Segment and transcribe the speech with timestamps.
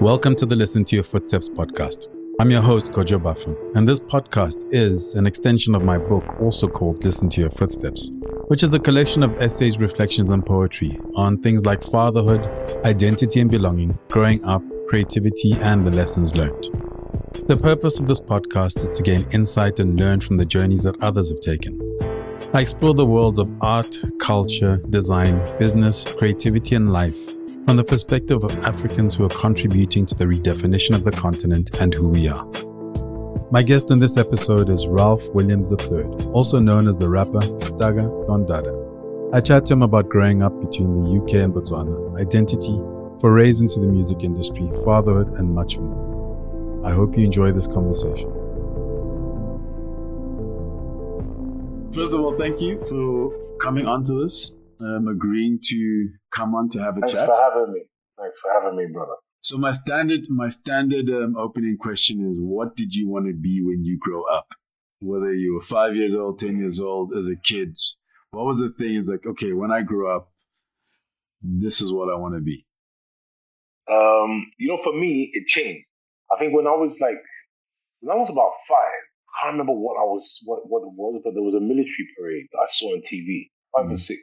[0.00, 2.06] Welcome to the Listen to Your Footsteps podcast.
[2.38, 6.68] I'm your host, Kojo Baffoe, and this podcast is an extension of my book, also
[6.68, 8.12] called Listen to Your Footsteps,
[8.46, 12.46] which is a collection of essays, reflections, and poetry on things like fatherhood,
[12.84, 16.68] identity and belonging, growing up, creativity, and the lessons learned.
[17.48, 21.02] The purpose of this podcast is to gain insight and learn from the journeys that
[21.02, 21.76] others have taken.
[22.54, 27.37] I explore the worlds of art, culture, design, business, creativity, and life
[27.68, 31.92] from the perspective of Africans who are contributing to the redefinition of the continent and
[31.92, 32.42] who we are.
[33.50, 38.08] My guest in this episode is Ralph Williams III, also known as the rapper Stagga
[38.26, 38.72] Don Dada.
[39.34, 42.80] I chat to him about growing up between the UK and Botswana, identity,
[43.20, 46.80] forays into the music industry, fatherhood, and much more.
[46.86, 48.30] I hope you enjoy this conversation.
[51.92, 56.80] First of all, thank you for coming onto this um, agreeing to come on to
[56.80, 57.26] have a Thanks chat.
[57.26, 57.80] Thanks for having me.
[58.18, 59.14] Thanks for having me, brother.
[59.40, 63.62] So my standard, my standard um, opening question is: What did you want to be
[63.62, 64.48] when you grow up?
[65.00, 67.78] Whether you were five years old, ten years old, as a kid,
[68.30, 68.96] what was the thing?
[68.96, 70.32] Is like, okay, when I grow up,
[71.42, 72.66] this is what I want to be.
[73.90, 75.86] Um, you know, for me, it changed.
[76.30, 77.22] I think when I was like,
[78.00, 79.00] when I was about five,
[79.32, 82.06] I can't remember what I was, what what it was, but there was a military
[82.18, 83.94] parade that I saw on TV, 5 mm.
[83.94, 84.20] or six,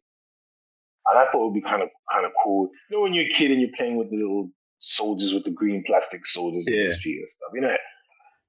[1.07, 2.69] and I thought it would be kind of kind of cool.
[2.89, 5.51] You know, when you're a kid and you're playing with the little soldiers with the
[5.51, 6.81] green plastic soldiers yeah.
[6.81, 7.51] in the street and stuff.
[7.53, 7.75] You know,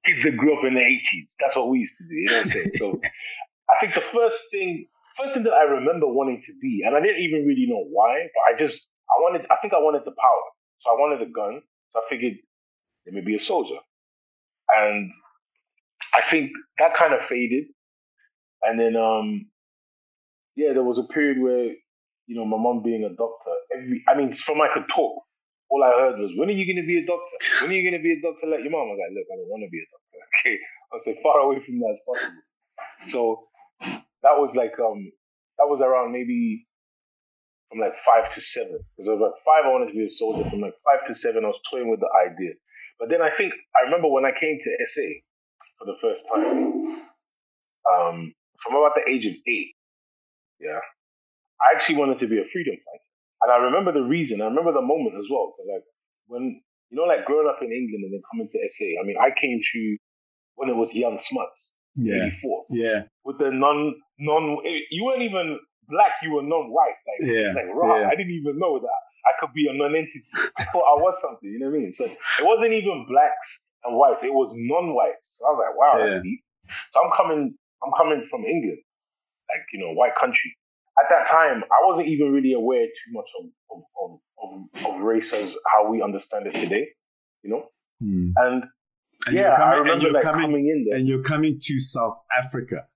[0.04, 1.28] kids that grew up in the '80s.
[1.40, 2.14] That's what we used to do.
[2.14, 2.72] You know what I'm saying?
[2.72, 3.00] so,
[3.70, 7.00] I think the first thing, first thing that I remember wanting to be, and I
[7.00, 10.14] didn't even really know why, but I just, I wanted, I think I wanted the
[10.14, 10.46] power.
[10.80, 11.60] So I wanted a gun.
[11.92, 12.34] So I figured
[13.06, 13.78] let me be a soldier.
[14.68, 15.10] And
[16.14, 17.64] I think that kind of faded.
[18.62, 19.46] And then, um,
[20.56, 21.74] yeah, there was a period where
[22.26, 25.22] you know, my mom being a doctor, every, I mean, from I could talk,
[25.70, 27.36] all I heard was, when are you going to be a doctor?
[27.62, 28.90] When are you going to be a doctor like your mom?
[28.90, 30.04] I was like, look, I don't want to be a doctor.
[30.36, 30.58] Okay.
[30.92, 32.42] I say far away from that as possible.
[33.08, 33.20] So
[34.22, 35.10] that was like, um,
[35.58, 36.66] that was around maybe
[37.70, 38.78] from like five to seven.
[38.94, 40.48] Because I was like five, I wanted to be a soldier.
[40.48, 42.54] From like five to seven, I was toying with the idea.
[42.98, 45.08] But then I think, I remember when I came to SA
[45.78, 47.02] for the first time,
[47.86, 48.32] um,
[48.62, 49.74] from about the age of eight,
[50.60, 50.80] yeah,
[51.60, 53.06] I actually wanted to be a freedom fighter.
[53.42, 55.54] And I remember the reason, I remember the moment as well.
[55.68, 55.84] Like
[56.26, 59.16] when, you know, like growing up in England and then coming to SA, I mean,
[59.20, 59.80] I came to
[60.56, 61.72] when it was Jan Smuts.
[61.96, 62.28] Yeah.
[62.40, 62.64] 84.
[62.70, 63.00] Yeah.
[63.24, 65.58] With the non, non, eh, you weren't even
[65.88, 66.98] black, you were non-white.
[67.08, 67.52] Like, yeah.
[67.52, 67.96] like, raw.
[67.96, 68.08] Yeah.
[68.08, 69.00] I didn't even know that.
[69.26, 70.24] I could be a non-entity.
[70.58, 71.94] I thought I was something, you know what I mean?
[71.94, 75.38] So it wasn't even blacks and whites, it was non-whites.
[75.38, 76.10] So I was like, wow, Yeah.
[76.14, 76.40] that's deep.
[76.92, 78.78] So I'm coming, I'm coming from England,
[79.50, 80.54] like, you know, white country
[80.98, 84.18] at that time, I wasn't even really aware too much of of, of,
[84.84, 86.86] of, of race as how we understand it today,
[87.42, 87.64] you know.
[88.00, 88.30] Hmm.
[88.36, 88.64] And,
[89.26, 90.98] And yeah, you're I coming, remember and you're like coming, coming in there.
[90.98, 92.86] and you're coming to South Africa,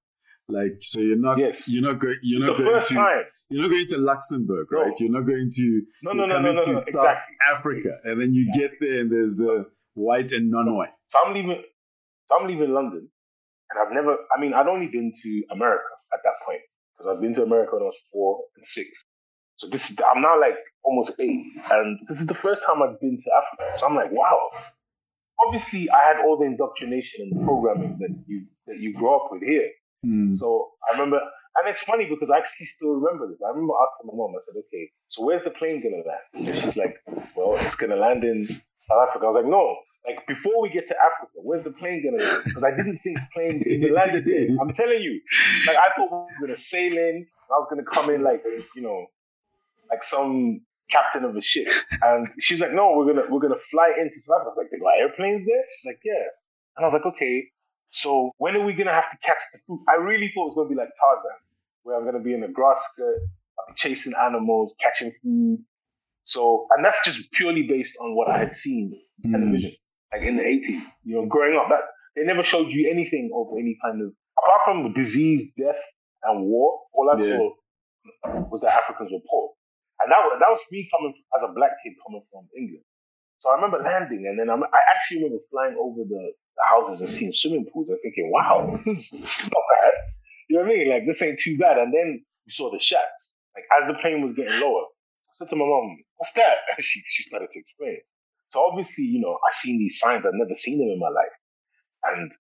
[0.49, 1.00] like so.
[1.00, 1.38] You're not.
[1.38, 1.62] Yes.
[1.66, 2.19] You're not going.
[2.22, 2.94] You're the not going first to.
[2.94, 3.22] time.
[3.53, 4.81] You're not going to Luxembourg, No.
[4.82, 4.93] right?
[5.00, 5.82] You're not going to.
[6.05, 7.37] No, no, no, no, no, to no, South exactly.
[7.53, 10.94] Africa, and then you get there, and there's the white and non-white.
[11.11, 11.61] So I'm leaving.
[12.27, 13.09] So I'm leaving London,
[13.71, 14.17] and I've never.
[14.37, 15.82] I mean, I'd only been to America
[16.15, 16.61] at that point
[17.00, 19.03] because I've been to America when I was four and six.
[19.56, 19.99] So this is.
[20.00, 23.78] I'm now like almost eight, and this is the first time I've been to Africa.
[23.78, 24.50] So I'm like, wow.
[25.47, 29.28] Obviously, I had all the indoctrination and the programming that you that you grow up
[29.31, 29.69] with here.
[30.05, 30.37] Hmm.
[30.37, 33.38] So I remember, and it's funny because I actually still remember this.
[33.44, 36.49] I remember asking my mom, I said, okay, so where's the plane going to land?
[36.49, 36.97] And she's like,
[37.37, 38.47] well, it's going to land in
[38.90, 39.26] South Africa.
[39.26, 42.42] I was like, no, like before we get to Africa, where's the plane to land?
[42.44, 44.48] Because I didn't think planes even landed there.
[44.60, 45.20] I'm telling you.
[45.66, 48.42] Like I thought we were to sail in, I was to come in like,
[48.74, 49.06] you know,
[49.90, 51.68] like some captain of a ship.
[52.02, 54.50] And she's like, no, we're to, we're to fly into South Africa.
[54.50, 55.64] I was like, they got airplanes there?
[55.78, 56.26] She's like, yeah.
[56.76, 57.46] And I was like, okay,
[57.90, 59.84] so when are we gonna have to catch the food?
[59.88, 61.38] I really thought it was gonna be like Tarzan,
[61.82, 63.19] where I'm gonna be in a grass skirt,
[63.58, 65.62] I'll be chasing animals, catching food.
[66.25, 68.93] So, and that's just purely based on what I had seen
[69.26, 69.32] Mm.
[69.32, 69.72] television,
[70.12, 70.81] like in the 80s.
[71.05, 71.84] You know, growing up, that
[72.17, 75.81] they never showed you anything of any kind of apart from disease, death,
[76.25, 76.81] and war.
[76.93, 77.28] All I Yeah.
[77.37, 77.55] saw
[78.50, 79.52] was that Africans were poor,
[80.00, 82.84] and that was that was me coming as a black kid coming from England.
[83.40, 86.22] So I remember landing, and then I'm, I actually remember flying over the,
[86.56, 89.93] the houses and seeing swimming pools and thinking, wow, this this is not bad.
[90.49, 90.88] You know what I mean?
[90.93, 91.78] Like, this ain't too bad.
[91.78, 93.32] And then we saw the shacks.
[93.56, 96.69] Like, as the plane was getting lower, I said to my mom, what's that?
[96.69, 97.99] And she, she started to explain.
[98.52, 100.25] So obviously, you know, I seen these signs.
[100.26, 101.34] I'd never seen them in my life.
[102.05, 102.31] And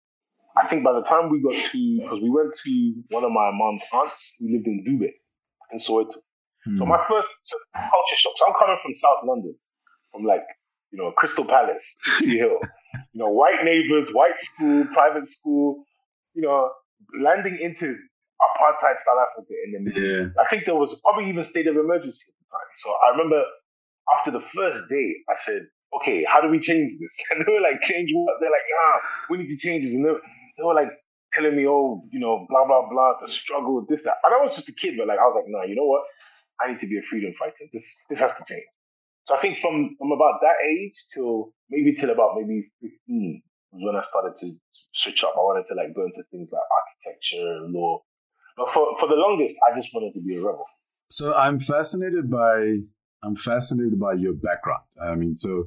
[0.56, 2.72] I think by the time we got to, because we went to
[3.08, 5.08] one of my mom's aunts who lived in Dube,
[5.72, 6.20] in Soweto.
[6.76, 6.92] So Hmm.
[6.92, 7.28] my first
[7.72, 8.34] culture shock.
[8.36, 9.56] So I'm coming from South London,
[10.12, 10.44] from like
[10.92, 11.86] you know, Crystal Palace,
[12.20, 12.58] Hill,
[13.14, 15.84] you know, white neighbors, white school, private school,
[16.34, 16.68] you know,
[17.22, 17.86] landing into
[18.44, 20.02] apartheid South Africa in the middle.
[20.02, 20.42] Yeah.
[20.42, 22.70] I think there was probably even state of emergency at the time.
[22.84, 23.40] So I remember
[24.18, 25.62] after the first day, I said,
[25.96, 27.22] okay, how do we change this?
[27.30, 28.36] And they were like, change what?
[28.40, 28.96] They're like, ah,
[29.28, 29.94] we need to change this.
[29.94, 30.12] And they,
[30.58, 30.90] they were like
[31.34, 34.18] telling me, oh, you know, blah, blah, blah, the struggle, with this, that.
[34.24, 36.02] And I was just a kid, but like, I was like, nah, you know what?
[36.60, 37.70] I need to be a freedom fighter.
[37.72, 38.66] This, this has to change.
[39.24, 43.42] So I think from, from about that age till maybe till about maybe 15
[43.72, 44.52] was when I started to
[44.94, 45.34] switch up.
[45.36, 48.02] I wanted to like go into things like architecture, law.
[48.56, 50.66] But for, for the longest, I just wanted to be a rebel.
[51.08, 52.82] So I'm fascinated by
[53.22, 54.84] I'm fascinated by your background.
[55.02, 55.64] I mean, so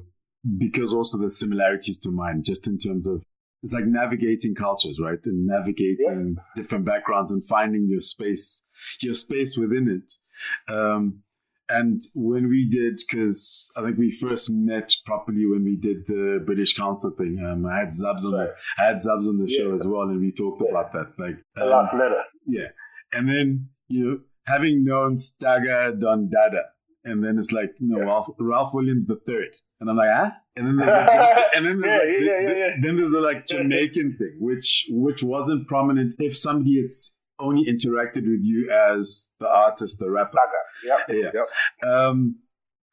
[0.58, 3.24] because also the similarities to mine, just in terms of
[3.62, 5.18] it's like navigating cultures, right?
[5.24, 6.42] And navigating yeah.
[6.54, 8.62] different backgrounds and finding your space,
[9.00, 10.72] your space within it.
[10.72, 11.22] Um,
[11.70, 16.42] and when we did, because I think we first met properly when we did the
[16.44, 17.42] British Council thing.
[17.42, 19.58] Um, I had Zubz on the, I had Zubz on the yeah.
[19.58, 20.70] show as well, and we talked yeah.
[20.70, 21.12] about that.
[21.18, 22.22] Like the um, last letter.
[22.46, 22.68] Yeah,
[23.14, 26.64] and then you know, having known Stagga Don Dada,
[27.04, 28.04] and then it's like you know yeah.
[28.04, 31.80] Ralph, Ralph Williams the third, and I'm like ah, and then there's a, and then
[31.80, 32.70] there's yeah, like, yeah, yeah, yeah.
[32.82, 36.14] then there's a like Jamaican thing, which which wasn't prominent.
[36.18, 40.38] If somebody it's only interacted with you as the artist, the rapper.
[40.84, 40.98] Yep.
[41.08, 41.30] Yeah.
[41.34, 41.90] Yep.
[41.90, 42.36] Um,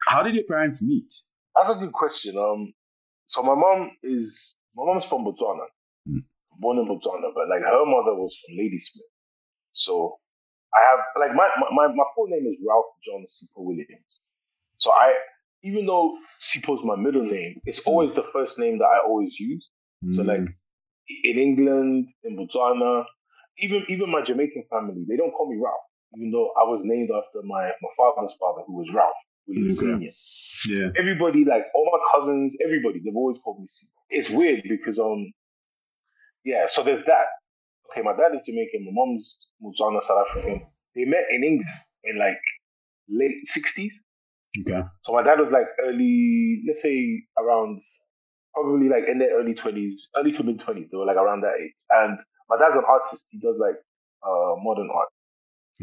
[0.08, 1.14] how did your parents meet?
[1.56, 2.36] That's a good question.
[2.36, 2.74] Um,
[3.26, 5.66] so my mom is my mom's from Botswana,
[6.08, 6.20] mm.
[6.58, 9.10] born in Botswana, but like her mother was from Ladysmith.
[9.74, 10.18] So
[10.74, 14.12] I have like my my my full name is Ralph John Sipho Williams.
[14.78, 15.14] So I
[15.62, 17.90] even though Sipho is my middle name, it's hmm.
[17.90, 19.68] always the first name that I always use.
[20.04, 20.16] Mm.
[20.16, 20.28] So hmm.
[20.28, 20.48] like
[21.24, 23.04] in England, in Botswana,
[23.58, 25.86] even even my Jamaican family, they don't call me Ralph,
[26.16, 30.10] even though I was named after my my father's father, who was Ralph Williams okay.
[30.68, 30.90] Yeah.
[30.96, 33.90] Everybody, like all my cousins, everybody, they've always called me Sipho.
[34.10, 35.32] It's weird because um,
[36.44, 36.66] yeah.
[36.70, 37.26] So there's that.
[37.92, 40.62] Okay, my dad is Jamaican, my mom's Botswana, South African.
[40.96, 41.68] They met in England
[42.04, 42.40] in like
[43.08, 43.92] late sixties.
[44.58, 44.82] Okay.
[45.04, 47.80] So my dad was like early, let's say around
[48.54, 50.88] probably like in their early twenties, early to mid twenties.
[50.90, 51.72] They were like around that age.
[51.90, 52.18] And
[52.48, 53.24] my dad's an artist.
[53.30, 53.76] He does like
[54.24, 55.08] uh, modern art.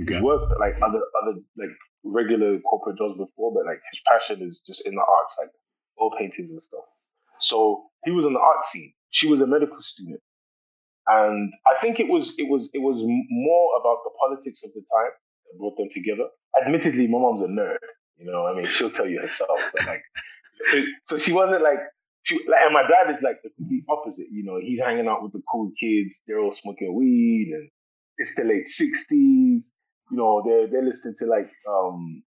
[0.02, 0.18] Okay.
[0.18, 1.74] He worked like other other like
[2.04, 5.50] regular corporate jobs before, but like his passion is just in the arts, like
[6.02, 6.86] oil paintings and stuff.
[7.42, 8.94] So he was on the art scene.
[9.12, 10.22] She was a medical student,
[11.10, 14.82] and I think it was it was it was more about the politics of the
[14.82, 15.14] time
[15.46, 16.30] that brought them together.
[16.62, 17.82] Admittedly, my mom's a nerd.
[18.18, 20.04] You know, I mean, she'll tell you herself, but like,
[21.08, 21.80] so she wasn't like
[22.24, 24.28] she, like, and my dad is like the complete opposite.
[24.30, 26.20] You know, he's hanging out with the cool kids.
[26.28, 27.70] They're all smoking weed, and
[28.18, 29.66] it's the late sixties.
[30.12, 32.22] You know, they're they're listening to like um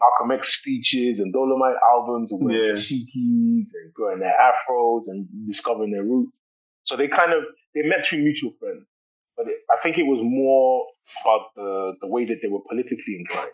[0.00, 2.80] Malcolm X speeches and Dolemite albums and wearing yeah.
[2.80, 6.37] cheekies and growing their afros and discovering their roots.
[6.88, 7.44] So they kind of
[7.74, 8.88] they met through mutual friends,
[9.36, 10.86] but it, I think it was more
[11.22, 13.52] about the the way that they were politically inclined.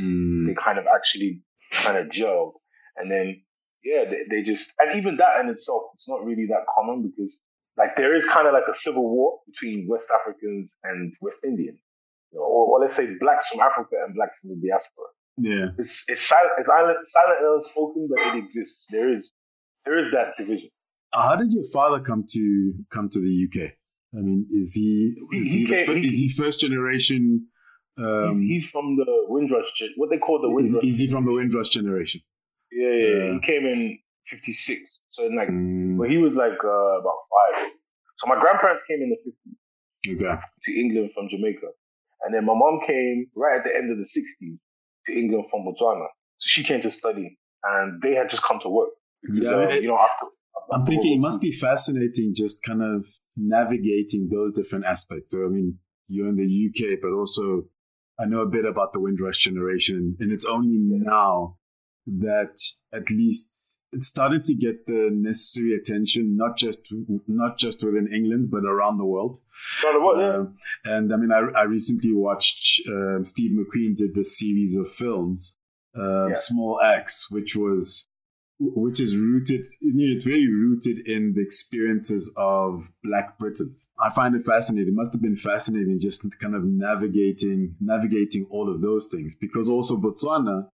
[0.00, 0.46] Mm.
[0.46, 1.40] They kind of actually
[1.72, 2.52] kind of gelled,
[2.96, 3.40] and then
[3.84, 7.36] yeah, they, they just, and even that in itself, it's not really that common because
[7.76, 11.78] like there is kind of like a civil war between West Africans and West Indians,
[12.32, 15.08] you know, or, or, let's say blacks from Africa and blacks from the diaspora.
[15.36, 18.86] Yeah, it's it's silent, it's silent, silent and unspoken, but it exists.
[18.90, 19.32] There is
[19.84, 20.70] there is that division.
[21.14, 23.72] How did your father come to come to the UK?
[24.14, 27.46] I mean, is he is he, he, came, he is he first generation?
[27.96, 29.64] Um, he's, he's, from the Windrush,
[29.96, 30.82] what they call the Windrush.
[30.82, 32.20] Is, is he from the Windrush generation?
[32.72, 33.32] Yeah, yeah, yeah.
[33.34, 33.98] He came in
[34.30, 34.80] '56,
[35.12, 35.96] so like, mm.
[35.96, 37.70] but he was like uh, about five.
[38.18, 40.42] So my grandparents came in the '50s okay.
[40.64, 41.68] to England from Jamaica,
[42.22, 44.58] and then my mom came right at the end of the '60s
[45.06, 46.06] to England from Botswana.
[46.38, 48.90] So she came to study, and they had just come to work.
[49.22, 50.26] Because, yeah, uh, you know, after
[50.72, 53.06] I'm thinking it must be fascinating just kind of
[53.36, 55.32] navigating those different aspects.
[55.32, 57.64] So I mean, you're in the UK, but also
[58.18, 61.58] I know a bit about the Windrush generation, and it's only now
[62.06, 62.56] that
[62.92, 66.92] at least it started to get the necessary attention, not just
[67.26, 69.38] not just within England, but around the world.
[69.82, 70.26] What, yeah.
[70.26, 70.44] uh,
[70.84, 75.56] and I mean, I, I recently watched uh, Steve McQueen did this series of films,
[75.96, 76.34] uh, yeah.
[76.34, 78.06] Small Axe, which was
[78.74, 83.90] which is rooted, you know, it's very rooted in the experiences of Black Britons.
[84.02, 84.94] I find it fascinating.
[84.94, 89.68] It must have been fascinating just kind of navigating navigating all of those things because
[89.68, 90.68] also Botswana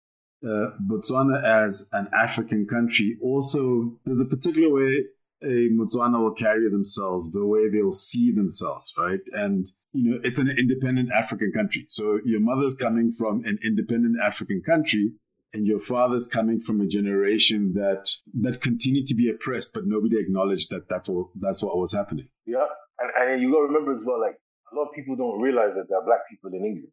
[0.43, 5.05] uh, Botswana as an African country also there's a particular way
[5.43, 9.19] a Botswana will carry themselves, the way they'll see themselves, right?
[9.33, 11.85] And you know, it's an independent African country.
[11.87, 15.13] So your mother's coming from an independent African country,
[15.53, 18.09] and your father's coming from a generation that
[18.41, 22.27] that continued to be oppressed, but nobody acknowledged that that's what that's what was happening.
[22.45, 22.65] Yeah,
[22.99, 24.35] and and you got to remember as well, like
[24.71, 26.91] a lot of people don't realize that there are black people in England.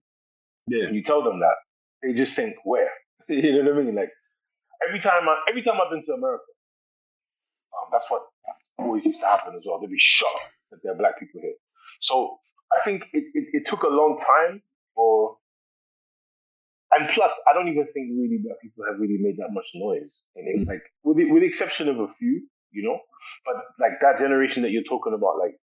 [0.66, 1.56] Yeah, and you tell them that,
[2.02, 2.90] they just think where.
[3.28, 3.94] you know what I mean?
[3.94, 4.12] Like
[4.86, 6.44] every time I every time I've been to America,
[7.74, 8.22] um, that's what
[8.78, 9.80] always used to happen as well.
[9.80, 11.58] They'd be shocked that there are black people here.
[12.02, 12.38] So
[12.72, 14.62] I think it, it, it took a long time
[14.94, 15.36] for
[16.96, 20.22] and plus, I don't even think really black people have really made that much noise.
[20.36, 20.68] And it, mm.
[20.68, 22.98] like, with the, with the exception of a few, you know,
[23.44, 25.56] but like that generation that you're talking about, like,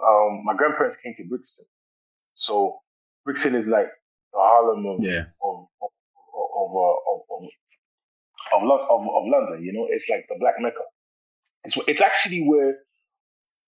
[0.00, 1.66] um, my grandparents came to Brixton,
[2.34, 2.78] so
[3.24, 3.88] Brixton is like
[4.32, 5.24] the Harlem of yeah.
[5.42, 5.90] of of
[6.30, 7.42] of, uh, of, of,
[8.54, 9.64] of, of, of London.
[9.64, 10.84] You know, it's like the Black Mecca.
[11.64, 12.76] It's it's actually where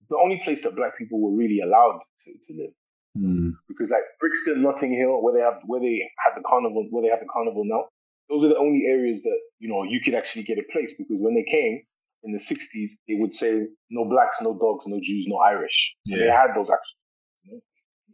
[0.08, 2.72] the only place that black people were really allowed to, to live.
[3.16, 3.52] Mm.
[3.68, 7.12] Because like Brixton, Notting Hill, where they have where they have the carnival, where they
[7.12, 7.84] have the carnival now,
[8.32, 10.88] those are the only areas that you know you could actually get a place.
[10.96, 11.84] Because when they came
[12.24, 15.76] in the '60s, they would say no blacks, no dogs, no Jews, no Irish.
[16.04, 16.18] Yeah.
[16.18, 17.04] They had those actually.
[17.44, 17.60] You know?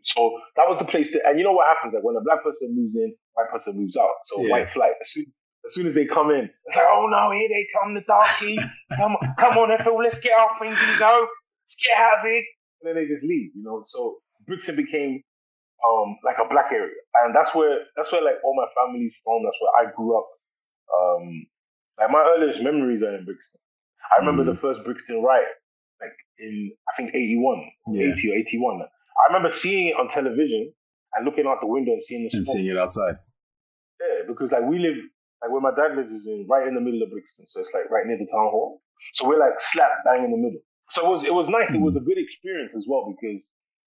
[0.03, 1.95] So that was the place to, and you know what happens?
[1.95, 4.19] Like when a black person moves in, white person moves out.
[4.27, 4.51] So yeah.
[4.51, 4.99] white flight.
[5.01, 5.27] As soon,
[5.67, 8.59] as soon as they come in, it's like, oh no, here they come, the darky.
[8.99, 11.27] come on, come on, FL, let's get our things and go.
[11.67, 12.43] Let's get out of here.
[12.81, 13.85] And then they just leave, you know.
[13.87, 15.23] So Brixton became
[15.85, 19.45] um, like a black area, and that's where that's where like all my family's from.
[19.45, 20.29] That's where I grew up.
[20.89, 21.47] Um,
[22.01, 23.61] like my earliest memories are in Brixton.
[24.11, 24.57] I remember mm.
[24.57, 25.53] the first Brixton riot,
[26.01, 27.63] like in I think eighty one,
[27.93, 28.11] yeah.
[28.11, 28.81] eighty or eighty one.
[28.83, 30.73] I remember seeing it on television
[31.15, 33.21] and looking out the window and seeing the and seeing it outside.
[34.01, 34.99] Yeah, because like we live
[35.43, 37.71] like where my dad lives is in right in the middle of Brixton, so it's
[37.75, 38.83] like right near the town hall.
[39.15, 40.63] So we're like slap bang in the middle.
[40.91, 41.71] So it was it was nice.
[41.71, 41.83] Mm.
[41.83, 43.43] It was a good experience as well because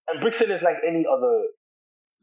[0.07, 1.43] and Brixton is like any other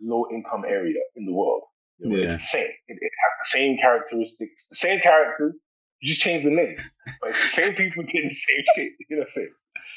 [0.01, 1.63] low income area in the world.
[1.99, 2.35] You know, yeah.
[2.35, 2.71] It's the same.
[2.89, 5.55] It, it, has the same characteristics, the same characters.
[6.01, 6.77] You just change the name,
[7.21, 8.93] but it's the same people getting the same shit.
[9.11, 9.53] You know what I'm saying?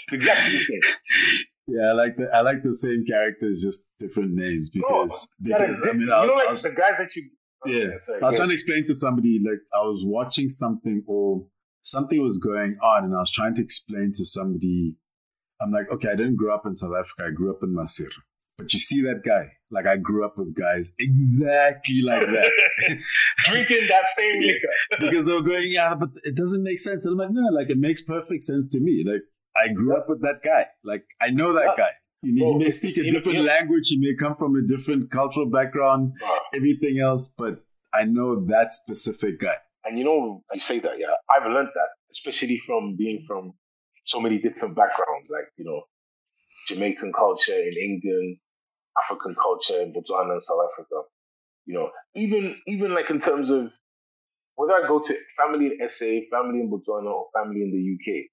[0.08, 1.46] It's exactly the same.
[1.68, 5.84] Yeah, I like the I like the same characters, just different names because oh, because
[5.84, 7.30] I mean, you know, like I was, the guys that you.
[7.64, 11.04] Oh, yeah, sorry, I was trying to explain to somebody like I was watching something
[11.06, 11.46] or
[11.84, 14.96] something was going on, and I was trying to explain to somebody
[15.62, 17.26] I'm like, okay, I didn't grow up in South Africa.
[17.28, 18.10] I grew up in Maseru.
[18.58, 19.54] But you see that guy?
[19.72, 22.52] Like I grew up with guys exactly like that.
[23.46, 24.68] Drinking that same liquor.
[25.00, 27.06] because they were going, yeah, but it doesn't make sense.
[27.06, 29.04] And I'm like, no, like it makes perfect sense to me.
[29.06, 29.22] Like
[29.58, 30.66] I grew up with that guy.
[30.84, 31.90] Like I know that guy.
[32.22, 33.88] He, he may speak a different language.
[33.88, 36.14] He may come from a different cultural background,
[36.54, 37.64] everything else, but
[37.94, 39.56] I know that specific guy.
[39.84, 43.54] And you know, I say that, yeah, I've learned that, especially from being from
[44.06, 45.84] so many different backgrounds, like, you know,
[46.68, 48.38] Jamaican culture in England,
[48.98, 51.08] African culture in Botswana and South Africa.
[51.66, 53.70] You know, even even like in terms of
[54.56, 58.28] whether I go to family in SA, family in Botswana, or family in the UK,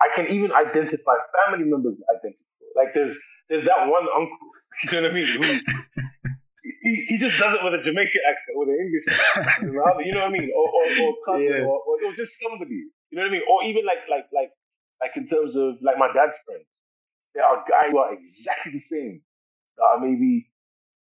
[0.00, 2.46] I can even identify family members identical.
[2.76, 3.18] Like there's
[3.48, 4.48] there's that one uncle,
[4.92, 5.26] you know what I mean?
[5.26, 5.42] Who,
[6.82, 9.72] he, he just does it with a Jamaican accent, with an English accent.
[9.72, 10.50] You know what I mean?
[10.54, 11.66] Or or, or cousin, yeah.
[11.66, 12.86] or, or, or just somebody.
[13.10, 13.44] You know what I mean?
[13.48, 14.52] Or even like like like
[15.02, 16.70] like in terms of like my dad's friends,
[17.34, 19.20] there are guys who are exactly the same.
[19.76, 20.48] That are maybe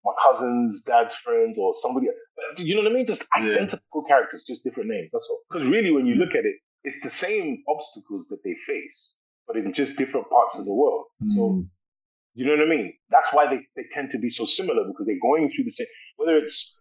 [0.06, 2.08] my cousin's dad's friends or somebody.
[2.08, 2.16] Else.
[2.58, 3.08] You know what I mean?
[3.08, 4.08] Just identical yeah.
[4.08, 5.10] characters, just different names.
[5.12, 5.42] That's all.
[5.50, 9.16] Because really, when you look at it, it's the same obstacles that they face,
[9.48, 11.06] but in just different parts of the world.
[11.22, 11.36] Mm.
[11.36, 11.66] So,
[12.36, 12.94] you know what I mean?
[13.10, 15.88] That's why they, they tend to be so similar because they're going through the same.
[16.16, 16.76] Whether it's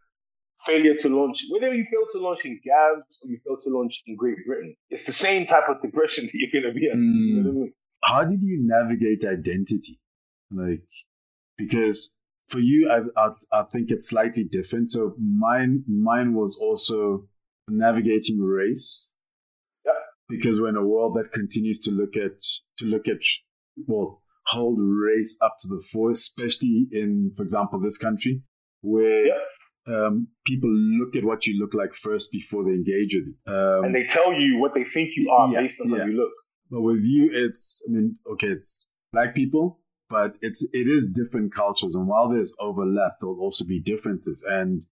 [0.67, 3.95] failure to launch, whether you fail to launch in Gabs or you fail to launch
[4.07, 6.99] in Great Britain, it's the same type of depression that you're going to be in.
[6.99, 7.37] Mm.
[7.37, 7.73] You know I mean?
[8.03, 10.01] How did you navigate identity?
[10.51, 10.87] Like,
[11.57, 12.17] because
[12.49, 14.91] for you, I, I, I think it's slightly different.
[14.91, 17.27] So mine, mine was also
[17.69, 19.13] navigating race.
[19.85, 19.93] Yeah.
[20.29, 22.39] Because we're in a world that continues to look at,
[22.79, 23.19] to look at,
[23.87, 28.43] well, hold race up to the fore, especially in, for example, this country
[28.81, 29.27] where
[29.89, 33.53] um, people look at what you look like first before they engage with you.
[33.53, 35.99] Um, and they tell you what they think you are yeah, based on yeah.
[35.99, 36.33] how you look.
[36.71, 39.81] But with you, it's, I mean, okay, it's black people,
[40.11, 41.95] but it's, it is different cultures.
[41.95, 44.45] And while there's overlap, there'll also be differences.
[44.49, 44.85] And,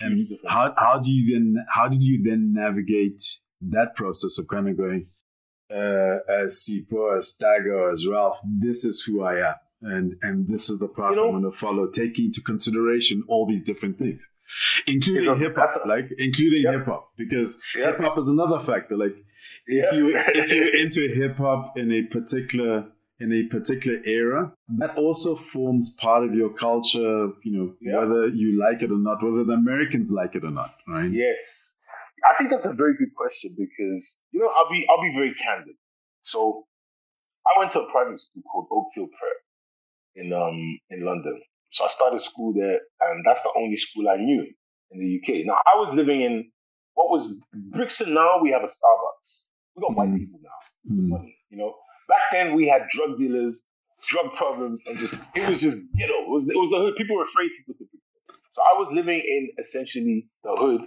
[0.00, 3.22] and how, how do you then, how did you then navigate
[3.60, 5.06] that process of kind of going,
[5.70, 10.68] uh, as Sipho, as Stagga, as Ralph, this is who I am and and this
[10.68, 13.98] is the path you know, I'm going to follow, taking into consideration all these different
[13.98, 14.28] things,
[14.86, 18.96] including hip hop, like including hip hop, because hip hop is another factor.
[18.96, 19.16] Like
[19.66, 22.86] if you if you're into hip hop in a particular
[23.20, 27.30] in a particular era, that also forms part of your culture.
[27.42, 30.70] You know, whether you like it or not, whether the Americans like it or not,
[30.86, 31.10] right?
[31.10, 31.74] Yes.
[32.26, 35.34] I think that's a very good question because you know I'll be I'll be very
[35.38, 35.76] candid.
[36.22, 36.66] So
[37.46, 39.38] I went to a private school called Oakfield Prep
[40.16, 40.58] in um
[40.90, 41.40] in London.
[41.72, 44.46] So I started school there, and that's the only school I knew
[44.90, 45.44] in the UK.
[45.46, 46.50] Now I was living in
[46.94, 48.14] what was Brixton.
[48.14, 49.30] Now we have a Starbucks.
[49.76, 49.96] We got mm.
[49.96, 50.58] white people now,
[50.90, 51.08] mm.
[51.08, 51.36] money.
[51.50, 51.74] You know,
[52.08, 53.60] back then we had drug dealers,
[54.08, 56.18] drug problems, and just it was just ghetto.
[56.24, 56.94] It was it was the hood.
[56.96, 58.40] People were afraid to go to Brixton.
[58.52, 60.82] So I was living in essentially the hood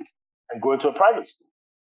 [0.49, 1.47] and going to a private school.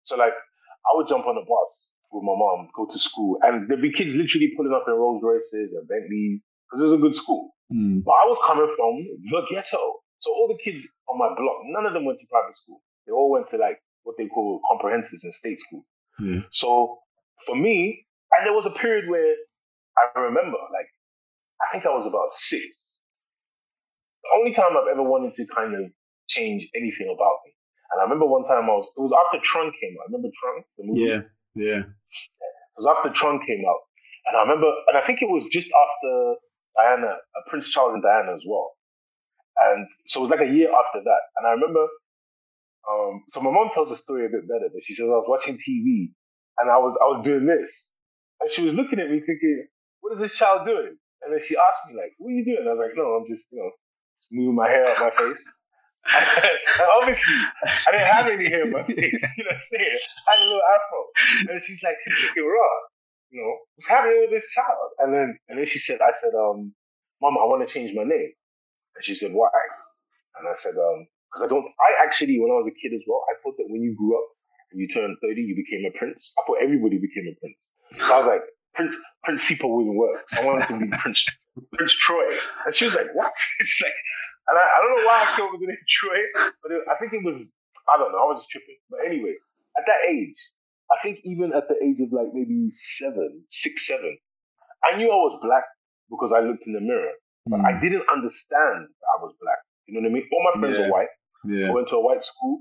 [0.04, 0.36] So like
[0.84, 1.72] I would jump on a bus
[2.12, 5.24] with my mom, go to school, and there'd be kids literally pulling up in Rolls
[5.24, 7.54] Royces and Bentleys because it was a good school.
[7.72, 8.04] Mm.
[8.04, 8.92] But I was coming from
[9.30, 10.00] the ghetto.
[10.20, 12.80] So all the kids on my block, none of them went to private school.
[13.06, 15.84] They all went to like what they call comprehensives and state school.
[16.20, 16.40] Yeah.
[16.52, 16.98] So
[17.46, 19.36] for me, and there was a period where
[20.00, 20.90] I remember, like,
[21.60, 22.64] I think I was about six.
[24.24, 25.92] The only time I've ever wanted to kind of
[26.28, 27.54] change anything about me
[27.94, 30.10] and I remember one time I was, it was after Tron came out.
[30.10, 30.56] I Remember Tron?
[30.74, 31.06] The movie?
[31.06, 31.20] Yeah,
[31.54, 31.82] yeah.
[31.86, 33.86] It was after Tron came out.
[34.26, 36.42] And I remember, and I think it was just after
[36.76, 38.72] Diana, uh, Prince Charles and Diana as well.
[39.56, 41.22] And so it was like a year after that.
[41.38, 41.86] And I remember,
[42.90, 45.28] um, so my mom tells the story a bit better, but she says I was
[45.28, 46.10] watching TV
[46.58, 47.92] and I was, I was doing this.
[48.40, 49.66] And she was looking at me thinking,
[50.00, 50.98] what is this child doing?
[51.22, 52.66] And then she asked me like, what are you doing?
[52.66, 53.70] I was like, no, I'm just, you know,
[54.18, 55.44] just moving my hair out my face.
[57.00, 59.24] obviously, I didn't have any hair in my face.
[59.38, 59.98] You know what I'm saying?
[60.28, 61.54] I had a little afro.
[61.54, 62.74] And she's like, she's looking raw.
[63.34, 64.94] You know, what's happening with this child?
[65.02, 66.70] And then, and then she said, I said, um,
[67.18, 68.30] Mom, I want to change my name.
[68.94, 69.50] And she said, why?
[70.38, 73.02] And I said, um, because I don't, I actually, when I was a kid as
[73.10, 74.28] well, I thought that when you grew up
[74.70, 76.30] and you turned 30, you became a prince.
[76.38, 77.58] I thought everybody became a prince.
[77.98, 78.46] So I was like,
[78.78, 78.94] Prince,
[79.26, 80.22] Principal wouldn't work.
[80.30, 81.18] I wanted to be Prince,
[81.74, 82.38] Prince Troy.
[82.66, 83.34] And she was like, what?
[83.66, 83.98] She's like,
[84.46, 86.20] and I, I don't know why I came up with the name Troy,
[86.62, 87.50] but it, I think it was,
[87.90, 88.78] I don't know, I was just tripping.
[88.86, 89.34] But anyway,
[89.74, 90.38] at that age,
[90.90, 94.18] I think even at the age of like maybe seven, six, seven,
[94.84, 95.64] I knew I was black
[96.10, 97.16] because I looked in the mirror,
[97.46, 97.64] but mm.
[97.64, 99.58] I didn't understand that I was black.
[99.86, 100.28] You know what I mean?
[100.32, 100.84] All my friends yeah.
[100.86, 101.12] were white.
[101.44, 101.68] Yeah.
[101.68, 102.60] I went to a white school.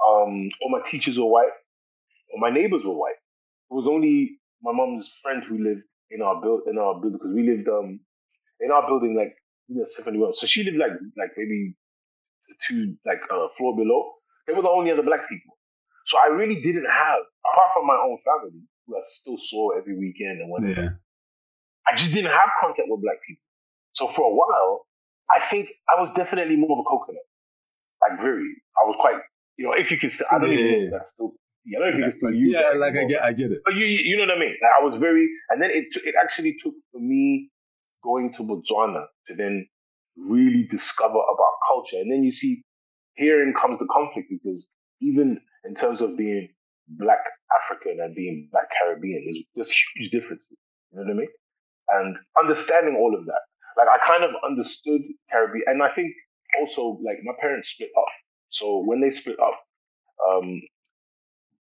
[0.00, 1.52] Um, all my teachers were white.
[2.32, 3.20] All my neighbors were white.
[3.70, 7.34] It was only my mom's friend who lived in our build in our building because
[7.34, 8.00] we lived um
[8.60, 9.34] in our building like
[9.68, 10.34] yeah, 71.
[10.34, 11.74] So she lived like like maybe
[12.68, 14.12] two like a uh, floor below.
[14.46, 15.56] They were the only other black people.
[16.12, 19.96] So I really didn't have, apart from my own family, who I still saw every
[19.96, 20.76] weekend and whatnot.
[20.76, 21.00] Yeah.
[21.88, 23.40] I just didn't have contact with black people.
[23.96, 24.84] So for a while,
[25.32, 27.24] I think I was definitely more of a coconut.
[28.04, 28.44] Like very,
[28.76, 29.24] I was quite,
[29.56, 31.32] you know, if you can, still, I don't yeah, even know if that's still
[31.64, 33.52] yeah, I don't know if you can still use Yeah, like I get, I get
[33.52, 33.64] it.
[33.64, 34.52] But you, you know what I mean?
[34.60, 37.48] Like I was very, and then it, it actually took for me
[38.04, 39.64] going to Botswana to then
[40.18, 42.04] really discover about culture.
[42.04, 42.64] And then you see,
[43.16, 44.66] herein comes the conflict because
[45.00, 46.48] even in terms of being
[46.88, 47.20] black
[47.62, 50.56] African and being black Caribbean, there's, there's huge differences.
[50.90, 51.32] You know what I mean?
[51.88, 53.42] And understanding all of that,
[53.76, 56.12] like I kind of understood Caribbean, and I think
[56.60, 58.12] also like my parents split up.
[58.50, 59.56] So when they split up,
[60.20, 60.60] um,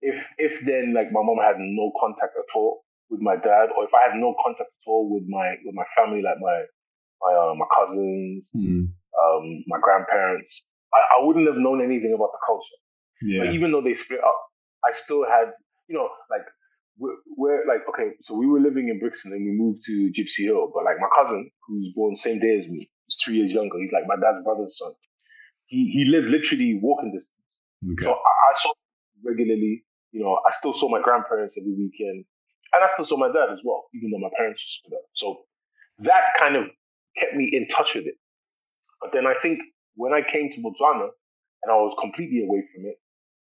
[0.02, 3.85] if if then like my mom had no contact at all with my dad, or
[3.85, 6.66] if I had no contact at all with my with my family, like my
[7.22, 8.90] my uh, my cousins, mm.
[8.90, 12.82] um, my grandparents, I, I wouldn't have known anything about the culture.
[13.22, 13.44] Yeah.
[13.44, 14.38] But even though they split up,
[14.85, 15.52] I still had,
[15.88, 16.46] you know, like
[16.98, 20.44] we're, we're, like okay, so we were living in Brixton and we moved to Gypsy
[20.44, 23.78] Hill, but like my cousin, who's born same day as me, he's three years younger.
[23.78, 24.92] He's like my dad's brother's son.
[25.66, 27.32] He he lived literally walking distance.
[27.92, 28.04] Okay.
[28.04, 28.72] So I, I saw
[29.24, 29.85] regularly.
[30.12, 32.26] You know, I still saw my grandparents every weekend.
[32.72, 35.04] And I still saw my dad as well, even though my parents were split up.
[35.14, 35.44] So
[36.04, 36.64] that kind of
[37.16, 38.16] kept me in touch with it.
[39.00, 39.61] But then I think
[39.94, 41.12] when I came to Botswana
[41.64, 42.96] and I was completely away from it,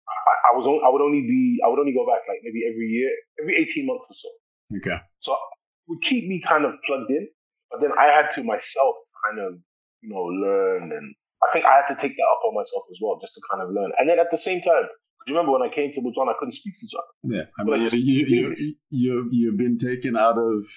[0.07, 2.63] I, I was on, I would only be I would only go back like maybe
[2.69, 4.29] every year, every eighteen months or so.
[4.77, 4.99] Okay.
[5.21, 7.27] So it would keep me kind of plugged in,
[7.71, 9.57] but then I had to myself kind of
[10.01, 12.97] you know learn, and I think I had to take that up on myself as
[13.01, 13.91] well, just to kind of learn.
[13.97, 14.89] And then at the same time,
[15.25, 17.09] do you remember when I came to Botswana, I couldn't speak Setswana?
[17.23, 20.67] Yeah, I mean, you, you, you, you, you've been taken out of,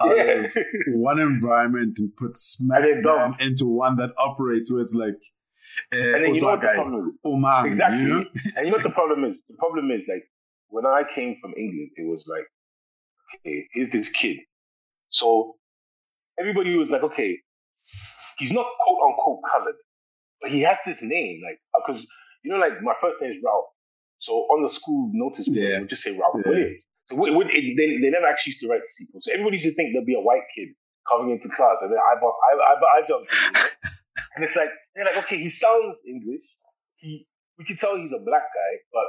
[0.00, 0.44] out yeah.
[0.44, 0.56] of
[0.94, 2.84] one environment and put smack
[3.40, 5.18] into one that operates where it's like,
[5.92, 7.14] uh, and then you know what the problem is?
[7.24, 8.02] Oh man, exactly.
[8.02, 8.24] You know?
[8.56, 9.42] and you know what the problem is?
[9.48, 10.24] The problem is like
[10.68, 12.46] when I came from England, it was like,
[13.36, 14.38] okay, here's this kid.
[15.08, 15.56] So
[16.38, 17.38] everybody was like, okay,
[18.38, 19.78] he's not quote unquote colored,
[20.40, 22.02] but he has this name, like because
[22.42, 23.66] you know, like my first name is Ralph.
[24.20, 25.80] So on the school notice board, yeah.
[25.80, 26.50] would just say Ralph yeah.
[26.50, 26.80] Williams.
[27.10, 29.20] So they, they never actually used to write the sequel.
[29.22, 30.72] So everybody used to think there'd be a white kid
[31.08, 33.38] coming into class, and then I I I, I jumped you
[34.36, 36.44] and it's like they're like, okay, he sounds English.
[36.96, 37.26] He
[37.58, 39.08] we can tell he's a black guy, but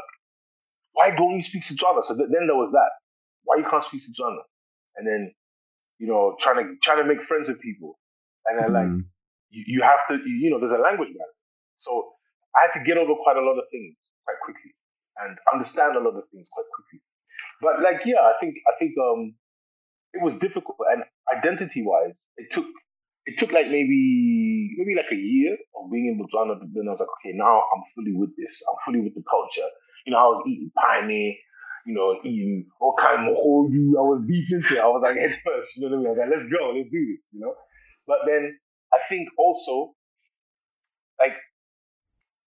[0.94, 2.06] why don't you speak Setswana?
[2.06, 2.92] So th- then there was that.
[3.44, 4.42] Why you can't speak Setswana?
[4.96, 5.34] And then,
[6.00, 8.00] you know, trying to trying to make friends with people,
[8.46, 9.04] and then like Mm.
[9.50, 11.36] you, you have to, you know, there's a language barrier.
[11.78, 12.14] So
[12.56, 14.72] I had to get over quite a lot of things quite quickly
[15.20, 17.00] and understand a lot of things quite quickly.
[17.62, 19.36] But like, yeah, I think I think um
[20.16, 21.04] it was difficult and
[21.36, 22.66] identity wise, it took
[23.26, 26.56] it took like maybe maybe like a year of being in Botswana.
[26.60, 28.62] But then I was like, okay, now I'm fully with this.
[28.70, 29.70] I'm fully with the culture.
[30.06, 31.34] You know, I was eating pioneer,
[31.90, 33.98] you know, eating all kind of hoju.
[33.98, 34.82] I was deep into it.
[34.82, 35.74] I was like head first.
[35.76, 36.08] You know what I mean?
[36.08, 37.24] I was like, let's go, let's do this.
[37.34, 37.54] You know.
[38.06, 38.54] But then
[38.94, 39.98] I think also
[41.18, 41.34] like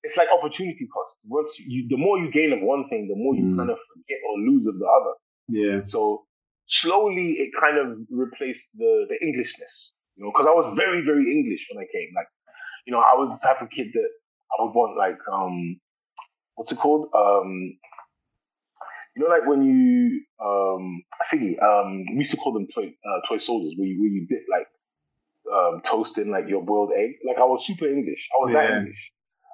[0.06, 1.18] it's like opportunity cost.
[1.26, 3.58] Once you, the more you gain of one thing, the more you Mm.
[3.58, 5.14] kind of forget or lose of the other.
[5.50, 5.80] Yeah.
[5.90, 6.27] So
[6.68, 11.32] slowly it kind of replaced the the Englishness, you know, because I was very very
[11.32, 12.12] English when I came.
[12.14, 12.28] Like,
[12.86, 14.10] you know, I was the type of kid that
[14.52, 15.80] I would want like um,
[16.54, 17.08] what's it called?
[17.16, 17.78] Um,
[19.16, 22.86] you know, like when you um, I think um, we used to call them toy
[22.86, 24.68] uh, toy soldiers, where you where you dip like
[25.50, 27.16] um, toast in like your boiled egg.
[27.26, 28.20] Like I was super English.
[28.30, 29.02] I was that English.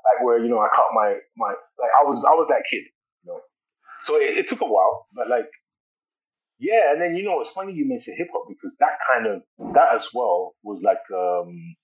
[0.05, 2.85] Like where you know I cut my my like I was I was that kid.
[3.23, 3.41] You know,
[4.05, 5.49] so it, it took a while, but like
[6.59, 9.43] yeah, and then you know it's funny you mentioned hip hop because that kind of
[9.75, 11.77] that as well was like um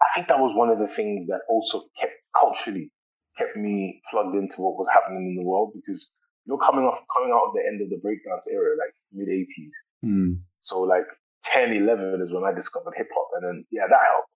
[0.00, 2.90] I think that was one of the things that also kept culturally
[3.38, 6.10] kept me plugged into what was happening in the world because
[6.44, 9.28] you know coming off coming out of the end of the breakdance era like mid
[9.28, 9.72] eighties.
[10.04, 10.40] Mm.
[10.62, 11.06] So like
[11.44, 14.30] 10, 11 is when I discovered hip hop and then yeah that helped.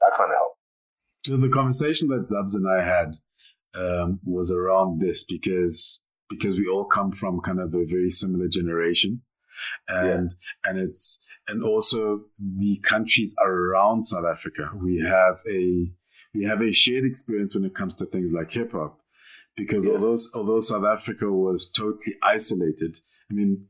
[0.00, 0.58] That kind of helped.
[1.24, 3.16] So the conversation that Zubz and I had
[3.78, 8.48] um, was around this because because we all come from kind of a very similar
[8.48, 9.22] generation,
[9.88, 14.70] and and it's and also the countries around South Africa.
[14.82, 15.86] We have a
[16.32, 19.00] we have a shared experience when it comes to things like hip hop,
[19.56, 19.94] because Yes.
[19.94, 23.66] although although South Africa was totally isolated, I mean.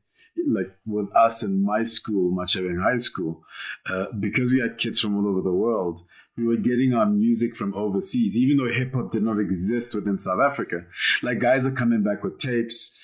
[0.47, 3.43] Like with us in my school, Machabeng High School,
[3.91, 6.05] uh, because we had kids from all over the world,
[6.41, 10.17] we were getting our music from overseas, even though hip hop did not exist within
[10.17, 10.85] South Africa.
[11.21, 12.97] Like guys are coming back with tapes.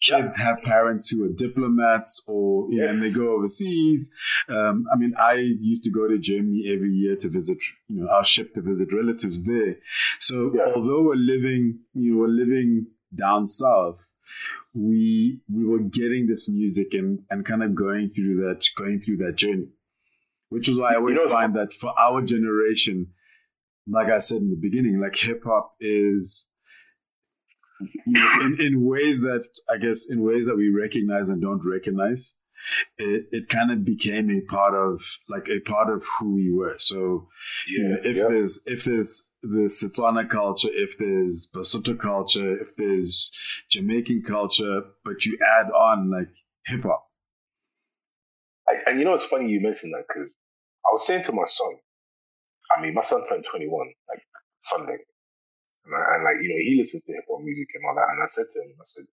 [0.00, 4.18] Kids have parents who are diplomats, or you know, and they go overseas.
[4.48, 8.08] Um, I mean, I used to go to Germany every year to visit, you know,
[8.10, 9.76] our ship to visit relatives there.
[10.18, 10.72] So Yeah.
[10.74, 14.12] although we're living, you know, we're living down south,
[14.72, 19.18] we we were getting this music and and kind of going through that going through
[19.18, 19.68] that journey
[20.50, 23.14] which is why I You always know- find that for our generation,
[23.86, 26.48] like I said in the beginning, like hip hop is
[27.80, 31.64] you know, in, in ways that I guess in ways that we recognize and don't
[31.64, 32.36] recognize.
[32.98, 36.74] It, it kind of became a part of like a part of who we were.
[36.76, 37.28] So
[37.66, 38.28] you know, if yeah.
[38.28, 43.30] there's if there's the Setswana culture, if there's Basotho culture, if there's
[43.70, 46.28] Jamaican culture, but you add on like
[46.66, 47.06] hip hop.
[48.86, 50.34] And you know, it's funny you mentioned that because
[50.86, 51.72] I was saying to my son,
[52.76, 53.66] I mean, my son turned 21
[54.08, 54.22] like
[54.62, 54.98] Sunday.
[55.84, 58.08] And, I, and like, you know, he listens to hip hop music and all that.
[58.12, 59.06] And I said to him, I said,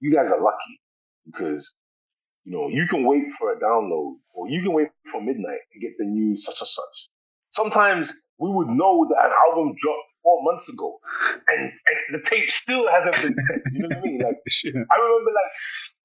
[0.00, 0.74] you guys are lucky
[1.26, 1.72] because,
[2.44, 5.78] you know, you can wait for a download or you can wait for midnight and
[5.80, 6.96] get the new such and such.
[7.52, 11.00] Sometimes we would know that an album dropped four months ago
[11.48, 13.62] and, and the tape still hasn't been sent.
[13.72, 14.20] You know what I mean?
[14.20, 15.52] Like, I remember like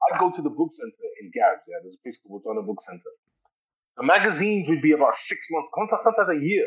[0.06, 1.64] I'd go to the book center in Gabs.
[1.68, 3.12] Yeah, there's a place called Botswana Book Center.
[3.98, 5.70] The magazines would be about six months,
[6.04, 6.66] sometimes, a year.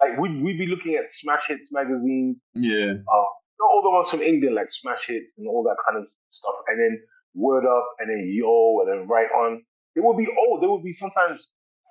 [0.00, 2.92] Like we'd, we'd be looking at Smash Hits magazines, yeah.
[3.04, 3.28] uh,
[3.60, 6.54] not all the ones from England, like Smash Hits and all that kind of stuff,
[6.68, 7.00] and then
[7.34, 9.60] Word Up, and then Yo, and then Right On.
[9.94, 10.62] They would be old.
[10.62, 11.46] They would be sometimes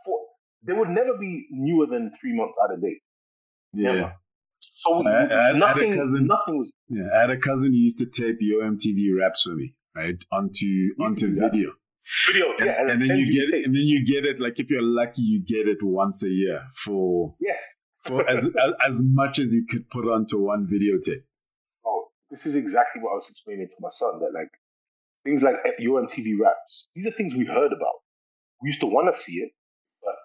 [0.05, 0.19] four.
[0.65, 3.01] They would never be newer than three months out of date.
[3.73, 3.91] Yeah.
[3.93, 4.13] Never.
[4.73, 6.71] So I- I had- I had a nothing, cousin- nothing was.
[6.89, 10.17] Yeah, I had a cousin who used to tape Yo MTV raps for me, right?
[10.31, 11.51] Onto onto that.
[11.51, 11.73] video.
[12.27, 14.69] Video, And, yeah, and then you get it, and then you get it like if
[14.71, 17.53] you're lucky, you get it once a year for Yeah.
[18.05, 21.23] for as, as as much as you could put onto one videotape.
[21.85, 24.49] oh, this is exactly what I was explaining to my son that like
[25.23, 27.97] things like Yo MTV raps, these are things we heard about.
[28.61, 29.51] We used to want to see it,
[30.03, 30.15] but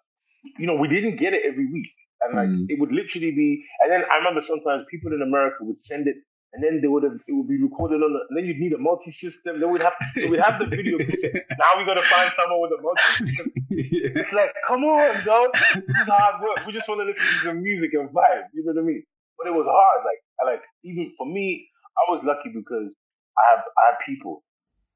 [0.59, 1.90] you know, we didn't get it every week.
[2.23, 2.66] And like Mm.
[2.68, 3.49] it would literally be
[3.81, 6.16] and then I remember sometimes people in America would send it
[6.55, 8.79] and then they would have it would be recorded on the then you'd need a
[8.79, 9.59] multi system.
[9.61, 10.97] Then we'd have so we'd have the video.
[11.61, 13.53] Now we gotta find someone with a multi system.
[13.71, 14.19] yeah.
[14.23, 15.51] It's like, come on, dog.
[15.55, 16.62] This is hard work.
[16.67, 18.49] We just want to listen to some music and vibe.
[18.55, 19.03] You know what I mean?
[19.37, 19.99] But it was hard.
[20.07, 21.67] Like, I like even for me,
[21.99, 22.88] I was lucky because
[23.35, 24.43] I have I have people.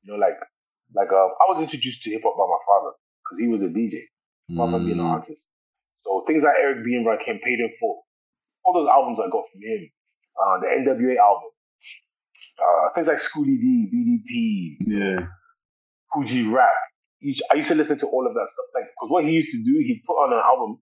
[0.07, 0.39] You know, like
[0.95, 2.93] like uh, I was introduced to hip hop by my father
[3.27, 4.07] because he was a DJ.
[4.49, 5.21] My father being an Mm.
[5.21, 5.45] artist.
[6.07, 8.01] So things like Eric B and Rakim paid him for
[8.65, 9.91] all those albums I got from him.
[10.39, 11.51] Uh, the NWA album.
[12.59, 15.27] uh, things like Schoolly D, BDP, Yeah.
[16.15, 16.71] Fuji Rap.
[17.51, 18.67] I used to listen to all of that stuff.
[18.75, 20.81] Like, because what he used to do, he'd put on an album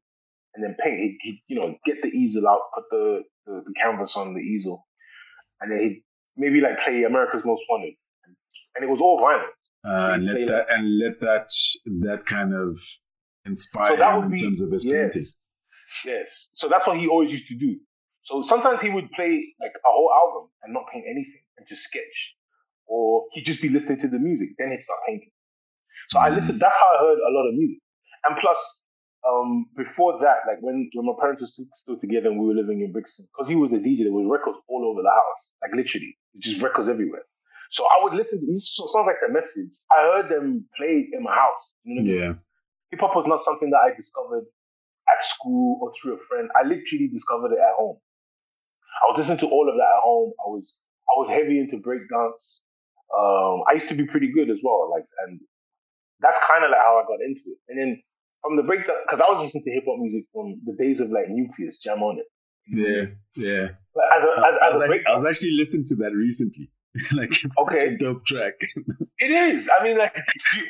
[0.54, 0.98] and then paint.
[1.00, 4.40] He'd, he'd you know, get the easel out, put the, the, the canvas on the
[4.40, 4.86] easel,
[5.60, 6.02] and then he'd
[6.36, 7.94] maybe like play America's Most Wanted,
[8.74, 9.48] and it was all vinyl.
[9.84, 11.48] Uh, and let that and let that
[12.00, 12.78] that kind of
[13.46, 14.94] inspire So him in be- terms of his yes.
[15.00, 15.26] painting.
[16.04, 16.48] Yes.
[16.54, 17.76] So that's what he always used to do.
[18.26, 21.82] So sometimes he would play like a whole album and not paint anything and just
[21.82, 22.34] sketch.
[22.86, 25.30] Or he'd just be listening to the music, then he'd start painting.
[26.10, 27.78] So I listened, that's how I heard a lot of music.
[28.26, 28.58] And plus,
[29.26, 32.54] um, before that, like when, when my parents were still, still together and we were
[32.54, 35.42] living in Brixton, because he was a DJ, there was records all over the house,
[35.62, 37.26] like literally, just records everywhere.
[37.70, 39.70] So I would listen to, so it sounds like a message.
[39.90, 41.62] I heard them play in my house.
[41.82, 42.22] You know what I mean?
[42.22, 42.34] Yeah.
[42.90, 44.46] hip hop was not something that I discovered
[45.10, 46.50] at school or through a friend.
[46.54, 47.98] I literally discovered it at home.
[49.02, 50.32] I was listening to all of that at home.
[50.40, 50.72] I was
[51.06, 52.60] I was heavy into breakdance.
[53.12, 54.90] Um, I used to be pretty good as well.
[54.90, 55.40] Like, and
[56.20, 57.58] that's kind of like how I got into it.
[57.68, 58.02] And then
[58.42, 61.10] from the breakdance, because I was listening to hip hop music from the days of
[61.10, 62.28] like Nucleus, Jam on it.
[62.66, 63.14] Yeah.
[63.36, 63.78] Yeah.
[63.94, 66.70] But as a as, I was, a actually, I was actually listening to that recently.
[67.16, 67.94] like it's Okay.
[67.94, 68.54] a dope track.
[69.18, 69.68] it is.
[69.68, 70.14] I mean, like,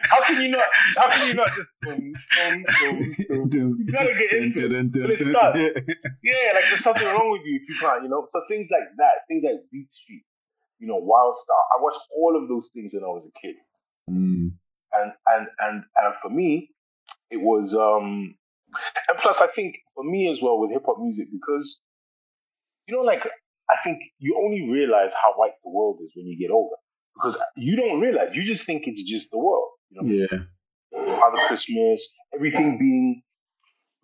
[0.02, 0.64] how can you not?
[0.96, 2.64] How can you not just boom, boom,
[3.28, 3.76] boom, boom?
[3.86, 5.26] You gotta get into it.
[5.28, 5.56] Not.
[5.56, 8.26] Yeah, like there's something wrong with you if you can't, you know.
[8.32, 10.24] So things like that, things like Beat Street,
[10.78, 11.66] you know, Wild Style.
[11.78, 13.56] I watched all of those things when I was a kid,
[14.10, 14.52] Mm.
[14.92, 16.70] and and and and for me,
[17.30, 18.34] it was um,
[19.08, 21.78] and plus I think for me as well with hip hop music because,
[22.86, 23.20] you know, like
[23.70, 26.76] I think you only realize how white the world is when you get older
[27.14, 30.08] because you don't realize you just think it's just the world, you know.
[30.08, 31.18] Yeah.
[31.18, 32.00] Father Christmas,
[32.34, 33.22] everything being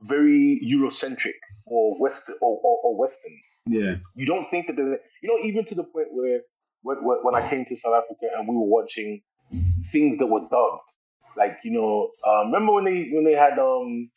[0.03, 3.33] very Eurocentric or Western or, or, or Western.
[3.67, 3.97] Yeah.
[4.17, 6.41] You don't think that there's, you know, even to the point where
[6.83, 9.23] when, when when I came to South Africa and we were watching
[9.93, 10.83] things that were dubbed,
[11.37, 14.11] like you know, uh, remember when they when they had um,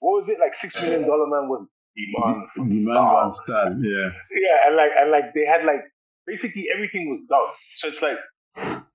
[0.00, 3.72] what was it like Six Million Dollar Man was Demand man van style.
[3.80, 4.10] Yeah.
[4.30, 5.82] yeah, and like and like they had like
[6.26, 7.56] basically everything was dubbed.
[7.80, 8.20] So it's like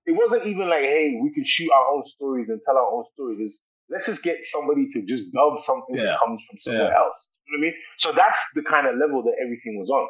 [0.05, 3.05] it wasn't even like, hey, we can shoot our own stories and tell our own
[3.13, 3.39] stories.
[3.41, 6.13] It's let's just get somebody to just dub something Yeah.
[6.13, 7.01] that comes from somewhere Yeah.
[7.01, 7.17] else.
[7.45, 7.75] You know what I mean?
[7.99, 10.07] So that's the kind of level that everything was on.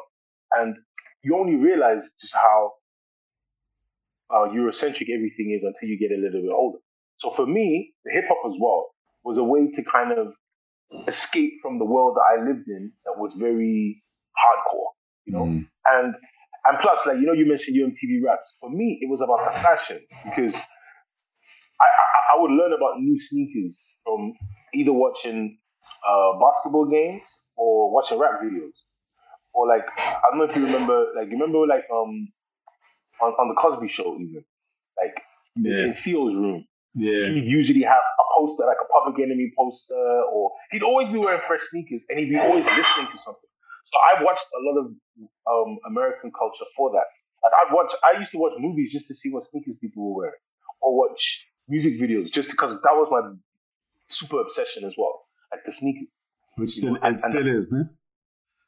[0.60, 0.76] And
[1.24, 2.72] you only realize just how
[4.30, 6.78] uh, Eurocentric everything is until you get a little bit older.
[7.18, 8.90] So for me, the hip hop as well
[9.24, 10.32] was a way to kind of
[11.08, 14.02] escape from the world that I lived in that was very
[14.36, 14.90] hardcore,
[15.26, 15.44] you know.
[15.44, 15.66] Mm.
[15.86, 16.14] And
[16.64, 18.48] and plus, like you know, you mentioned Yo MTV raps.
[18.60, 23.18] For me, it was about the fashion because I, I, I would learn about new
[23.20, 24.32] sneakers from
[24.74, 25.58] either watching
[26.06, 27.22] uh, basketball games
[27.56, 28.72] or watching rap videos,
[29.54, 32.28] or like I don't know if you remember, like you remember like um
[33.20, 34.44] on, on the Cosby Show even,
[35.00, 35.14] like
[35.56, 35.84] Yeah.
[35.86, 37.26] in Theo's room, Yeah.
[37.28, 38.02] he'd usually have
[38.42, 40.02] poster, like a Public Enemy poster,
[40.34, 43.50] or he'd always be wearing fresh sneakers, and he'd be always listening to something.
[43.86, 44.86] So I watched a lot of
[45.46, 47.06] um, American culture for that.
[47.46, 50.26] Like I watch, I used to watch movies just to see what sneakers people were
[50.26, 50.42] wearing,
[50.82, 51.22] or watch
[51.68, 53.22] music videos just because that was my
[54.08, 56.08] super obsession as well, like the sneakers.
[56.56, 57.86] Which still And- it still is, no?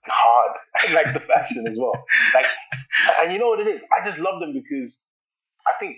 [0.07, 0.53] Hard,
[0.85, 1.97] and like the fashion as well.
[2.35, 2.45] Like,
[3.23, 3.81] and you know what it is?
[3.89, 4.99] I just love them because
[5.67, 5.97] I think,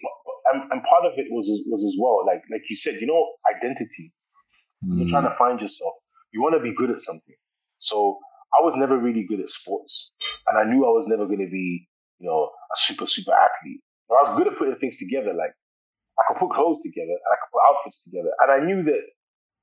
[0.53, 3.23] and, and part of it was was as well, like like you said, you know,
[3.55, 4.13] identity.
[4.83, 5.11] You're Mm.
[5.11, 5.95] trying to find yourself.
[6.33, 7.35] You want to be good at something.
[7.79, 8.19] So
[8.55, 10.11] I was never really good at sports,
[10.47, 13.81] and I knew I was never going to be, you know, a super super athlete.
[14.09, 15.33] But I was good at putting things together.
[15.35, 15.55] Like
[16.19, 19.03] I could put clothes together, and I could put outfits together, and I knew that,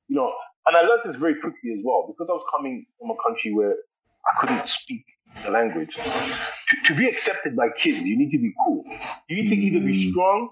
[0.10, 0.32] you know,
[0.68, 3.54] and I learned this very quickly as well because I was coming from a country
[3.54, 3.76] where
[4.28, 5.06] I couldn't speak
[5.44, 5.94] the language.
[5.96, 8.84] To, to be accepted by kids, you need to be cool.
[9.30, 10.12] You need to either be Mm.
[10.12, 10.50] strong,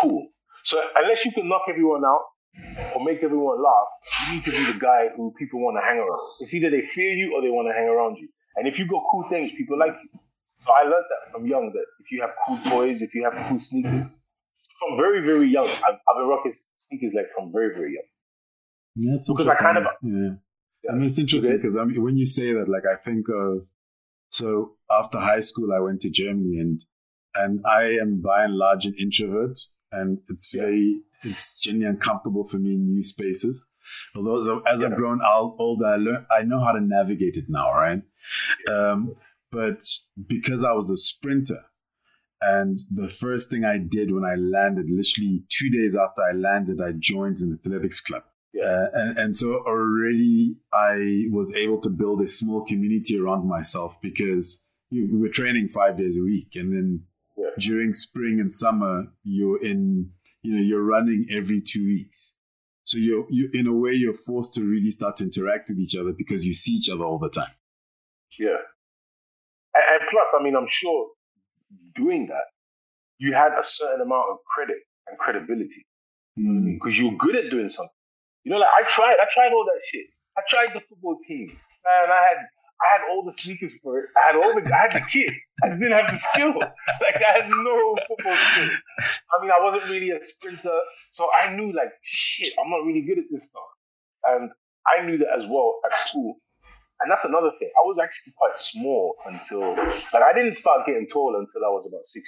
[0.00, 0.26] cool.
[0.64, 2.22] So unless you can knock everyone out
[2.94, 3.88] or make everyone laugh,
[4.28, 6.20] you need to be the guy who people want to hang around.
[6.40, 8.28] It's either they fear you or they want to hang around you.
[8.56, 10.20] And if you got cool things, people like you.
[10.64, 13.48] So I learned that from young that if you have cool toys, if you have
[13.48, 14.06] cool sneakers,
[14.78, 18.04] from very, very young, I've, I've been rocking sneakers like from very, very young.
[18.94, 20.38] Yeah, it's Because I kind interesting.
[20.84, 20.90] yeah.
[20.90, 23.66] I mean, it's interesting because I mean, when you say that, like, I think of
[24.30, 26.84] so after high school, I went to Germany, and
[27.34, 29.58] and I am by and large an introvert,
[29.92, 30.62] and it's Yeah.
[30.62, 33.68] very it's genuinely uncomfortable for me in new spaces.
[34.16, 34.86] Although as, I- as Yeah.
[34.88, 35.20] I've grown
[35.58, 38.02] older, I learn I know how to navigate it now, right?
[38.70, 39.14] Um,
[39.50, 39.78] but
[40.26, 41.62] because I was a sprinter,
[42.40, 46.80] and the first thing I did when I landed, literally two days after I landed,
[46.80, 48.22] I joined an athletics club.
[48.60, 53.96] Uh, and, and so already I was able to build a small community around myself
[54.02, 56.48] because we were training five days a week.
[56.54, 57.04] And then
[57.36, 57.50] Yeah.
[57.58, 60.10] during spring and summer, you're in,
[60.42, 62.36] you know, you're running every two weeks.
[62.84, 65.96] So you're, you in a way, you're forced to really start to interact with each
[65.96, 67.54] other because you see each other all the time.
[68.38, 68.60] Yeah.
[69.74, 71.08] And, and plus, I mean, I'm sure
[71.94, 72.46] doing that,
[73.18, 75.86] you had a certain amount of credit and credibility
[76.38, 76.80] Mm.
[76.80, 77.92] because you're good at doing something.
[78.44, 80.06] You know, like I tried, I tried all that shit.
[80.36, 82.08] I tried the football team, man.
[82.08, 82.38] I had,
[82.82, 84.06] I had all the sneakers for it.
[84.18, 85.30] I had all the, I had the kit.
[85.62, 86.54] I just didn't have the skill.
[87.02, 88.70] Like I had no football skill.
[89.30, 90.78] I mean, I wasn't really a sprinter,
[91.12, 92.52] so I knew like shit.
[92.58, 93.70] I'm not really good at this stuff,
[94.24, 94.50] and
[94.86, 96.36] I knew that as well at school.
[97.02, 97.66] And that's another thing.
[97.74, 101.82] I was actually quite small until, like, I didn't start getting tall until I was
[101.82, 102.22] about 16.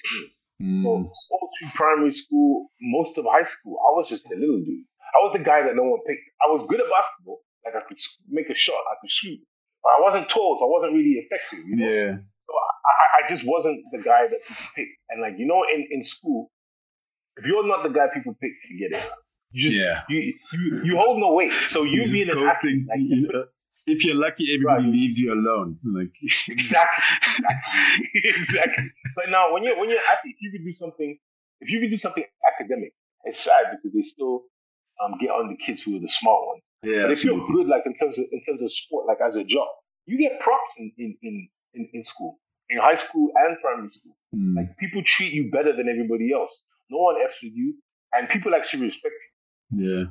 [0.58, 0.82] Mm.
[0.82, 0.90] So
[1.30, 4.82] all through primary school, most of high school, I was just a little dude.
[5.14, 6.26] I was the guy that no one picked.
[6.42, 9.38] I was good at basketball, like I could make a shot, I could shoot,
[9.86, 11.60] I wasn't tall, so I wasn't really effective.
[11.66, 11.88] You know?
[11.88, 12.12] Yeah.
[12.20, 14.94] I, I just wasn't the guy that people picked.
[15.10, 16.50] And like you know, in, in school,
[17.36, 19.04] if you're not the guy people pick, you get it.
[19.50, 20.02] You just Yeah.
[20.08, 21.52] you, you you hold no weight.
[21.68, 23.44] So you You're being an athlete, like, you know,
[23.86, 24.92] if you're lucky, everybody Right.
[24.92, 25.78] leaves you alone.
[25.84, 26.12] Like,
[26.48, 27.04] Exactly.
[27.20, 28.20] Exactly.
[28.24, 28.84] exactly.
[29.16, 31.18] But now, when you're when you're athlete, if you could do something.
[31.60, 32.92] If you could do something academic,
[33.24, 34.42] it's sad because they still
[35.02, 36.62] um, get on the kids who are the smart ones.
[36.86, 39.34] Yeah, But if you're good, like in terms of in terms of sport, like as
[39.34, 39.68] a job,
[40.06, 42.38] you get props in in in, in, in school,
[42.70, 44.16] in high school and primary school.
[44.34, 44.56] Mm.
[44.56, 46.50] Like people treat you better than everybody else.
[46.90, 47.74] No one f's with you,
[48.12, 49.14] and people actually respect
[49.70, 49.86] you.
[49.86, 50.04] yeah.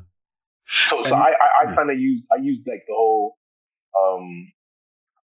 [0.65, 1.75] So, so I, I, I yeah.
[1.75, 3.35] kind of use, I use like the whole,
[3.99, 4.47] um,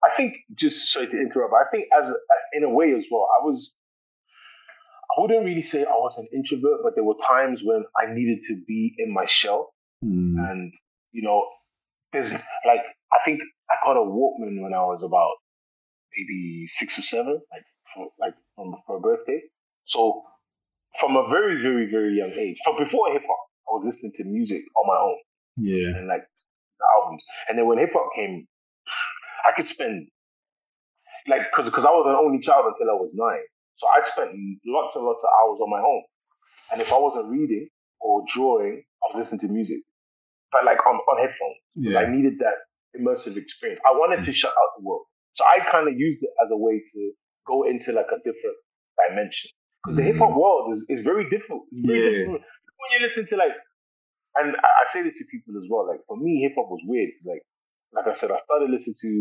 [0.03, 2.11] I think just sorry to interrupt, I think as
[2.51, 3.73] in a way as well, I was,
[5.17, 8.39] I wouldn't really say I was an introvert, but there were times when I needed
[8.49, 10.35] to be in my shell, Mm.
[10.49, 10.71] and
[11.11, 11.45] you know,
[12.13, 15.31] there's like I think I caught a Walkman when I was about
[16.15, 19.41] maybe six or seven, like for like from, for a birthday.
[19.85, 20.23] So
[20.99, 24.23] from a very, very, very young age, from before hip hop, I was listening to
[24.25, 25.17] music on my own
[25.57, 25.97] Yeah.
[25.97, 26.25] and like
[26.97, 27.23] albums.
[27.47, 28.47] And then when hip hop came,
[29.45, 30.07] I could spend
[31.27, 33.45] like because because I was an only child until I was nine,
[33.77, 34.31] so I spent
[34.65, 36.03] lots and lots of hours on my own.
[36.73, 37.69] And if I wasn't reading
[38.01, 39.79] or drawing, I was listening to music,
[40.51, 41.59] but like on on headphones.
[41.77, 42.57] 'cause I needed that
[42.97, 43.81] immersive experience.
[43.85, 44.41] I wanted to mm.
[44.41, 46.99] shut out the world, so I kind of used it as a way to
[47.47, 48.57] go into like a different
[48.97, 49.49] dimension.
[49.83, 50.41] Because the hip hop mm.
[50.41, 51.63] world is, is very different.
[51.71, 52.17] It's very Yeah.
[52.25, 52.43] different.
[52.79, 53.55] When you listen to like,
[54.39, 55.87] and I, I say this to people as well.
[55.87, 57.11] Like for me, hip hop was weird.
[57.25, 57.43] Like,
[57.93, 59.11] like I said, I started listening to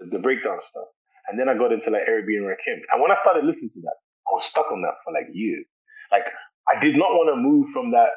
[0.00, 0.88] the, the breakdown stuff,
[1.28, 2.80] and then I got into like Eric B and Rakim.
[2.90, 3.96] And when I started listening to that,
[4.28, 5.66] I was stuck on that for like years.
[6.10, 6.26] Like
[6.70, 8.10] I did not want to move from that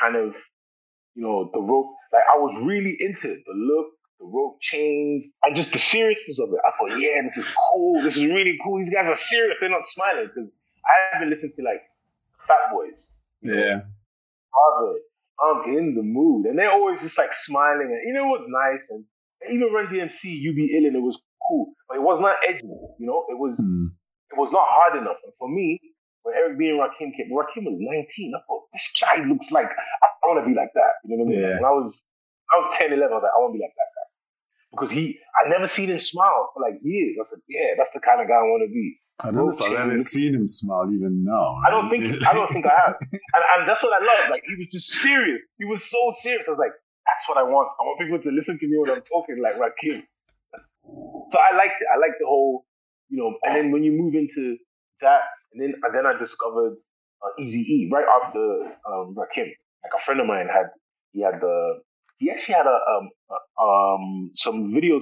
[0.00, 0.34] kind of,
[1.14, 1.94] you know, the rope.
[2.12, 3.86] Like I was really into it, the look,
[4.20, 6.60] the rope chains, and just the seriousness of it.
[6.66, 8.02] I thought, yeah, this is cool.
[8.02, 8.78] This is really cool.
[8.78, 9.56] These guys are serious.
[9.60, 10.50] They're not smiling because
[10.84, 11.82] I haven't listened to like
[12.46, 13.00] Fat Boys.
[13.42, 13.80] Yeah.
[14.54, 15.00] Harvard.
[15.40, 16.46] I'm in the mood.
[16.46, 17.90] And they're always just like smiling.
[17.90, 18.88] And, you know, it was nice.
[18.90, 19.04] And
[19.50, 21.72] even Run DMC, You Be Illin, it was cool.
[21.88, 22.64] But it was not edgy,
[22.98, 23.26] you know?
[23.28, 23.90] It was Mm.
[24.30, 25.18] it was not hard enough.
[25.24, 25.80] And for me,
[26.22, 28.32] when Eric B and Rakim came, Rakim was 19.
[28.34, 31.00] I thought, this guy looks like, I want to be like that.
[31.04, 31.40] You know what I mean?
[31.40, 31.56] Yeah.
[31.60, 32.02] When I was,
[32.50, 34.08] I was 10, 11, I was like, I want to be like that guy.
[34.74, 37.16] Because he, I never seen him smile for like years.
[37.20, 38.98] I said, yeah, that's the kind of guy I want to be.
[39.22, 41.62] I don't know if I've ever seen him smile even now.
[41.62, 42.96] I don't think I don't think I have.
[43.12, 44.30] And, and that's what I love.
[44.30, 45.40] Like he was just serious.
[45.58, 46.42] He was so serious.
[46.48, 46.74] I was like,
[47.06, 47.70] that's what I want.
[47.78, 50.02] I want people to listen to me when I'm talking like Rakim.
[51.30, 51.86] So I liked it.
[51.94, 52.66] I liked the whole,
[53.08, 53.38] you know.
[53.44, 54.56] And then when you move into
[55.00, 56.74] that, and then and then I discovered
[57.22, 58.42] uh, Easy E right after
[58.90, 59.54] um, Rakim.
[59.84, 60.66] Like a friend of mine had,
[61.12, 61.80] he had the,
[62.18, 63.10] he actually had a um
[63.60, 65.00] um some video.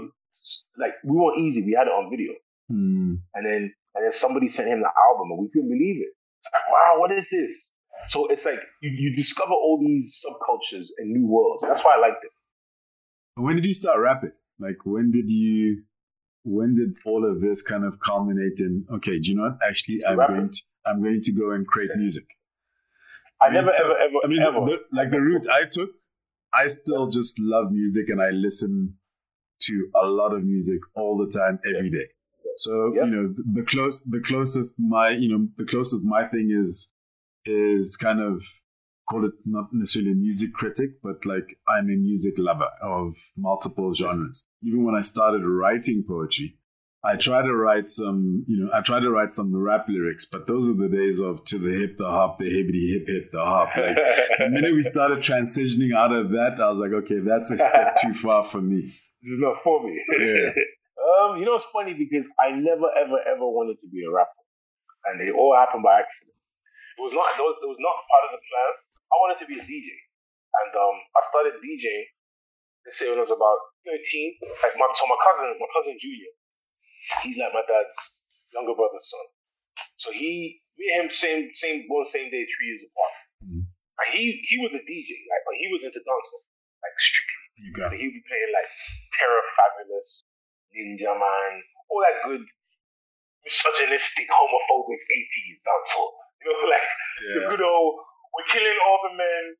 [0.79, 1.63] Like we weren't easy.
[1.63, 2.33] We had it on video.
[2.71, 3.21] Mm.
[3.35, 6.13] And then and then somebody sent him the album and we couldn't believe it.
[6.53, 7.71] Like, wow, what is this?
[8.09, 11.63] So it's like you, you discover all these subcultures and new worlds.
[11.63, 12.31] That's why I liked it.
[13.37, 14.33] When did you start rapping?
[14.59, 15.85] Like, when did you?
[16.45, 18.85] When did all of this kind of culminate in?
[18.91, 19.59] Okay, do you know what?
[19.67, 20.37] Actually, I'm Rapping.
[20.37, 20.63] going to.
[20.85, 22.25] I'm going to go and create music.
[23.43, 24.61] I, I mean, never so- ever ever I mean, ever.
[24.67, 25.91] the, like the route I took,
[26.55, 28.95] I still just love music and I listen
[29.63, 32.07] to a lot of music all the time, every day.
[32.57, 33.05] So Yep.
[33.07, 36.93] you know, the, the close, the closest my, you know, the closest my thing is,
[37.47, 38.43] is kind of
[39.09, 43.95] call it not necessarily a music critic, but like I'm a music lover of multiple
[43.95, 44.45] genres.
[44.63, 46.57] Even when I started writing poetry,
[47.05, 50.47] I try to write some, you know, I try to write some rap lyrics, but
[50.47, 53.43] those are the days of to the hip, the hop, the hippity hip hip, the
[53.43, 53.75] hop.
[53.75, 53.99] Like,
[54.39, 57.99] the minute we started transitioning out of that, I was like, okay, that's a step
[58.03, 58.87] too far for me.
[58.87, 59.99] this is not for me.
[60.15, 60.55] Yeah.
[61.27, 64.39] um, you know, it's funny because I never ever ever wanted to be a rapper.
[65.11, 66.39] and it all happened by accident.
[66.99, 67.27] It was not.
[67.35, 68.73] It was, it was not part of the plan.
[69.11, 72.07] I wanted to be a DJ, and um, I started DJing.
[72.87, 74.39] Let's say when I was about thirteen.
[74.39, 76.31] Like my, so my cousin, my cousin Julian,
[77.23, 78.23] he's like my dad's
[78.55, 79.27] younger brother's son.
[79.99, 83.17] So he, me and him, same same born same day, three years apart.
[83.43, 83.63] Mm.
[83.67, 86.45] And he he was a DJ, like, but he was into dancehall,
[86.83, 87.47] like strictly.
[87.63, 88.01] You got it.
[88.01, 88.71] He'd be playing like
[89.15, 90.27] Terror Fabulous,
[90.73, 91.53] Ninjaman,
[91.93, 92.43] all that good
[93.45, 96.13] misogynistic, homophobic 80s dancehall.
[96.43, 96.89] You know, like
[97.23, 97.35] yeah.
[97.39, 98.03] the good old,
[98.35, 99.55] we're killing all the men,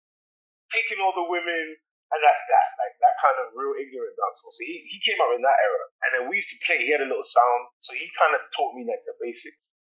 [0.75, 1.79] taking all the women,
[2.13, 2.69] and that's that.
[2.77, 4.53] Like that kind of real ignorant dancehall.
[4.53, 5.85] So he, he came up in that era.
[6.05, 7.73] And then we used to play, he had a little sound.
[7.81, 9.73] So he kind of taught me like the basics.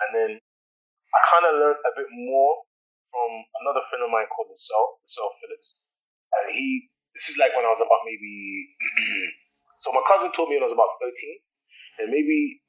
[0.00, 2.64] And then I kind of learned a bit more
[3.12, 3.30] from
[3.62, 5.84] another friend of mine called the Cell Phillips.
[6.34, 8.32] And he, this is like when I was about maybe,
[9.84, 11.14] so my cousin told me when I was about 13,
[12.02, 12.64] and maybe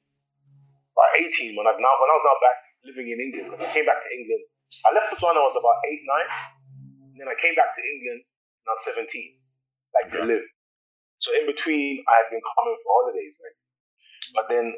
[0.94, 3.58] by 18 when I now when I was now back living in England.
[3.58, 4.42] I came back to England.
[4.86, 5.42] I left Botswana.
[5.42, 6.28] I was about eight, nine.
[7.12, 8.22] And then I came back to England.
[8.66, 9.06] And was 17,
[9.94, 10.46] like to live.
[11.22, 13.58] So in between, I had been coming for holidays, right?
[14.34, 14.74] But then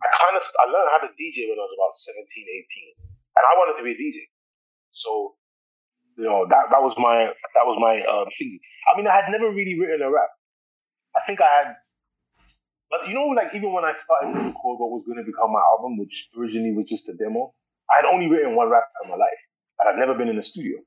[0.00, 3.44] I kind of I learned how to DJ when I was about 17, 18, and
[3.44, 4.32] I wanted to be a DJ.
[4.96, 5.36] So
[6.16, 8.58] you know that that was my that was my uh, thing.
[8.90, 10.32] I mean, I had never really written a rap.
[11.14, 11.68] I think I had
[12.88, 15.52] but you know, like even when I started to record what was going to become
[15.52, 17.52] my album, which originally was just a demo,
[17.92, 19.42] I had only written one rap in my life,
[19.80, 20.80] and I'd never been in a studio.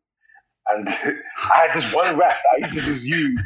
[0.71, 0.87] And
[1.53, 3.39] I had this one rap that I used to just use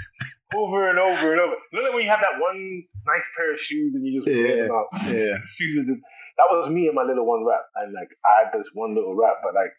[0.54, 1.56] over and over and over.
[1.72, 4.30] You know, like when you have that one nice pair of shoes and you just
[4.30, 4.68] yeah,
[5.10, 5.38] yeah.
[5.58, 6.02] Shoes just,
[6.38, 9.16] that was me and my little one rap, and like I had this one little
[9.16, 9.74] rap, but like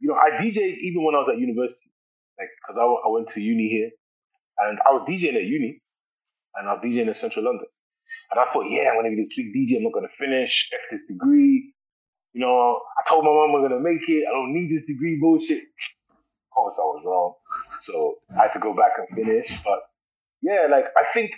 [0.00, 1.90] you know, I DJed even when I was at university,
[2.38, 3.90] like because I, I went to uni here,
[4.58, 5.80] and I was DJing at uni,
[6.54, 7.66] and I was DJing in central London.
[8.30, 9.78] And I thought, yeah, I'm gonna be this big DJ.
[9.78, 11.72] I'm not gonna finish F this degree.
[12.32, 14.24] You know, I told my mom I'm gonna make it.
[14.28, 15.64] I don't need this degree bullshit.
[16.56, 17.34] Of course, I was wrong.
[17.82, 19.52] So I had to go back and finish.
[19.62, 19.80] But
[20.40, 21.30] yeah, like I think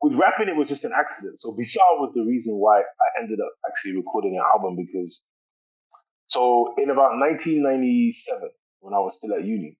[0.00, 1.40] with rapping, it was just an accident.
[1.40, 5.20] So Bizarre was the reason why I ended up actually recording an album because.
[6.28, 8.40] So in about 1997,
[8.80, 9.76] when I was still at uni,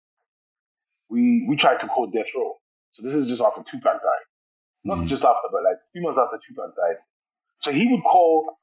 [1.08, 2.60] we we tried to call Death Row.
[2.92, 4.26] So this is just after Tupac died.
[4.84, 5.08] Not mm.
[5.08, 7.00] just after, but like a few months after Tupac died.
[7.62, 8.58] So he would call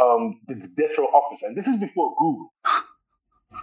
[0.00, 2.52] um, the, the death row office, and this is before Google.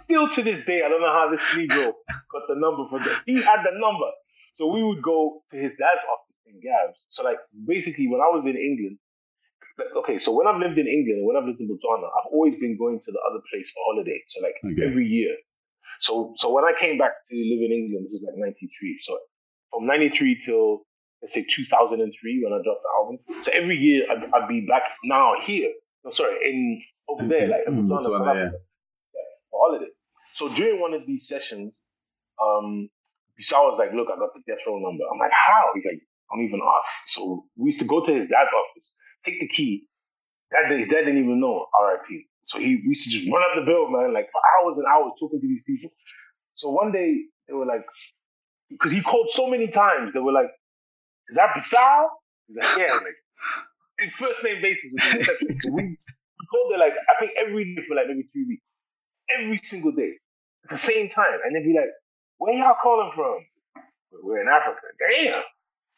[0.04, 1.92] Still to this day, I don't know how this Negro
[2.28, 3.22] got the number for that.
[3.24, 4.10] He had the number.
[4.56, 6.98] So we would go to his dad's office in Gabs.
[7.08, 8.98] So like basically when I was in England,
[10.04, 12.58] okay, so when I've lived in England and when I've lived in Botswana, I've always
[12.60, 14.18] been going to the other place for holiday.
[14.28, 14.84] So like okay.
[14.84, 15.32] every year.
[16.02, 18.98] So so when I came back to live in England, this was like ninety three.
[19.06, 19.16] So
[19.72, 20.84] from ninety three till
[21.22, 21.96] let's say 2003
[22.44, 23.16] when I dropped the album.
[23.42, 25.72] So every year I'd, I'd be back now here.
[26.04, 28.50] No, sorry, in over there, like in Botswana, yeah.
[29.58, 29.94] Yeah, of it.
[30.34, 31.72] So during one of these sessions,
[32.40, 32.88] um,
[33.38, 36.00] Bisa was like, "Look, I got the death row number." I'm like, "How?" He's like,
[36.30, 38.86] I "Don't even ask." So we used to go to his dad's office,
[39.24, 39.86] take the key.
[40.50, 42.26] That day, his dad didn't even know R.I.P.
[42.46, 44.86] So he we used to just run up the bill, man, like for hours and
[44.86, 45.90] hours talking to these people.
[46.54, 47.84] So one day they were like,
[48.70, 50.50] because he called so many times, they were like,
[51.28, 52.08] is that Bisal?
[52.46, 53.18] He's like, yeah, like,
[54.00, 55.42] in first name basis.
[55.70, 55.96] we,
[56.50, 58.64] called it like, I think every day for like maybe three weeks.
[59.36, 60.14] Every single day.
[60.64, 61.38] At the same time.
[61.44, 61.90] And they'd be like,
[62.38, 63.44] where y'all calling from?
[64.22, 64.80] We're in Africa.
[64.98, 65.42] Damn.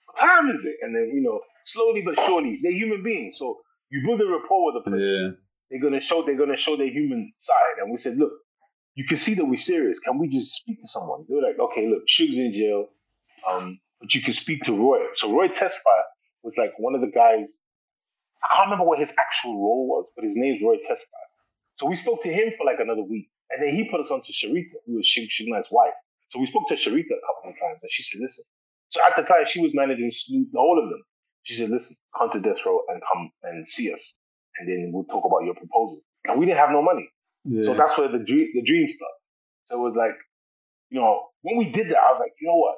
[0.07, 0.77] What time is it?
[0.83, 3.37] And then, you know, slowly but surely, they're human beings.
[3.39, 3.61] So
[3.91, 5.07] you build a rapport with the person.
[5.07, 5.31] Yeah.
[5.71, 7.79] They're gonna show they're gonna show their human side.
[7.81, 8.33] And we said, look,
[8.95, 9.99] you can see that we're serious.
[10.05, 11.25] Can we just speak to someone?
[11.29, 12.87] They're like, okay, look, Suge's in jail.
[13.49, 14.99] Um, but you can speak to Roy.
[15.17, 16.05] So Roy Tesfaye
[16.43, 17.49] was like one of the guys.
[18.43, 21.30] I can't remember what his actual role was, but his name's Roy Tesfaye.
[21.81, 24.21] So we spoke to him for like another week, and then he put us on
[24.21, 25.41] to Sharitha, who was Suge
[25.73, 25.97] wife.
[26.29, 28.45] So we spoke to Sharitha a couple of times, and she said, "Listen."
[28.93, 31.03] So at the time, she was managing Snoop, all of them.
[31.49, 34.03] She said, "Listen, come to Death Row and come and see us,
[34.61, 37.09] and then we'll talk about your proposal." And we didn't have no money,
[37.49, 37.65] yeah.
[37.65, 39.21] so that's where the dream, the dream started.
[39.65, 40.13] So it was like,
[40.91, 42.77] you know, when we did that, I was like, you know what?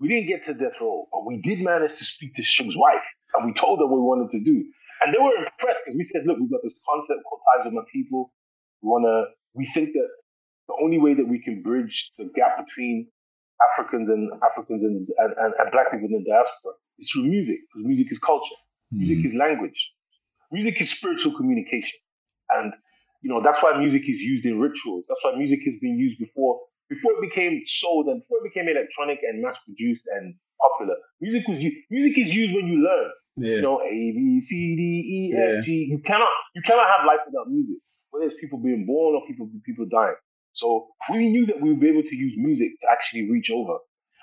[0.00, 3.06] We didn't get to death row, but we did manage to speak to Suge's wife,
[3.32, 4.68] and we told her what we wanted to do.
[5.04, 7.76] And they were impressed because we said, look, we've got this concept called Ties with
[7.76, 8.32] My People.
[8.80, 10.08] We wanna we think that
[10.68, 13.12] the only way that we can bridge the gap between
[13.60, 17.60] Africans and Africans and, and, and, and black people in the diaspora is through music,
[17.68, 18.56] because music is culture.
[18.92, 18.98] Mm-hmm.
[19.04, 19.80] Music is language.
[20.50, 22.00] Music is spiritual communication.
[22.50, 22.72] And
[23.20, 25.04] you know, that's why music is used in rituals.
[25.08, 28.68] That's why music has been used before before it became sold and before it became
[28.68, 33.10] electronic and mass produced and popular, music was music is used when you learn.
[33.36, 33.56] Yeah.
[33.56, 34.82] You know, A B C D
[35.32, 35.88] E F G.
[35.90, 37.78] You cannot you cannot have life without music.
[38.10, 40.14] whether it's people being born or people people dying.
[40.52, 43.78] So we knew that we would be able to use music to actually reach over.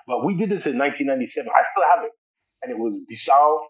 [0.07, 1.47] But we did this in 1997.
[1.51, 2.11] I still have it,
[2.63, 3.67] and it was Bissau,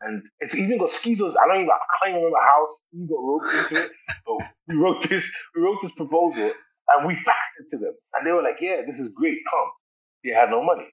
[0.00, 1.34] and it's even got Skizzo's.
[1.34, 2.66] I don't even I can't even remember how
[3.10, 3.90] got roped into it,
[4.26, 4.36] but
[4.68, 6.52] we wrote this we wrote this proposal
[6.94, 9.38] and we faxed it to them, and they were like, "Yeah, this is great.
[9.50, 9.70] Come."
[10.24, 10.86] They had no money,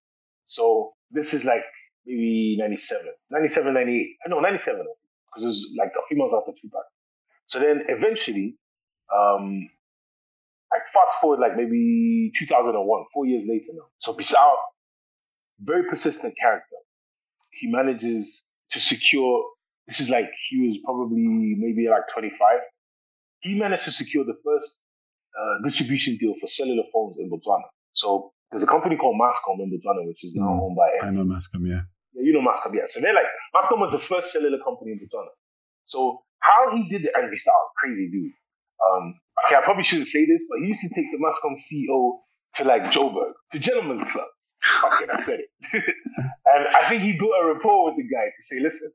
[0.45, 1.63] so this is like
[2.05, 4.17] maybe 97, 97, 98.
[4.27, 4.85] No, 97
[5.33, 6.85] because it was like a few months after Tupac.
[7.47, 8.55] So then eventually,
[9.13, 9.67] um,
[10.71, 13.87] I fast forward like maybe 2001, four years later now.
[13.99, 14.53] So Bissau,
[15.59, 16.77] very persistent character.
[17.51, 19.43] He manages to secure.
[19.87, 22.31] This is like he was probably maybe like 25.
[23.41, 24.75] He managed to secure the first
[25.37, 27.67] uh, distribution deal for cellular phones in Botswana.
[27.93, 31.05] So there's a company called Mascom in Botswana, which is now mm, owned by.
[31.05, 31.81] I know Mascom, yeah.
[32.13, 32.87] Yeah, you know Mascom, yeah.
[32.91, 35.33] So they're like Mascom was the first cellular company in Botswana.
[35.85, 38.31] So how he did it, and saw crazy dude.
[38.83, 42.19] Um, okay, I probably shouldn't say this, but he used to take the Mascom CEO
[42.55, 44.29] to like Joburg, to gentlemen's clubs.
[44.85, 45.49] Okay, I said it.
[45.73, 48.91] and I think he built a rapport with the guy to say, listen,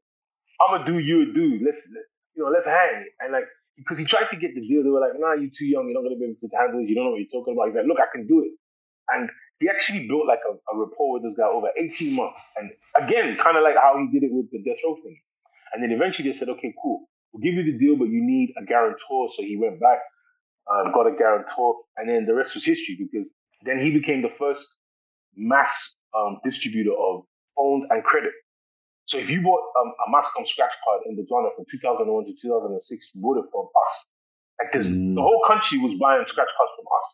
[0.60, 1.62] I'm gonna do you a dude.
[1.64, 1.86] Let's
[2.34, 3.06] you know, let's hang.
[3.20, 3.44] And like
[3.76, 5.94] because he tried to get the deal, they were like, nah, you're too young, you're
[5.94, 7.70] not gonna be able to handle this, you don't know what you're talking about.
[7.70, 8.57] He's like, look, I can do it.
[9.10, 9.30] And
[9.60, 12.40] he actually built like a, a rapport with this guy over 18 months.
[12.56, 15.18] And again, kind of like how he did it with the death row thing.
[15.72, 18.54] And then eventually they said, okay, cool, we'll give you the deal, but you need
[18.60, 19.30] a guarantor.
[19.36, 19.98] So he went back,
[20.70, 23.26] um, got a guarantor, and then the rest was history because
[23.64, 24.64] then he became the first
[25.36, 27.24] mass um, distributor of
[27.56, 28.32] phones and credit.
[29.06, 32.32] So if you bought um, a Mascom scratch card in the Botswana from 2001 to
[32.42, 33.94] 2006, you bought it from us.
[34.60, 35.14] Like this, mm.
[35.16, 37.08] the whole country was buying scratch cards from us.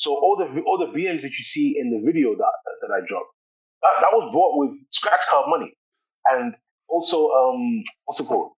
[0.00, 2.90] So all the all the BMs that you see in the video that that, that
[2.90, 3.36] I dropped,
[3.84, 5.76] that, that was bought with scratch card money,
[6.32, 6.54] and
[6.88, 8.56] also um what's it called?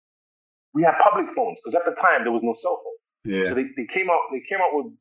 [0.73, 2.99] We had public phones because at the time there was no cell phone.
[3.27, 3.51] Yeah.
[3.51, 4.95] So they, they came out they came out with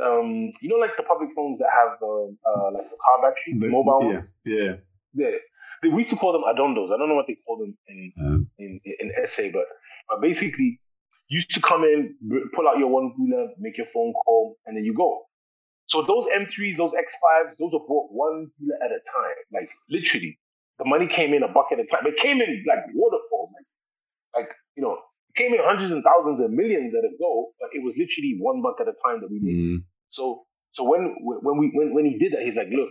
[0.00, 3.60] um you know like the public phones that have uh, uh like the car battery,
[3.60, 4.08] the, mobile.
[4.08, 4.24] Yeah.
[4.48, 4.72] Yeah.
[5.12, 5.36] Yeah.
[5.84, 6.88] They, we used to call them adondos.
[6.88, 9.68] I don't know what they call them in uh, in, in SA, but
[10.08, 10.80] but basically,
[11.28, 12.16] you used to come in,
[12.56, 15.27] pull out your one pula, make your phone call, and then you go.
[15.88, 19.38] So those M3s, those X5s, those are bought one pula at a time.
[19.52, 20.38] Like literally,
[20.78, 22.06] the money came in a bucket at a time.
[22.06, 26.40] It came in like waterfalls, like like you know, it came in hundreds and thousands
[26.40, 29.30] and millions at a go, but it was literally one buck at a time that
[29.30, 29.56] we did.
[29.56, 29.76] Mm.
[30.10, 32.90] So so when when we when, when he did that, he's like, look,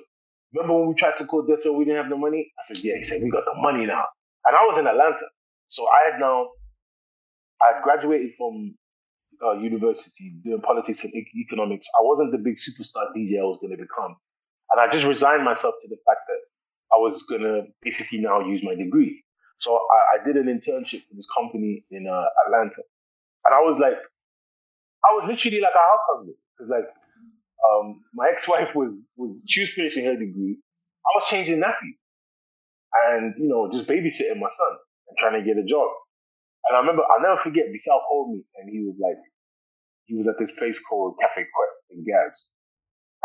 [0.53, 2.51] Remember when we tried to call Death Row, we didn't have the money?
[2.57, 2.97] I said, yeah.
[2.97, 4.05] He said, we got the money now.
[4.45, 5.27] And I was in Atlanta.
[5.67, 6.47] So I had now,
[7.61, 8.75] I had graduated from
[9.43, 11.88] uh, university doing politics and e- economics.
[11.99, 14.15] I wasn't the big superstar DJ I was going to become.
[14.71, 16.41] And I just resigned myself to the fact that
[16.91, 19.23] I was going to basically now use my degree.
[19.59, 22.83] So I, I did an internship with this company in uh, Atlanta.
[23.45, 26.38] And I was like, I was literally like a house husband.
[26.57, 26.89] Cause like,
[27.63, 30.57] um, my ex-wife was, was, she was finishing her degree.
[31.05, 31.97] I was changing nappies
[33.07, 34.73] and, you know, just babysitting my son
[35.07, 35.88] and trying to get a job.
[36.66, 39.22] And I remember, I'll never forget, Michelle called me and he was like,
[40.10, 42.39] he was at this place called Cafe Quest in Gabs.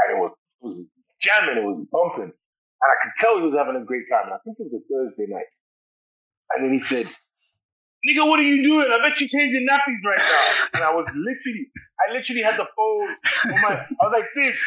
[0.03, 0.79] And it was, it was
[1.23, 2.31] jamming, it was bumping.
[2.31, 4.31] And I could tell he was having a great time.
[4.31, 5.51] And I think it was a Thursday night.
[6.55, 7.07] And then he said,
[8.03, 8.91] nigga, what are you doing?
[8.91, 10.47] I bet you changing nappies right now.
[10.79, 11.67] And I was literally,
[12.03, 14.59] I literally had the phone on my, I was like this.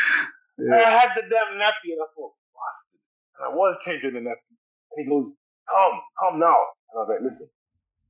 [0.55, 0.71] Yeah.
[0.71, 3.03] And I had the damn nappy and I thought, bastard.
[3.35, 4.51] And I was changing the nappy.
[4.95, 5.35] And he goes,
[5.67, 6.59] come, come now.
[6.91, 7.51] And I was like, listen.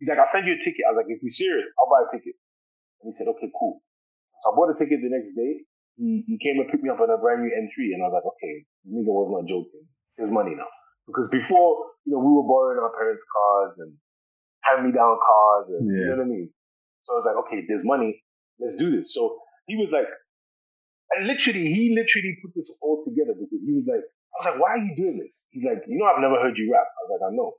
[0.05, 0.85] He's like, I'll send you a ticket.
[0.85, 2.37] I was like, if you're serious, I'll buy a ticket.
[3.01, 3.81] And he said, okay, cool.
[4.45, 5.65] So I bought a ticket the next day.
[5.97, 8.21] He, he came and picked me up on a brand new M3 and I was
[8.21, 9.89] like, okay, nigga was not joking.
[10.21, 10.69] His money now.
[11.09, 13.97] Because before, you know, we were borrowing our parents' cars and
[14.61, 15.89] hand me down cars and yeah.
[15.89, 16.53] you know what I mean?
[17.01, 18.21] So I was like, okay, there's money,
[18.61, 19.09] let's do this.
[19.09, 20.05] So he was like,
[21.17, 24.59] and literally, he literally put this all together because he was like, I was like,
[24.61, 25.33] why are you doing this?
[25.49, 26.85] He's like, you know, I've never heard you rap.
[26.85, 27.57] I was like, I know.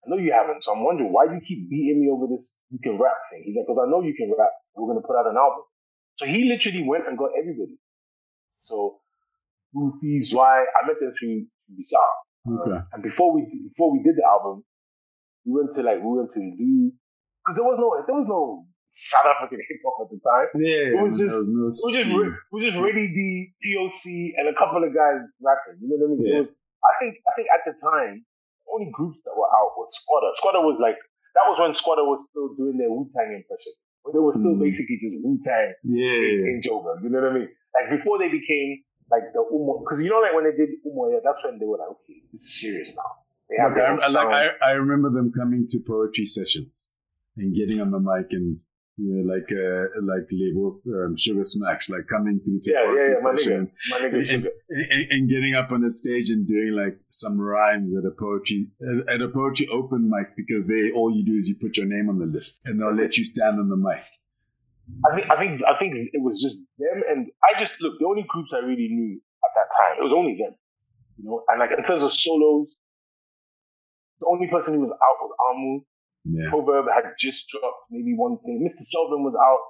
[0.00, 0.64] I know you haven't.
[0.64, 3.44] So I'm wondering why do you keep beating me over this you can rap thing?
[3.44, 4.52] He's like, because I know you can rap.
[4.72, 5.68] We're going to put out an album.
[6.16, 7.76] So he literally went and got everybody.
[8.60, 9.00] So
[9.74, 12.10] Goofy, Zwai, I met them through Bissau.
[12.48, 12.76] Okay.
[12.76, 14.64] Uh, and before we before we did the album,
[15.44, 16.92] we went to like we went to do
[17.44, 18.64] because there was no there was no
[18.96, 20.48] South African hip hop at the time.
[20.56, 24.48] Yeah, it was just no it was just it was just Ready D, POC, and
[24.48, 25.78] a couple of guys rapping.
[25.84, 26.24] You know what I mean?
[26.24, 26.40] Yeah.
[26.44, 28.24] Was, I think I think at the time
[28.72, 30.30] only groups that were out was Skwatta.
[30.38, 30.96] Skwatta was like
[31.34, 33.74] that was when Skwatta was still doing their Wu Tang impression.
[34.02, 34.64] When they were still mm.
[34.64, 36.16] basically just Wu Tang yeah.
[36.16, 37.02] in, in Joburg.
[37.04, 37.50] You know what I mean?
[37.74, 41.20] Like before they became like the Umo, because you know like when they did Umoya,
[41.22, 43.26] that's when they were like, okay, it's serious now.
[43.50, 44.26] Like, I, like
[44.62, 46.92] I, I remember them coming to poetry sessions
[47.36, 48.60] and getting on the mic and
[49.00, 53.24] Yeah, like uh, like label um, Sugar Smacks, like coming through to Yeah, yeah, yeah,
[53.24, 56.76] my session nigga, my nigga and, and, and getting up on the stage and doing
[56.76, 58.68] like some rhymes at a poetry
[59.08, 62.10] at a poetry open mic because they all you do is you put your name
[62.10, 64.04] on the list and they'll let you stand on the mic.
[65.08, 68.04] I think I think I think it was just them and I just look the
[68.04, 70.52] only groups I really knew at that time it was only them,
[71.16, 71.40] you know.
[71.48, 72.68] And like in terms of solos,
[74.20, 75.88] the only person who was out was Amu.
[76.24, 76.50] Yeah.
[76.50, 78.60] Proverb had just dropped maybe one thing.
[78.60, 78.84] Mr.
[78.84, 79.64] Selvin was out.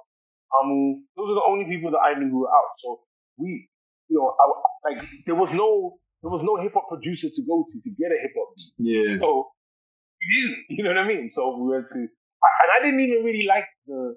[0.59, 0.99] Amu.
[1.15, 2.75] Those are the only people that I knew who were out.
[2.83, 2.99] So
[3.37, 3.69] we,
[4.09, 4.43] you know, I,
[4.91, 8.11] like there was no there was no hip hop producer to go to to get
[8.11, 8.73] a hip hop beat.
[8.83, 9.17] Yeah.
[9.19, 9.51] So
[10.19, 11.29] we didn't, you know what I mean?
[11.31, 14.15] So we went to, and I didn't even really like the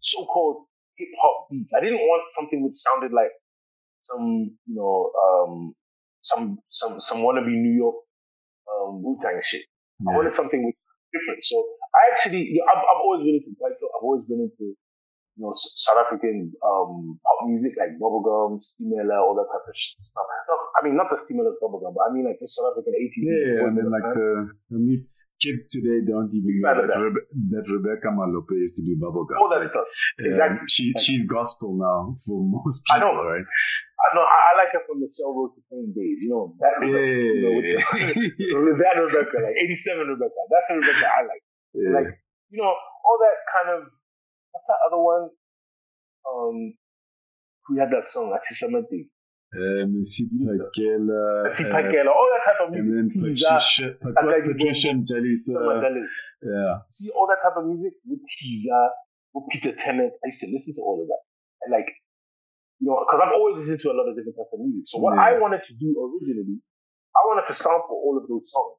[0.00, 0.66] so-called
[0.96, 1.68] hip hop beat.
[1.76, 3.32] I didn't want something which sounded like
[4.02, 5.74] some, you know, um,
[6.20, 7.96] some some some wannabe New York
[8.68, 9.62] um, Wu Tang shit.
[10.00, 10.76] I wanted something which
[11.12, 11.40] different.
[11.44, 11.56] So
[11.94, 13.86] I actually, you know, I've, I've always been into Kwaito.
[13.94, 19.34] I've always been into, you know, South African um, pop music like bubblegum, Steamella, all
[19.38, 20.28] that type of stuff.
[20.48, 23.26] No, I mean, not the Steamella bubblegum, but I mean like the South African 80s.
[23.26, 24.80] Yeah, and then like the, the
[25.40, 27.00] kids today don't even know that.
[27.00, 29.40] Rebe- that Rebecca Malope used to do bubblegum.
[29.40, 29.88] all that Like, stuff.
[29.88, 30.92] um, exactly.
[31.00, 33.24] she's gospel now for most people, I know.
[33.24, 33.46] right?
[33.48, 34.24] I know.
[34.24, 36.16] I, I like her from the Shell Road to Fame days.
[36.20, 36.76] You know that.
[36.84, 40.40] Yeah, Rebecca, you know, the, that Rebecca, like '87 Rebecca.
[40.52, 41.44] That's the Rebecca I like.
[41.74, 41.92] yeah.
[41.96, 42.10] Like
[42.52, 43.80] you know, all that kind of.
[44.52, 45.30] What's that other one?
[46.26, 46.56] Um,
[47.70, 49.08] we had that song, Achisamenti.
[49.56, 53.48] Um, uh, Pakela, all that type of and then music.
[53.48, 55.58] Patricia, like Patricia and Jalisa.
[55.58, 56.06] Mandela.
[56.42, 56.74] Yeah.
[56.94, 58.84] See all that type of music with Teaser,
[59.34, 60.12] with Peter Tennant.
[60.22, 61.22] I used to listen to all of that.
[61.66, 61.90] And like,
[62.78, 64.86] you know, because I've always listened to a lot of different types of music.
[64.86, 65.34] So what Yeah.
[65.34, 66.62] I wanted to do originally,
[67.12, 68.78] I wanted to sample all of those songs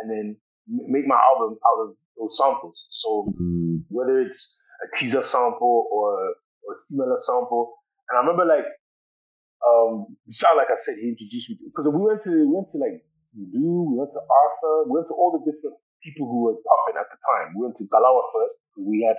[0.00, 0.26] and then
[0.66, 2.74] m- make my album out of those samples.
[2.88, 3.84] So Mm.
[3.92, 7.76] whether it's a teaser sample or or a similar sample.
[8.08, 8.64] And I remember like
[9.64, 12.78] um sound like I said he introduced me because we went to we went to
[12.78, 13.00] like
[13.34, 17.00] Lou, we went to Arthur, we went to all the different people who were popping
[17.00, 17.58] at the time.
[17.58, 19.18] We went to Kalawa first we had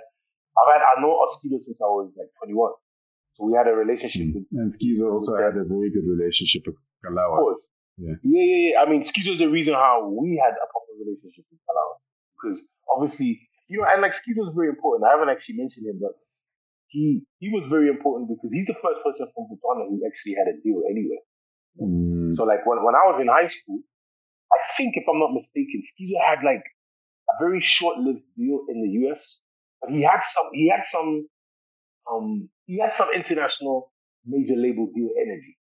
[0.56, 2.72] I've had I know Oskido since I was like twenty one.
[3.36, 6.80] So we had a relationship with And Skizo also had a very good relationship with
[7.04, 7.62] of course.
[8.00, 8.16] Yeah.
[8.24, 8.74] yeah, yeah, yeah.
[8.80, 12.00] I mean, Skizo's the reason how we had a proper relationship with Kalawa.
[12.32, 15.04] Because obviously, you know, and like Skizo's very important.
[15.04, 16.16] I haven't actually mentioned him, but
[16.88, 20.48] he he was very important because he's the first person from Botswana who actually had
[20.48, 21.20] a deal anyway.
[21.80, 22.36] Mm.
[22.36, 23.82] So like when, when I was in high school,
[24.52, 26.64] I think if I'm not mistaken, Skizo had like
[27.26, 29.42] a very short-lived deal in the US,
[29.80, 31.26] but he had some he had some
[32.06, 33.92] um he had some international
[34.24, 35.58] major label deal energy,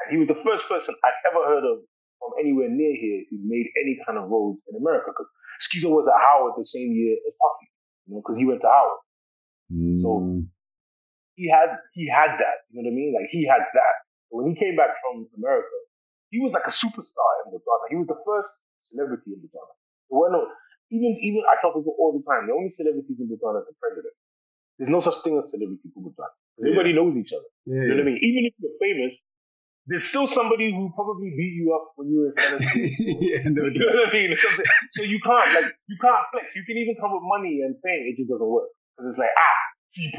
[0.00, 1.82] and he was the first person I'd ever heard of
[2.22, 5.10] from anywhere near here who made any kind of roads in America.
[5.10, 7.68] Because Skizo was at Howard the same year as Puffy,
[8.06, 9.02] you know, because he went to Howard.
[9.72, 10.02] Mm.
[11.40, 13.16] He had he had that, you know what I mean?
[13.16, 13.96] Like he had that.
[14.28, 15.72] When he came back from America,
[16.28, 17.88] he was like a superstar in Botswana.
[17.88, 18.52] He was the first
[18.84, 19.72] celebrity in Botswana.
[20.12, 20.44] Were no
[20.92, 23.76] even even I tell people all the time, the only celebrities in Botswana is the
[23.80, 24.12] president.
[24.76, 26.36] There's no such thing as celebrity for Botswana.
[26.60, 27.48] Everybody knows each other.
[27.64, 27.88] Yeah.
[27.88, 28.20] You know what I mean?
[28.20, 29.16] Even if you're famous,
[29.88, 32.60] there's still somebody who probably beat you up when you were in
[33.24, 34.36] yeah, no You know what I mean?
[34.92, 36.52] So you can't like you can't flex.
[36.54, 38.06] You can even come with money and fame.
[38.06, 39.58] It just doesn't work because it's like ah,
[39.90, 40.10] see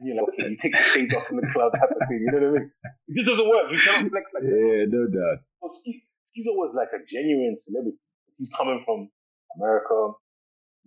[0.00, 2.24] You're like okay, you take the shades off in the club type of thing.
[2.24, 2.72] You know what I mean?
[3.08, 3.66] It just doesn't work.
[3.68, 4.56] You cannot flex like that.
[4.56, 5.38] Yeah, no doubt.
[5.60, 8.00] So Ski- Skizo was like a genuine celebrity.
[8.38, 9.12] He's coming from
[9.60, 10.16] America.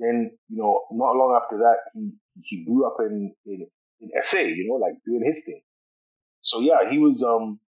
[0.01, 3.70] Then you know, not long after that, he he grew up in in,
[4.01, 4.41] in SA.
[4.49, 5.61] You know, like doing his thing.
[6.41, 7.59] So yeah, he was um.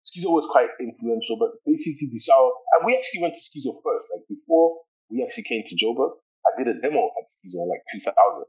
[0.00, 2.40] Skizo was quite influential, but basically Bissau,
[2.72, 4.08] and we actually went to Skizo first.
[4.08, 4.80] Like before
[5.12, 6.16] we actually came to Joburg,
[6.48, 8.48] I did a demo at Skizo in like 2000.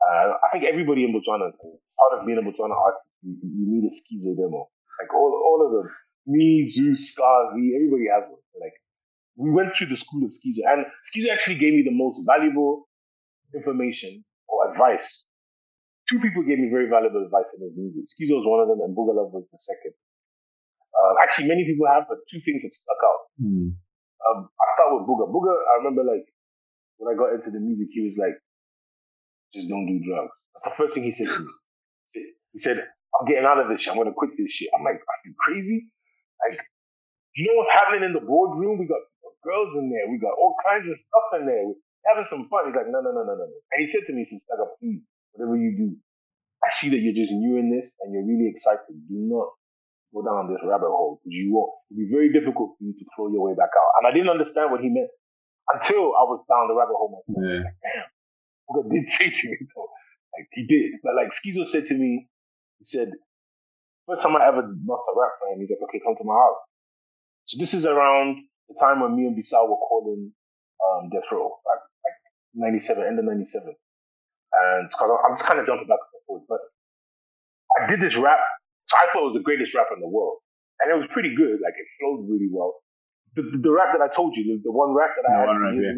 [0.00, 3.88] Uh, I think everybody in Botswana, part of being a Botswana artist, you, you need
[3.88, 4.68] a Skizo demo.
[5.00, 5.88] Like all, all of them.
[6.26, 8.42] Me, Zeus, Skazi, everybody has one.
[8.60, 8.76] Like
[9.36, 12.88] we went through the school of Skizo, and Skizo actually gave me the most valuable
[13.54, 15.24] information or advice.
[16.08, 18.06] Two people gave me very valuable advice in his music.
[18.08, 19.94] Skizo was one of them, and Boogalove was the second.
[20.96, 23.22] Uh, actually, many people have, but two things have stuck out.
[23.42, 23.76] Mm.
[24.24, 25.28] Um, I start with Booga.
[25.28, 26.24] Booga, I remember like
[26.96, 28.38] when I got into the music, he was like,
[29.54, 31.50] "Just don't do drugs." That's the first thing he said to me.
[32.52, 33.92] He said- "I'm getting out of this shit.
[33.92, 35.92] I'm gonna quit this shit." I'm like, "Are you crazy?
[36.46, 36.60] Like,
[37.34, 38.78] you know what's happening in the boardroom?
[38.78, 39.00] We got
[39.44, 40.08] girls in there.
[40.10, 41.64] We got all kinds of stuff in there.
[41.66, 44.06] We're having some fun." He's like, "No, no, no, no, no." no." And he said
[44.06, 45.88] to me, "He said, Stagga, please, whatever you do,
[46.64, 48.88] I see that you're just new in this and you're really excited.
[48.88, 49.52] Do not
[50.14, 51.72] go down this rabbit hole because you won't.
[51.92, 53.90] It'll be very difficult for you to claw your way back out.
[54.00, 55.12] And I didn't understand what he meant
[55.76, 57.36] until I was down the rabbit hole myself.
[57.36, 57.62] Yeah.
[57.84, 58.08] Damn,
[58.66, 59.90] what did say to me though.
[60.36, 61.00] Like he did.
[61.02, 62.28] But like Skeezo said to me,
[62.78, 63.10] he said,
[64.06, 66.62] first time I ever bust a rap him, he's like, okay, come to my house.
[67.46, 70.32] So this is around the time when me and Bisal were calling
[70.82, 72.18] um, Death Row, like, like
[72.74, 73.70] 97, end of 97.
[73.70, 76.62] And cause I'm just kind of jumping back and forth, but
[77.78, 78.40] I did this rap.
[78.88, 80.42] So I thought it was the greatest rap in the world.
[80.82, 81.60] And it was pretty good.
[81.62, 82.82] Like it flowed really well.
[83.34, 85.46] The, the, the rap that I told you, the, the one rap that I had.
[85.46, 85.96] One rap, yeah.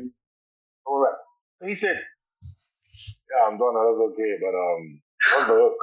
[0.84, 1.18] One rap.
[1.60, 1.98] So he said,
[2.42, 3.74] yeah, I'm done.
[3.74, 4.32] That's okay.
[4.40, 4.82] But, um,
[5.34, 5.78] what's the hook?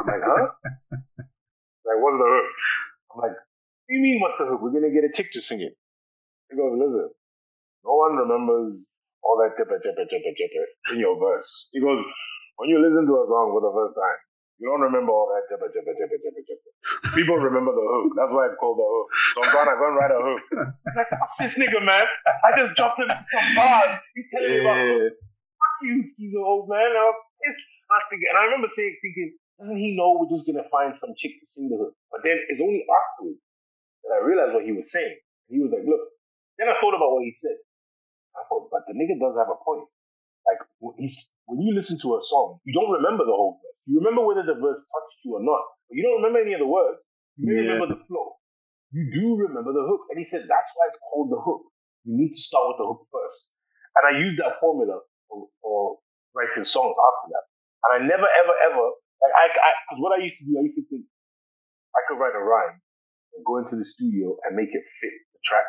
[0.00, 0.46] I'm like, huh?
[1.86, 2.48] like, what's the hook?
[3.14, 4.60] I'm like, what do you mean what's the hook?
[4.62, 5.74] We're going to get a chick to sing it.
[6.50, 7.10] He goes, listen,
[7.84, 8.82] no one remembers
[9.22, 11.70] all that tipper, tipper, tipper, tipper in your verse.
[11.72, 12.02] He goes,
[12.56, 14.20] when you listen to a song for the first time,
[14.60, 16.70] you don't remember all that tipper, tipper, tipper, tipper, tipper.
[17.16, 18.12] People remember the hook.
[18.12, 19.08] That's why it's called the hook.
[19.32, 20.42] So I'm go and write a hook.
[20.84, 22.04] I'm like, fuck this nigga, man.
[22.44, 23.92] I just dropped him some bars.
[24.12, 25.12] He's telling me about hook.
[25.82, 26.90] You, he's an old man.
[26.92, 27.68] I'm pissed.
[27.90, 31.46] And I remember saying, thinking, doesn't he know we're just gonna find some chick to
[31.50, 31.94] sing the hook?
[32.12, 33.42] But then it's only afterwards
[34.06, 35.16] that I realized what he was saying.
[35.50, 36.02] He was like, look,
[36.58, 37.58] then I thought about what he said.
[38.38, 39.86] I thought, but the nigga does have a point.
[40.46, 40.60] Like
[40.98, 41.16] he's,
[41.46, 43.78] when you listen to a song, you don't remember the whole verse.
[43.86, 46.62] You remember whether the verse touched you or not, but you don't remember any of
[46.62, 47.02] the words.
[47.36, 47.66] You Yeah.
[47.68, 48.38] remember the flow.
[48.92, 50.08] You do remember the hook.
[50.10, 51.62] And he said that's why it's called the hook.
[52.06, 53.50] You need to start with the hook first.
[53.98, 55.02] And I used that formula
[55.62, 55.98] for
[56.34, 57.44] writing songs after that.
[57.86, 58.86] And I never, ever, ever,
[59.24, 61.04] like I, I, cause what I used to do, I used to think
[61.96, 62.78] I could write a rhyme
[63.34, 65.66] and go into the studio and make it fit the track.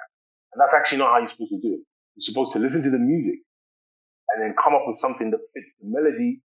[0.54, 1.84] And that's actually not how you're supposed to do it.
[2.20, 3.42] You're supposed to listen to the music
[4.34, 6.44] and then come up with something that fits the melody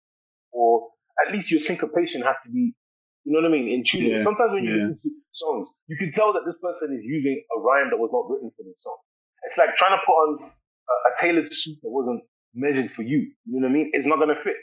[0.54, 0.94] or
[1.26, 2.74] at least your syncopation has to be,
[3.26, 4.06] you know what I mean, in tune.
[4.06, 4.94] Yeah, Sometimes when you yeah.
[4.94, 8.14] listen to songs, you can tell that this person is using a rhyme that was
[8.14, 9.00] not written for this song.
[9.50, 12.22] It's like trying to put on a, a tailored suit that wasn't
[12.56, 13.36] measured for you.
[13.46, 13.92] You know what I mean?
[13.94, 14.58] It's not to fit.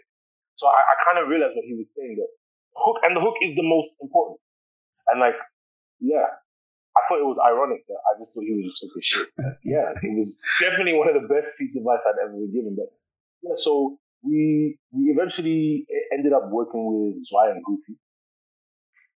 [0.57, 2.31] So I, I kind of realized what he was saying that
[2.75, 4.41] hook, and the hook is the most important.
[5.13, 5.37] And like,
[6.01, 6.27] yeah,
[6.97, 9.29] I thought it was ironic that I just thought he was just talking shit.
[9.65, 10.31] Yeah, it was
[10.61, 12.75] definitely one of the best pieces of advice I'd ever been given.
[12.77, 12.91] But
[13.43, 17.97] yeah, so we we eventually ended up working with Zwai and Goofy.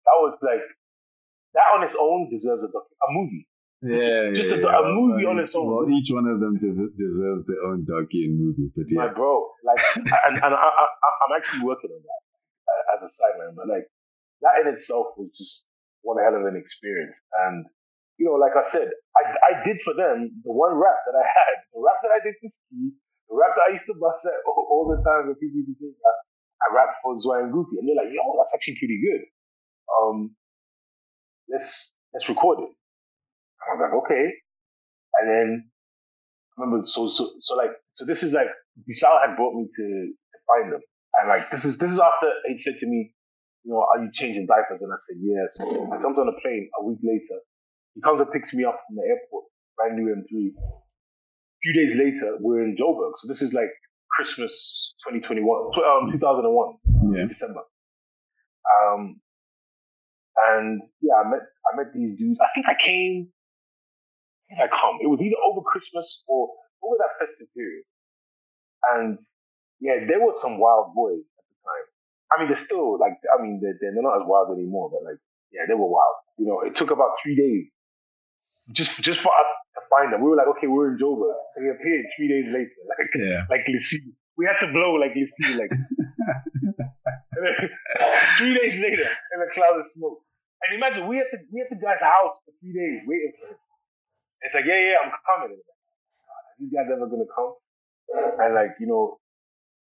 [0.06, 0.64] That was like
[1.54, 3.46] that on its own deserves a a movie.
[3.84, 4.88] Yeah, Just yeah, a- yeah.
[4.88, 5.68] a movie on its own.
[5.68, 9.52] Well, each one of them de- deserves their own donkey and movie, but My bro,
[9.68, 12.22] like, and, and I, I'm actually working on that
[12.66, 13.84] uh, as a sideman, but like
[14.40, 15.68] that in itself was just
[16.00, 17.14] one hell of an experience.
[17.44, 17.68] And
[18.16, 21.24] you know, like I said, I, I did for them the one rap that I
[21.28, 22.96] had, the rap that I did for Ski,
[23.28, 25.76] the rap that I used to bust at all, all the time when people used
[25.76, 26.18] to say that.
[26.64, 29.28] I rapped for Zwai and Goofy, and they're like, "Yo, that's actually pretty good.
[29.92, 30.32] Um,
[31.52, 32.72] let's let's record it."
[33.62, 34.24] I was like, "Okay,"
[35.20, 35.48] and then
[36.58, 38.48] I remember so so so like so this is like
[38.88, 40.80] Bisal had brought me to, to find them,
[41.20, 43.12] and like this is this is after he said to me,
[43.64, 44.80] you know, are you changing diapers?
[44.80, 45.50] And I said yes.
[45.92, 47.40] I jumped on a plane a week later.
[47.94, 49.44] He comes and picks me up from the airport,
[49.76, 50.52] brand new M3.
[50.52, 53.12] A few days later, we're in Joburg.
[53.18, 53.72] So this is like
[54.14, 54.52] Christmas
[55.08, 57.26] 2021, um, 2001, Yeah.
[57.26, 57.62] December.
[58.68, 59.20] Um,
[60.52, 62.38] and yeah, I met I met these dudes.
[62.40, 63.28] I think I came.
[64.50, 64.98] Did I come?
[65.02, 66.50] It was either over Christmas or
[66.84, 67.84] over that festive period.
[68.94, 69.18] And
[69.80, 71.86] yeah, there were some wild boys at the time.
[72.30, 75.18] I mean, they're still like, I mean, they're, they're not as wild anymore, but like,
[75.50, 76.16] yeah, they were wild.
[76.38, 77.70] You know, it took about three days
[78.74, 80.22] just just for us to find them.
[80.22, 81.34] We were like, okay, we're in Joburg.
[81.54, 83.42] They appeared three days later, like Yeah.
[83.50, 84.02] like Lissi.
[84.36, 85.70] We had to blow like Lissi, like
[88.38, 90.22] three days later in a cloud of smoke.
[90.66, 93.46] And imagine we had to we had the guy's house for three days waiting for
[93.54, 93.58] him.
[94.44, 95.56] It's like, yeah, yeah, I'm coming.
[95.56, 97.52] Like, "God, Are these guys ever gonna come?
[98.40, 99.18] And like, you know,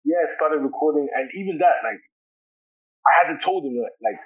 [0.07, 1.99] yeah, I started recording, and even that, like,
[3.03, 4.19] I hadn't told him that, like,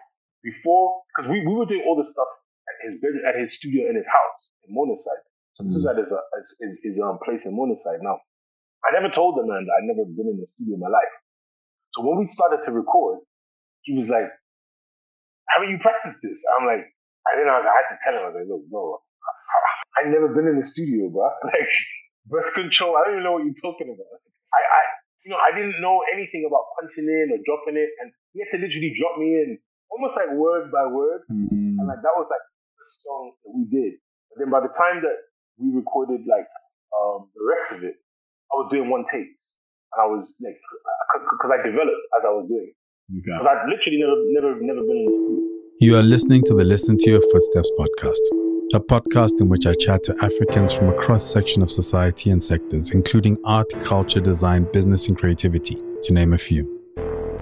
[0.45, 2.29] before, because we, we were doing all this stuff
[2.69, 2.93] at his
[3.25, 5.21] at his studio in his house in Morningside.
[5.57, 8.01] So this is at his, uh, his, his, his um, place in Morningside.
[8.01, 8.21] Now,
[8.85, 11.13] I never told the man that I'd never been in the studio in my life.
[11.93, 13.19] So when we started to record,
[13.83, 14.29] he was like,
[15.51, 16.37] haven't you practiced this?
[16.57, 16.87] I'm like,
[17.27, 19.01] I didn't know, I had to tell him, I was like, look, bro,
[19.97, 21.27] I, I never been in the studio, bro.
[21.47, 21.71] Like,
[22.29, 24.19] breath control, I don't even know what you're talking about.
[24.53, 24.81] I, I,
[25.25, 28.49] you know, I didn't know anything about punching in or dropping it, and he had
[28.55, 29.49] to literally drop me in,
[29.89, 31.77] almost like word by word, Mm.
[31.81, 32.45] and like that was like
[32.77, 33.99] the song that we did.
[34.31, 35.17] But then by the time that
[35.59, 36.47] we recorded like
[36.95, 37.95] um the rest of it,
[38.49, 39.29] I was doing one take,
[39.93, 42.71] and I was like, because I developed as I was doing,
[43.11, 45.47] because I'd literally never, never, never been in the studio.
[45.81, 48.21] You are listening to the Listen to Your Footsteps podcast,
[48.73, 52.41] a podcast in which I chat to Africans from a cross section of society and
[52.41, 56.79] sectors, including art, culture, design, business, and creativity, to name a few.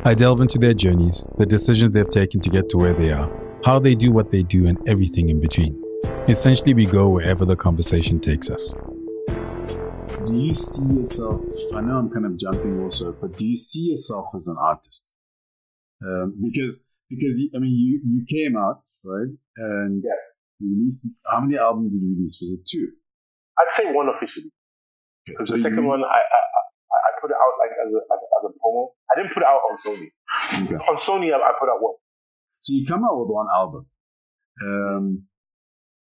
[0.06, 3.30] I delve into their journeys, the decisions they've taken to get to where they are,
[3.64, 5.80] how they do what they do, and everything in between.
[6.28, 8.74] Essentially, we go wherever the conversation takes us.
[10.26, 11.42] Do you see yourself?
[11.76, 15.06] I know I'm kind of jumping also, but do you see yourself as an artist?
[16.04, 20.12] Um, because because I mean, you you came out right, and yeah.
[20.60, 21.08] You released.
[21.26, 22.38] How many albums did you release?
[22.40, 22.92] Was it two?
[23.60, 24.52] I'd say one officially.
[25.26, 25.58] Because okay.
[25.58, 26.40] the second one, I, I
[26.90, 28.92] I put it out like as a, as, as a promo.
[29.12, 30.10] I didn't put it out on Sony.
[30.66, 30.76] Okay.
[30.76, 31.96] On Sony, I, I put out one.
[32.62, 33.86] So you come out with one album.
[34.66, 35.24] Um,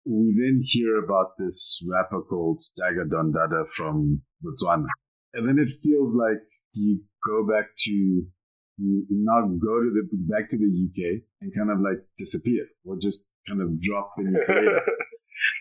[0.04, 4.86] we then hear about this rapper called Stagga Don Dada from Botswana.
[5.34, 6.42] And then it feels like
[6.74, 11.70] you go back to, you now go to the, back to the UK and kind
[11.70, 14.80] of like disappear or just kind of drop in your career.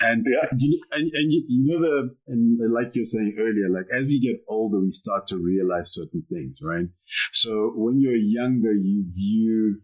[0.02, 0.50] And yeah.
[0.58, 4.20] you, and, and you, you know the and like you're saying earlier, like as we
[4.20, 6.88] get older, we start to realize certain things, right?
[7.32, 9.80] So when you're younger, you view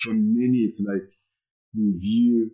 [0.00, 1.02] for many, it's like
[1.74, 2.50] we view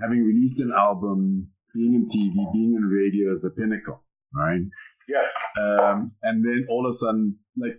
[0.00, 4.02] having released an album, being in TV, being on radio as the pinnacle,
[4.34, 4.62] right?
[5.08, 5.62] Yeah.
[5.62, 7.78] Um, and then all of a sudden, like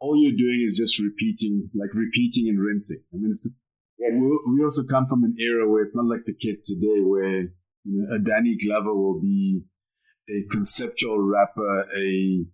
[0.00, 3.02] all you're doing is just repeating, like repeating and rinsing.
[3.12, 3.54] I mean, it's the,
[4.02, 4.18] yeah.
[4.18, 7.52] we also come from an era where it's not like the kids today where
[7.84, 9.62] you know, a Danny Glover will be
[10.28, 12.44] a conceptual rapper, a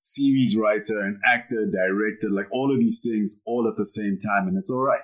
[0.00, 4.48] series writer, an actor, director, like all of these things all at the same time,
[4.48, 5.02] and it's all right.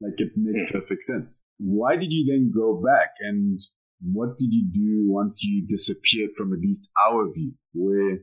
[0.00, 0.78] Like it makes hmm.
[0.78, 1.44] perfect sense.
[1.58, 3.60] Why did you then go back and
[4.02, 7.52] what did you do once you disappeared from at least our view?
[7.74, 8.18] Where,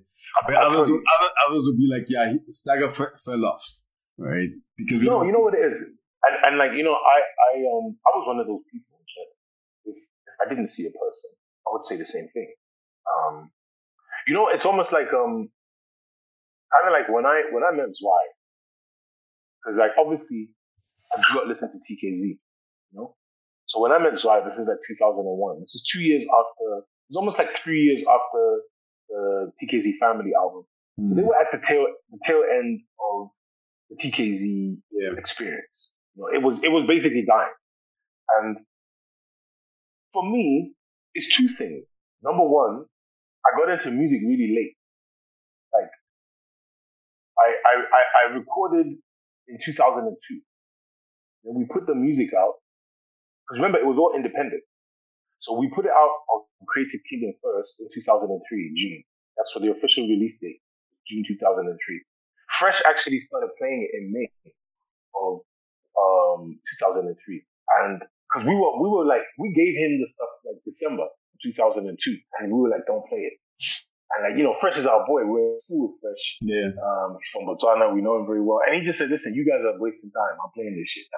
[0.47, 3.63] where others, would, other, others would be like, yeah, Stagga f- fell off,
[4.17, 4.49] right?
[4.75, 5.73] Because no, you know what it is,
[6.25, 8.97] and, and like you know, I I um I was one of those people
[10.41, 11.31] I didn't see a person,
[11.65, 12.53] I would say the same thing.
[13.07, 13.49] Um,
[14.27, 15.49] you know, it's almost like um,
[16.69, 18.23] kind of like when I when I met Zwai,
[19.61, 23.15] because like obviously I grew up listening to TKZ, you know.
[23.67, 25.61] So when I met Zwai, this is like 2001.
[25.61, 26.85] This is two years after.
[27.09, 28.43] It's almost like three years after
[29.09, 30.67] the TKZ Family album.
[30.99, 31.09] Mm.
[31.09, 31.27] So they hmm.
[31.27, 33.31] were at the tail the tail end of
[33.89, 35.17] the TKZ yeah.
[35.17, 35.76] experience.
[36.17, 37.53] You know, it was it was basically dying,
[38.41, 38.57] and
[40.13, 40.73] for me,
[41.13, 41.85] it's two things.
[42.23, 42.85] Number one,
[43.45, 44.75] I got into music really late.
[45.69, 45.91] Like,
[47.37, 48.97] I, I, I, I recorded
[49.47, 50.17] in 2002.
[51.45, 52.59] And we put the music out.
[53.45, 54.63] Because remember, it was all independent.
[55.39, 58.25] So we put it out on Creative Kingdom first in 2003,
[58.75, 59.03] June.
[59.37, 60.59] That's for the official release date,
[61.07, 61.77] June 2003.
[62.59, 64.27] Fresh actually started playing it in May
[65.15, 65.45] of
[65.97, 67.09] um, 2003.
[67.81, 71.07] And because we were, we were like, we gave him the stuff like December
[71.43, 71.89] 2002,
[72.39, 73.37] and we were like, don't play it.
[74.07, 75.27] And like, you know, Fresh is our boy.
[75.27, 76.23] We're cool with Fresh.
[76.39, 76.71] Yeah.
[76.79, 77.91] Um, he's from Botswana.
[77.91, 78.63] We know him very well.
[78.63, 80.39] And he just said, listen, you guys are wasting time.
[80.39, 81.11] I'm playing this shit.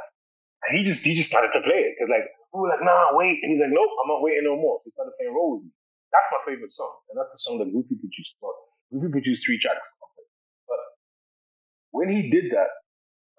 [0.66, 1.94] And he just, he just started to play it.
[2.02, 3.38] Cause like, we were like, nah, wait.
[3.46, 4.82] And he's like, nope, I'm not waiting no more.
[4.82, 5.72] So he started playing Roll With Me.
[6.10, 6.94] That's my favorite song.
[7.14, 8.34] And that's the song that Goofy produced.
[8.42, 8.58] But
[8.90, 9.86] Goofy produced three tracks.
[10.66, 10.82] But
[11.94, 12.74] when he did that,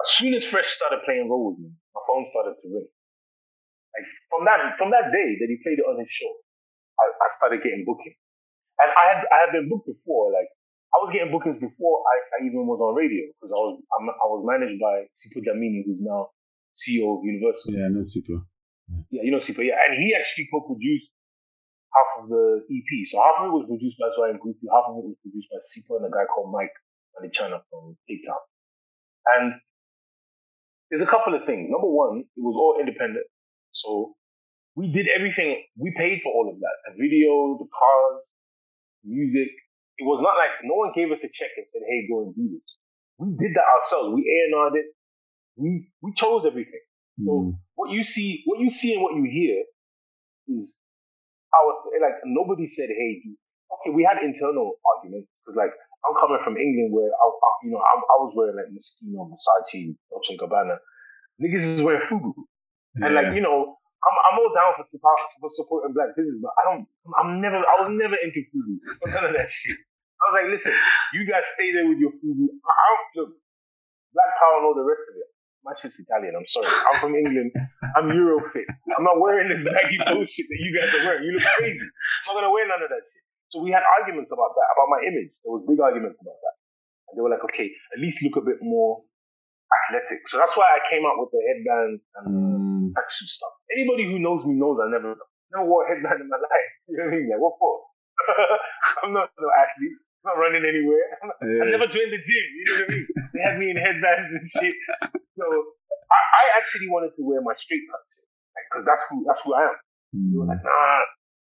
[0.01, 2.89] as soon as Fresh started playing Roll With Me, my phone started to ring.
[3.93, 6.31] Like from that from that day that he played it on his show,
[6.97, 8.15] I, I started getting booking.
[8.81, 10.31] And I had I had been booked before.
[10.31, 10.49] Like
[10.95, 14.07] I was getting bookings before I, I even was on radio because I was I'm,
[14.09, 16.33] i was managed by Sipho Dlamini, who's now
[16.79, 17.75] CEO of Universal.
[17.75, 18.47] Yeah, I know Sipho.
[18.89, 19.21] Yeah.
[19.21, 19.61] yeah, you know Sipho.
[19.61, 21.11] Yeah, and he actually co-produced
[21.91, 22.91] half of the EP.
[23.11, 25.61] So half of it was produced by Zwai and half of it was produced by
[25.67, 26.73] Sipho and a guy called Mike
[27.35, 28.41] China from Cape Town.
[29.37, 29.47] And
[30.91, 31.71] there's a couple of things.
[31.71, 33.27] Number one, it was all independent.
[33.73, 34.19] So
[34.75, 35.63] we did everything.
[35.79, 36.77] We paid for all of that.
[36.91, 38.27] The video, the cars,
[39.07, 39.51] music.
[39.99, 42.35] It was not like no one gave us a check and said, "Hey, go and
[42.35, 42.67] do this."
[43.19, 44.17] We did that ourselves.
[44.17, 44.89] We A and R'd it.
[45.57, 46.83] We we chose everything.
[47.21, 47.53] So mm.
[47.77, 49.63] what you see, what you see, and what you hear
[50.57, 50.73] is
[51.53, 51.71] our
[52.01, 53.23] like nobody said, "Hey,
[53.79, 55.77] okay." We had internal arguments because like
[56.07, 59.29] I'm coming from England where I, I you know I, I was wearing like Moschino,
[59.29, 60.81] Versace, Dolce Gabbana.
[61.41, 62.37] Niggas is wearing Fubu.
[63.01, 63.07] Yeah.
[63.07, 66.63] And like, you know, I'm, I'm all down for, for supporting black business, but I
[66.69, 66.85] don't,
[67.17, 68.77] I'm never, I was never into Fubu.
[69.13, 69.77] None of that shit.
[69.77, 70.75] I was like, listen,
[71.17, 72.49] you guys stay there with your Fubu.
[72.61, 73.31] I don't, look,
[74.13, 75.29] black power and all the rest of it.
[75.61, 76.73] My shit's Italian, I'm sorry.
[76.73, 77.53] I'm from England.
[77.93, 78.65] I'm Eurofit.
[78.97, 81.25] I'm not wearing this baggy bullshit that you guys are wearing.
[81.29, 81.85] You look crazy.
[81.85, 83.20] I'm not gonna wear none of that shit.
[83.51, 85.35] So we had arguments about that, about my image.
[85.43, 86.55] There was big arguments about that.
[87.11, 89.03] And they were like, okay, at least look a bit more
[89.71, 90.23] athletic.
[90.31, 92.87] So that's why I came out with the headband and mm.
[92.95, 93.55] tracksuit stuff.
[93.71, 95.19] Anybody who knows me knows I never
[95.51, 96.71] never wore a headband in my life.
[96.87, 97.27] You know what I mean?
[97.31, 97.75] Like what for?
[99.03, 99.99] I'm not no athlete.
[100.23, 101.07] not running anywhere.
[101.41, 101.65] Yeah.
[101.65, 102.47] I never joined the gym.
[102.53, 103.07] You know what I mean?
[103.33, 104.77] they had me in headbands and shit.
[105.41, 105.47] So
[106.13, 108.05] I, I actually wanted to wear my street cut
[108.71, 109.77] because like, that's who that's who I am.
[110.13, 110.27] Mm.
[110.31, 111.01] They were like, nah,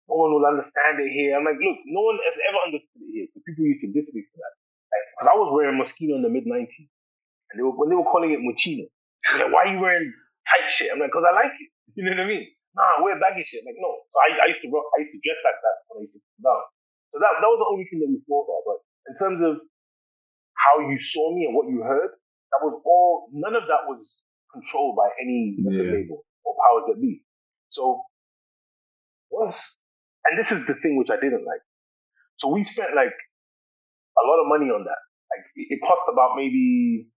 [0.09, 1.37] no one will understand it here.
[1.37, 3.27] I'm like, look, no one has ever understood it here.
[3.29, 4.55] Because people used to diss me for that.
[4.89, 6.89] Because like, I was wearing Moschino in the mid '90s,
[7.53, 8.89] and they were, when they were calling it Moschino,
[9.37, 10.09] like, why are you wearing
[10.49, 10.89] tight shit?
[10.89, 11.71] I'm like, because I like it.
[11.97, 12.47] You know what I mean?
[12.79, 13.65] Nah, wear baggy shit.
[13.65, 13.91] I'm like, no.
[14.13, 16.15] So I, I used to rock, I used to dress like that when I used
[16.15, 16.63] to sit down.
[17.11, 18.63] So that that was the only thing that we thought about.
[18.69, 18.79] But
[19.11, 19.55] in terms of
[20.55, 22.13] how you saw me and what you heard,
[22.55, 23.33] that was all.
[23.35, 24.05] None of that was
[24.53, 25.91] controlled by any yeah.
[25.91, 27.25] label or powers that be.
[27.75, 28.05] So
[29.31, 29.79] once,
[30.29, 31.64] and this is the thing which I didn't like.
[32.39, 35.01] So we spent like a lot of money on that.
[35.33, 37.09] Like it cost about maybe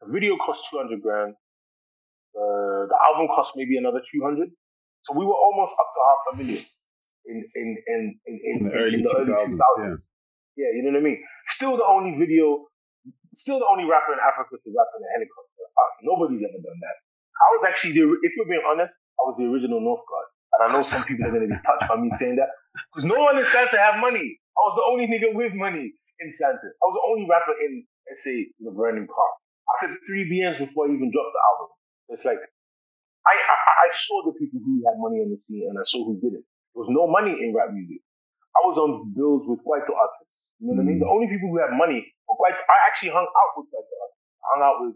[0.00, 1.34] the video cost two hundred grand.
[2.34, 4.50] The the album cost maybe another two hundred.
[5.04, 6.62] So we were almost up to half a million
[7.26, 9.58] in in in in, in, in the early two thousands.
[10.54, 10.66] Yeah.
[10.66, 11.18] yeah, you know what I mean.
[11.48, 12.66] Still the only video,
[13.38, 15.64] still the only rapper in Africa to rap in a helicopter.
[15.70, 16.96] Uh, nobody's ever done that.
[17.36, 20.28] I was actually the, if you're being honest, I was the original Northgard.
[20.56, 22.48] And I know some people are going to be touched by me saying that
[22.88, 24.40] because no one in Sandton have money.
[24.56, 26.72] I was the only nigga with money in Sandton.
[26.72, 29.34] I was the only rapper in, let's say, the Vernon Park.
[29.68, 31.68] I had three BMs before I even dropped the album.
[32.16, 32.40] It's like
[33.26, 36.06] I, I, I saw the people who had money on the scene and I saw
[36.06, 36.46] who didn't.
[36.72, 38.00] There was no money in rap music.
[38.54, 40.32] I was on bills with kwaito artists.
[40.62, 40.88] You know what mm.
[40.88, 40.98] I mean?
[41.02, 42.62] The only people who had money were kwaito.
[42.62, 44.22] I actually hung out with kwaito artists.
[44.40, 44.94] I hung out with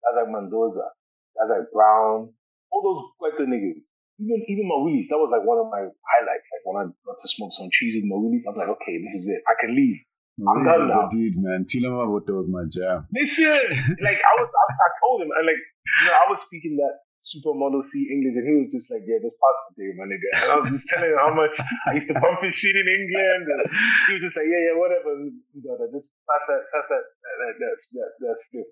[0.00, 0.86] guys like Mandoza,
[1.34, 2.30] guys like Brown,
[2.70, 3.82] all those kwaito the niggas.
[4.22, 6.46] Even even Mawillis, that was like one of my highlights.
[6.46, 9.34] Like when I got to smoke some cheese with Mawillis, I'm like, okay, this is
[9.34, 9.42] it.
[9.46, 9.98] I can leave.
[10.38, 11.06] I'm done now.
[11.10, 13.06] Dude, man, Chula Mavuto was my jam.
[13.14, 13.70] Listen,
[14.02, 17.06] like I was, I, I told him, and like, you know, I was speaking that
[17.22, 20.28] supermodel C English, and he was just like, "Yeah, just pass the day, my nigga."
[20.34, 21.54] And I was just telling him how much
[21.86, 23.62] I used to pump his shit in England, and
[24.10, 25.10] he was just like, "Yeah, yeah, whatever."
[25.54, 28.68] Just pass that, pass that, that, that, that, that, that stuff.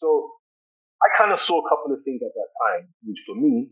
[0.00, 0.08] So
[1.04, 3.68] I kind of saw a couple of things at that time, which for me,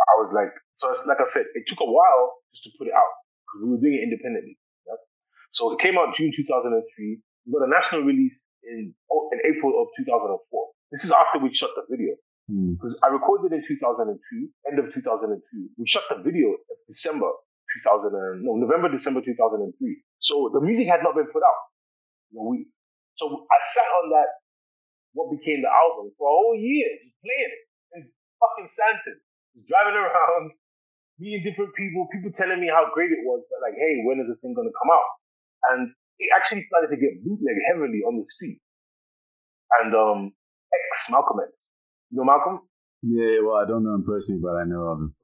[0.00, 2.88] I was like, so it's like I said, it took a while just to put
[2.88, 3.12] it out
[3.44, 4.60] because we were doing it independently.
[4.84, 5.00] Yeah?
[5.56, 6.44] So it came out June 2003.
[6.44, 8.36] We got a national release
[8.66, 10.36] in oh, in April of 2004.
[10.92, 12.14] This is after we shot the video.
[12.46, 12.78] Hmm.
[12.78, 13.02] Because mm.
[13.02, 14.14] I recorded in 2002,
[14.70, 15.42] end of 2002.
[15.78, 17.30] We shot the video in December
[17.82, 19.74] 2000, no, November, December 2003.
[20.22, 21.62] So the music had not been put out.
[22.30, 22.70] You know, we,
[23.18, 24.30] so I sat on that,
[25.12, 27.64] what became the album for a whole year, just playing it
[27.98, 28.00] in
[28.38, 29.18] fucking Sandton,
[29.64, 30.52] driving around,
[31.20, 34.28] meeting different people, people telling me how great it was, but like, hey, when is
[34.28, 35.08] this thing going to come out?
[35.72, 35.80] And
[36.20, 38.60] it actually started to get bootleg heavily on the street.
[39.80, 40.36] And, um,
[40.92, 41.50] X, Malcolm X,
[42.10, 42.60] you know Malcolm?
[43.02, 45.14] Yeah, well, I don't know him personally, but I know of him.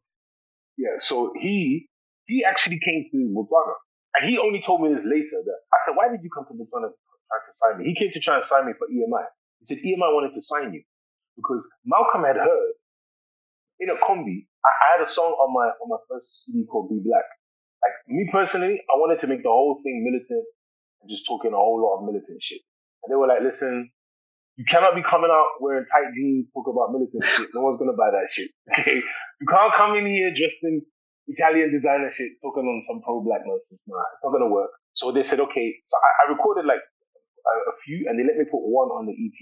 [0.77, 1.89] Yeah, so he
[2.27, 3.77] he actually came to Botswana,
[4.17, 5.39] and he only told me this later.
[5.45, 8.13] That I said, "Why did you come to Botswana trying to sign me?" He came
[8.13, 9.25] to try and sign me for EMI.
[9.61, 10.83] He said EMI wanted to sign you
[11.37, 12.73] because Malcolm had heard
[13.83, 14.47] in a combi.
[14.63, 17.27] I, had a song on my on my first CD called Be Black.
[17.83, 20.47] Like me personally, I wanted to make the whole thing militant
[21.03, 22.63] and just talking a whole lot of militant shit.
[23.03, 23.91] And they were like, "Listen,
[24.57, 27.49] you cannot be coming out wearing tight jeans, talk about militant shit.
[27.57, 28.55] No one's gonna buy that shit.
[28.79, 29.01] Okay?
[29.41, 30.87] You can't come in here dressed in
[31.27, 33.83] Italian designer shit, talking on some pro black nonsense.
[33.89, 34.71] Nah, it's not gonna work.
[34.95, 35.69] So they said, okay.
[35.89, 39.09] So I, I recorded like a, a, few, and they let me put one on
[39.09, 39.39] the EP.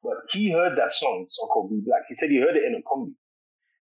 [0.00, 2.06] But he heard that song, song called Be Black.
[2.08, 3.18] He said he heard it in a combi.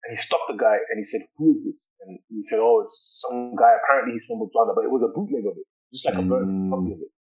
[0.03, 1.81] And he stopped the guy and he said, who is this?
[2.03, 3.71] And he said, oh, it's some guy.
[3.79, 5.67] Apparently he's from Botswana, but it was a bootleg of it.
[5.95, 7.13] Just like a burnt copy of it.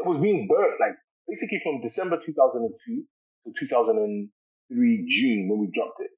[0.00, 0.96] It was being burnt, like
[1.28, 4.32] basically from December 2002 to 2003
[4.72, 6.12] June when we dropped it.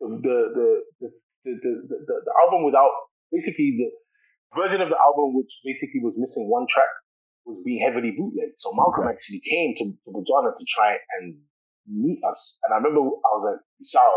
[0.00, 0.68] The the the
[1.02, 1.08] the,
[1.44, 2.90] the, the, the, the album without
[3.30, 3.90] basically the
[4.56, 6.90] version of the album which basically was missing one track
[7.44, 8.54] was being heavily bootlegged.
[8.58, 9.18] So Malcolm okay.
[9.18, 11.36] actually came to, to Botswana to try and
[11.90, 12.58] meet us.
[12.64, 14.12] And I remember I was at Bissau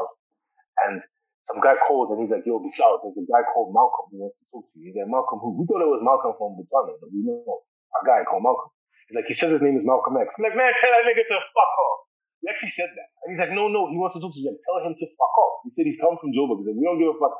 [0.85, 1.01] and
[1.45, 4.37] some guy called and he's like, yo, Bissau, there's a guy called Malcolm who wants
[4.41, 4.89] to talk to you.
[4.89, 5.53] He's like, Malcolm who?
[5.61, 8.73] We thought it was Malcolm from Botswana, but we know a guy called Malcolm.
[9.05, 10.33] He's like, he says his name is Malcolm X.
[10.33, 12.09] I'm like, man, tell that nigga to fuck off.
[12.41, 13.09] We actually said that.
[13.25, 14.49] And he's like, no, no, he wants to talk to you.
[14.49, 15.53] Like, tell him to fuck off.
[15.65, 16.65] He said he's come from Joburg.
[16.65, 17.37] He's like, we don't give a fuck.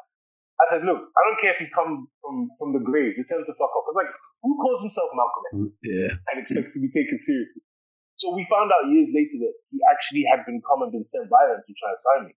[0.62, 3.18] I said, look, I don't care if he's come from, from the grave.
[3.18, 3.90] Just tell him to fuck off.
[3.90, 4.14] I was like,
[4.46, 5.54] who calls himself Malcolm X?
[5.58, 6.12] Mm, yeah.
[6.30, 7.66] And expects to be taken seriously.
[8.22, 11.28] So we found out years later that he actually had been come and been sent
[11.28, 12.34] by them to try and sign me.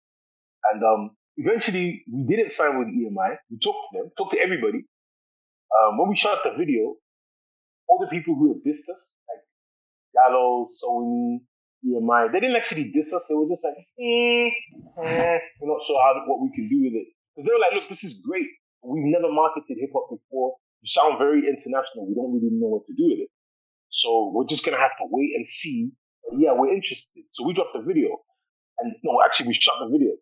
[0.74, 1.02] And um,
[1.38, 3.38] eventually we didn't sign with EMI.
[3.50, 4.86] We talked to them, talked to everybody.
[5.72, 6.96] Um, when we shot the video,
[7.88, 9.44] all the people who had dissed us, like
[10.14, 11.40] Gallo, Sony,
[11.86, 12.32] EMI.
[12.34, 13.26] They didn't actually diss us.
[13.30, 14.50] They were just like, eh,
[15.06, 17.08] eh, we're not sure how, what we can do with it.
[17.36, 18.50] Because they were like, look, this is great.
[18.82, 20.58] We've never marketed hip hop before.
[20.82, 22.10] You sound very international.
[22.10, 23.32] We don't really know what to do with it.
[23.90, 25.92] So we're just gonna have to wait and see.
[26.24, 27.26] But yeah, we're interested.
[27.34, 28.20] So we dropped the video,
[28.80, 30.18] and no, actually we shot the video.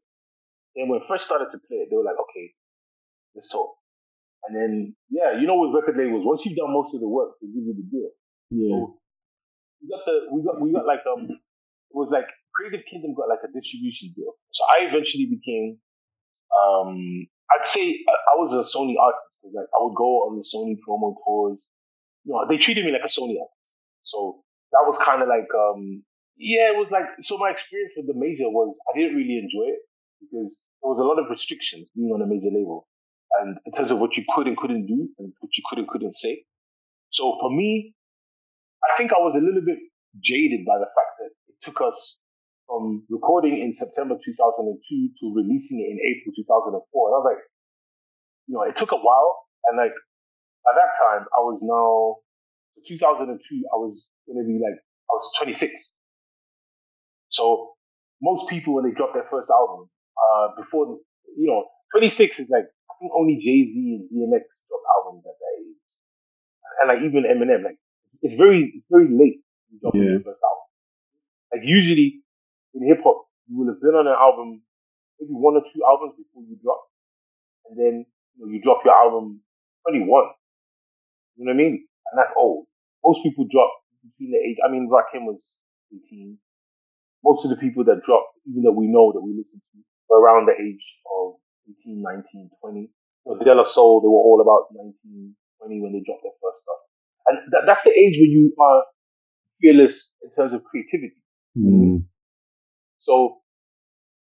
[0.76, 2.52] And when we first started to play it, they were like, okay,
[3.36, 3.76] let's talk.
[4.48, 7.40] And then, yeah, you know, with record labels, once you've done most of the work,
[7.42, 8.12] they give you the deal.
[8.52, 8.70] Yeah.
[8.70, 8.78] So
[9.82, 13.32] we got the, we got, we got like, um, it was like Creative Kingdom got
[13.32, 14.38] like a distribution deal.
[14.54, 15.82] So I eventually became,
[16.54, 19.26] um, I'd say I was a Sony artist.
[19.46, 21.62] Like I would go on the Sony promo tours.
[22.26, 23.62] You know, they treated me like a Sony artist.
[24.04, 24.42] So
[24.74, 26.02] that was kind of like, um,
[26.38, 29.74] yeah, it was like, so my experience with the major was I didn't really enjoy
[29.74, 29.82] it
[30.22, 30.54] because
[30.86, 32.86] there was a lot of restrictions being on a major label
[33.42, 35.90] and in terms of what you could and couldn't do and what you could and
[35.90, 36.46] couldn't say.
[37.10, 37.98] So for me,
[38.86, 39.82] I think I was a little bit
[40.22, 41.98] jaded by the fact that it took us
[42.70, 46.78] from recording in September 2002 to releasing it in April 2004.
[46.78, 47.42] And I was like,
[48.46, 49.50] you know, it took a while.
[49.66, 49.98] And like,
[50.62, 52.22] by that time, I was now,
[52.86, 53.98] 2002, I was
[54.30, 55.74] going to be like, I was 26.
[57.34, 57.74] So
[58.22, 61.00] most people, when they drop their first album, uh, before,
[61.38, 65.36] you know, 26 is like I think only Jay Z and DMX dropped albums at
[65.36, 65.80] that age,
[66.82, 67.80] and like even Eminem, like
[68.22, 70.20] it's very it's very late to drop Yeah.
[70.20, 70.68] your first album.
[71.54, 72.22] Like usually
[72.76, 74.62] in hip hop, you will have been on an album
[75.20, 76.82] maybe one or two albums before you drop,
[77.70, 77.94] and then
[78.36, 79.42] you know you drop your album
[79.88, 80.08] 21.
[81.36, 81.76] You know what I mean?
[82.12, 82.68] And that's old.
[83.04, 83.72] Most people drop
[84.04, 84.58] between the age.
[84.64, 85.40] I mean, Rakim was
[85.94, 86.38] 18.
[87.24, 89.78] Most of the people that dropped, even that we know that we listen to,
[90.12, 91.40] around the age of
[91.86, 92.80] 18, 19, 20.
[92.80, 92.90] You
[93.26, 94.94] know, De La Soul, they were all about 19,
[95.62, 96.82] 20 when they dropped their first stuff.
[97.26, 98.86] And that, that's the age where you are
[99.62, 101.18] fearless in terms of creativity.
[101.58, 102.06] Mm.
[103.02, 103.42] So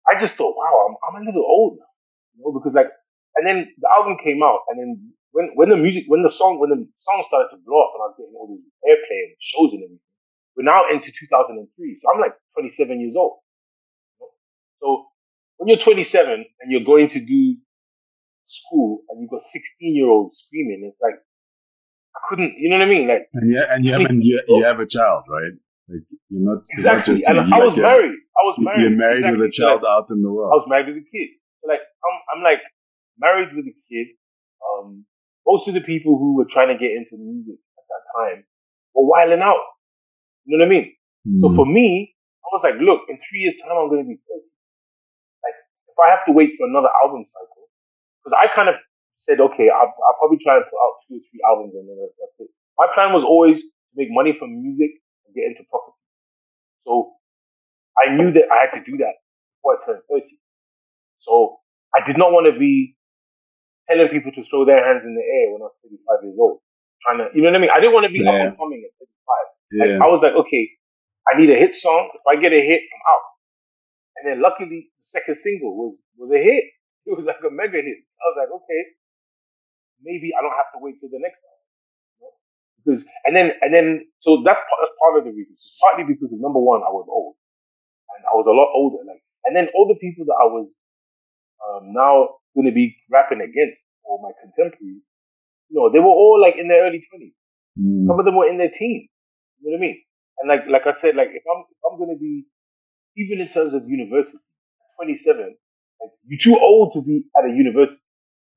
[0.06, 1.94] I just thought, wow, I'm, I'm a little old now,
[2.36, 2.92] you know, because like,
[3.34, 4.90] and then the album came out, and then
[5.34, 8.02] when when the music, when the song, when the song started to blow up, and
[8.06, 10.06] I was getting all these airplay and shows and everything,
[10.54, 11.66] we're now into 2003.
[11.98, 13.42] So I'm like 27 years old.
[14.22, 14.32] you know.
[14.78, 14.88] So
[15.64, 17.55] when you're 27 and you're going to do
[18.47, 19.64] school and you've got 16
[19.95, 21.16] year olds screaming, it's like
[22.16, 23.07] I couldn't, you know what I mean?
[23.07, 25.55] Like And yeah, and you have, and you, you have a child, right?
[25.89, 27.16] Like you're not it's not exactly.
[27.16, 28.20] just And I was you're- married.
[28.34, 28.82] I was married.
[28.82, 29.64] You're married with a Exactly.
[29.64, 30.51] So, like, child out in the world.
[30.51, 31.30] I was married with a kid.
[31.61, 32.61] So like I'm I'm like
[33.18, 34.07] married with a kid.
[34.59, 35.05] Um
[35.47, 38.39] most of the people who were trying to get into music at that time
[38.95, 39.64] were wilding out.
[40.45, 40.88] You know what I mean?
[41.39, 41.55] So Mm.
[41.55, 44.43] for me, I was like, look, in three years time I'm gonna be 30.
[45.94, 47.70] If I have to wait for another album cycle,
[48.20, 48.82] because I kind of
[49.22, 51.98] said, okay, I'll, I'll probably try and put out two or three albums and then
[52.02, 52.50] that's that's it.
[52.82, 56.02] My plan was always to make money from music and get into property.
[56.89, 57.14] So
[57.96, 59.22] I knew that I had to do that
[59.62, 60.26] before I turned 30.
[61.22, 61.62] So
[61.94, 62.98] I did not want to be
[63.88, 66.60] telling people to throw their hands in the air when I was 35 years old.
[67.06, 67.72] Trying to, you know what I mean?
[67.72, 69.14] I didn't want to be up and coming at 35.
[69.80, 69.91] Like.
[70.04, 70.64] I was like, okay,
[71.30, 72.10] I need a hit song.
[72.16, 73.26] If I get a hit, I'm out.
[74.18, 76.66] And then luckily, second single was, was a hit.
[77.03, 77.99] It was like a mega hit.
[77.99, 78.82] I was like, okay,
[79.99, 81.68] maybe I don't have to wait till the next album.
[81.68, 82.34] You know?
[82.80, 85.51] Because, and then, and then, so that's, part- that's part of the reason.
[85.51, 87.36] It's partly because of number one, I was old.
[88.16, 89.03] And I was a lot older.
[89.03, 90.72] Like, and then all the people that I was,
[91.60, 95.03] um, now going to be rapping against, or my contemporaries,
[95.68, 97.35] you know, they were all like in their early 20s.
[97.76, 98.07] Mm.
[98.07, 99.10] Some of them were in their teens.
[99.60, 99.98] You know what I mean?
[100.40, 102.45] And like like I said, like if I'm if I'm gonna be
[103.18, 104.38] even in terms of university,
[104.98, 105.56] 27,
[106.02, 107.99] like you're too old to be at a university.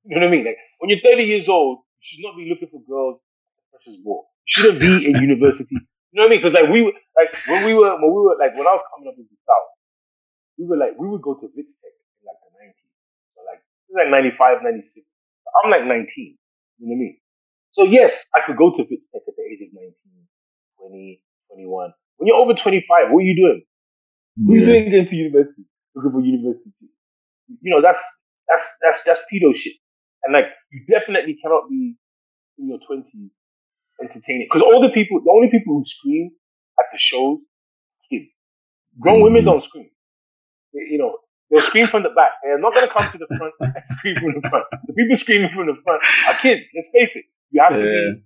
[0.04, 0.44] You know what I mean?
[0.46, 3.20] Like when you're 30 years old, you should not be looking for girls
[3.58, 4.30] the freshers ball.
[4.46, 5.76] You shouldn't be in university.
[5.76, 6.40] You know what I mean?
[6.40, 8.84] Because like we were like when we were when we were like when I was
[8.94, 9.70] coming up in the south,
[10.56, 12.92] we were like we would go to Vitech in like the 90s.
[13.36, 15.04] So like it was like 95, 96.
[15.64, 16.38] I'm like 19.
[16.78, 17.16] You know what I mean?
[17.76, 19.92] So yes, I could go to Vitech at the age of 19,
[20.80, 21.20] 20,
[21.52, 21.92] 21.
[22.16, 23.60] When you're over 25, what are you doing?
[24.40, 24.72] What are you Yeah.
[24.72, 25.64] doing going to university?
[25.96, 26.70] Looking for university.
[27.48, 28.02] You know, that's,
[28.46, 29.74] that's, that's, that's pedo shit.
[30.24, 31.96] And like, you definitely cannot be
[32.58, 33.32] in your 20s
[34.02, 34.48] entertaining.
[34.52, 36.30] Cause all the people, the only people who scream
[36.78, 37.38] at the shows,
[38.10, 38.28] kids.
[39.00, 39.46] Grown women Mhm.
[39.46, 39.88] don't scream.
[40.74, 41.16] They, you know,
[41.50, 42.32] they'll scream from the back.
[42.42, 44.66] They're not gonna come to the front and scream from the front.
[44.86, 46.62] The people screaming from the front are kids.
[46.74, 47.24] Let's face it.
[47.50, 48.20] You have to Yeah.
[48.20, 48.22] be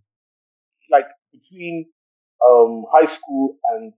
[0.91, 1.87] like between
[2.43, 3.93] um, high school and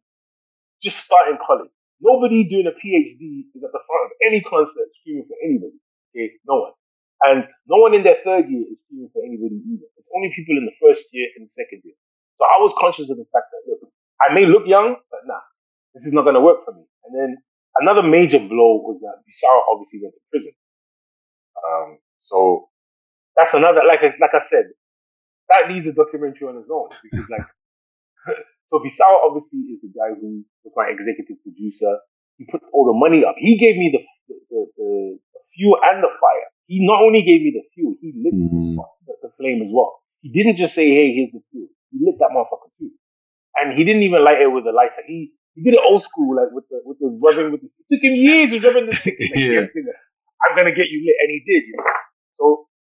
[0.82, 1.70] just starting college.
[2.02, 5.78] Nobody doing a PhD is at the front of any concert screaming for anybody.
[6.10, 6.74] Okay, no one.
[7.22, 9.86] And no one in their third year is screaming for anybody either.
[9.94, 11.94] It's only people in the first year and second year.
[12.42, 13.86] So I was conscious of the fact that look,
[14.18, 15.46] I may look young, but nah,
[15.94, 16.82] this is not going to work for me.
[17.06, 17.30] And then
[17.78, 20.54] another major blow was that Bissau obviously went to prison.
[21.54, 22.66] Um, so
[23.38, 24.74] that's another, like like I said,
[25.54, 27.46] that needs a documentary on its own because like
[28.72, 32.00] so Bisao obviously is the guy who was my executive producer.
[32.40, 33.36] He put all the money up.
[33.36, 34.00] He gave me the
[34.32, 36.48] the, the, the fuel and the fire.
[36.64, 38.80] He not only gave me the fuel, he lit Mhm.
[39.04, 40.00] the, the flame as well.
[40.24, 42.88] He didn't just say, "Hey, here's the fuel." He lit that motherfucker too,
[43.60, 45.04] and he didn't even light it with a lighter.
[45.04, 47.68] He he did it old school, like with the with the rubbing with the.
[47.68, 48.96] It took him years to rubbing the.
[48.96, 49.92] Like, Yeah.
[50.42, 51.62] I'm gonna get you lit, and he did.
[51.68, 51.90] You know?
[52.40, 52.44] So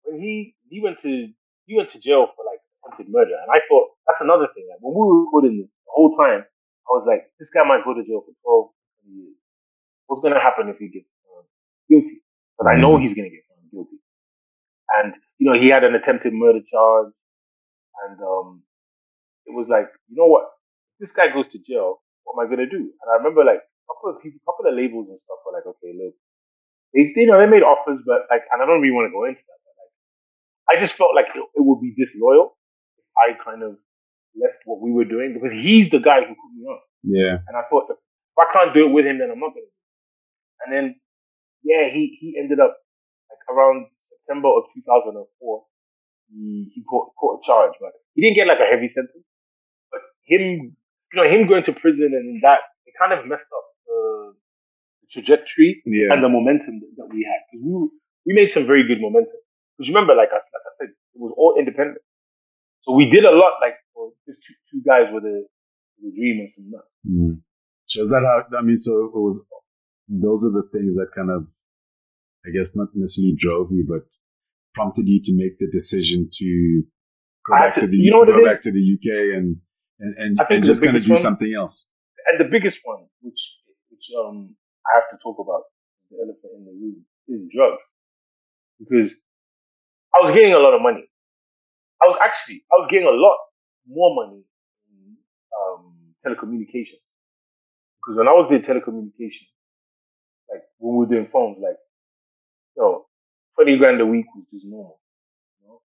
[0.10, 1.12] when he he went to
[1.70, 4.66] he went to jail for like attempted murder, and I thought that's another thing.
[4.72, 7.96] Like when we were recording this whole time, I was like, this guy might go
[7.96, 8.36] to jail for
[9.08, 9.38] 12 years.
[10.06, 11.48] What's gonna happen if he gets found
[11.90, 12.22] guilty?
[12.54, 13.98] Because I know he's gonna get found guilty.
[15.02, 17.12] And you know he had an attempted murder charge,
[18.06, 18.62] and um,
[19.50, 20.46] it was like, you know what?
[21.00, 22.02] If this guy goes to jail.
[22.26, 22.90] What am I gonna do?
[22.90, 25.54] And I remember like a couple of people, a couple of labels and stuff were
[25.54, 26.18] like, okay, look,
[26.94, 29.30] they you know they made offers, but like, and I don't really want to go
[29.30, 29.94] into that, but like,
[30.74, 32.58] I just felt like it, it would be disloyal
[32.98, 33.78] if I kind of
[34.40, 36.80] left what we were doing because he's the guy who put me on.
[37.04, 37.38] Yeah.
[37.48, 37.98] And I thought, if
[38.38, 39.72] I can't do it with him, then I'm not going to.
[39.72, 40.60] do it.
[40.66, 40.86] And then,
[41.64, 42.76] yeah, he, he ended up
[43.30, 45.24] like around September of 2004.
[46.32, 49.24] He, he caught, caught a charge, but he didn't get like a heavy sentence.
[49.92, 53.66] But him, you know, him going to prison and that, it kind of messed up
[53.86, 54.34] the,
[55.04, 56.12] the trajectory Yeah.
[56.18, 57.46] and the momentum that, that we had.
[57.54, 57.72] 'Cause we,
[58.26, 59.38] we made some very good momentum.
[59.78, 62.02] Because remember, like I, like I said, it was all independent.
[62.84, 65.48] So we did a lot, like, for just two, two guys with a,
[66.04, 66.92] with a dream and some nuts.
[67.08, 67.40] Mm.
[67.88, 69.40] So is that how, I mean, so it was,
[70.12, 71.48] those are the things that kind of,
[72.46, 74.04] I guess, not necessarily drove you, but
[74.76, 76.84] prompted you to make the decision to
[77.48, 79.58] go back to to- the, you know go back to the UK and,
[80.00, 81.88] and, and, and just kind of do one- something else.
[82.28, 83.40] and the biggest one, which
[83.90, 84.54] which um
[84.86, 85.64] I have to talk about,
[86.12, 86.98] the elephant in the room,
[87.32, 87.82] is drugs.
[88.78, 89.10] Because
[90.14, 91.08] I was getting a lot of money.
[92.04, 93.38] I was actually I was getting a lot
[93.88, 94.44] more money
[94.92, 95.18] in
[95.54, 97.02] um, telecommunications.
[98.00, 99.50] Because when I was doing telecommunications,
[100.50, 101.78] like when we were doing phones, like
[102.78, 103.06] yo,
[103.56, 105.00] twenty grand a week was just normal.
[105.62, 105.82] You know?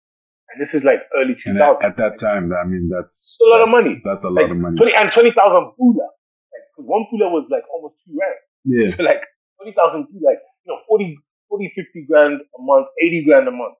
[0.49, 3.49] And this is like early two And at, at that time, I mean, that's a
[3.49, 4.01] lot of money.
[4.05, 4.77] That's a like lot of money.
[4.77, 6.05] twenty and twenty thousand pula.
[6.53, 8.37] Like one pula was like almost two rand.
[8.65, 8.95] Yeah.
[8.95, 9.25] So like
[9.61, 11.17] 20,000, like, you know, 40,
[11.49, 13.77] 40, 50 grand a month, 80 grand a month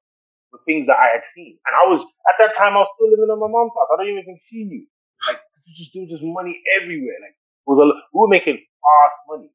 [0.51, 1.57] for things that I had seen.
[1.63, 3.89] And I was, at that time, I was still living in my mom's house.
[3.89, 4.83] I don't even think she knew.
[5.25, 5.39] Like,
[5.79, 7.17] just, there was just money everywhere.
[7.23, 9.49] Like, was a, we were making fast money.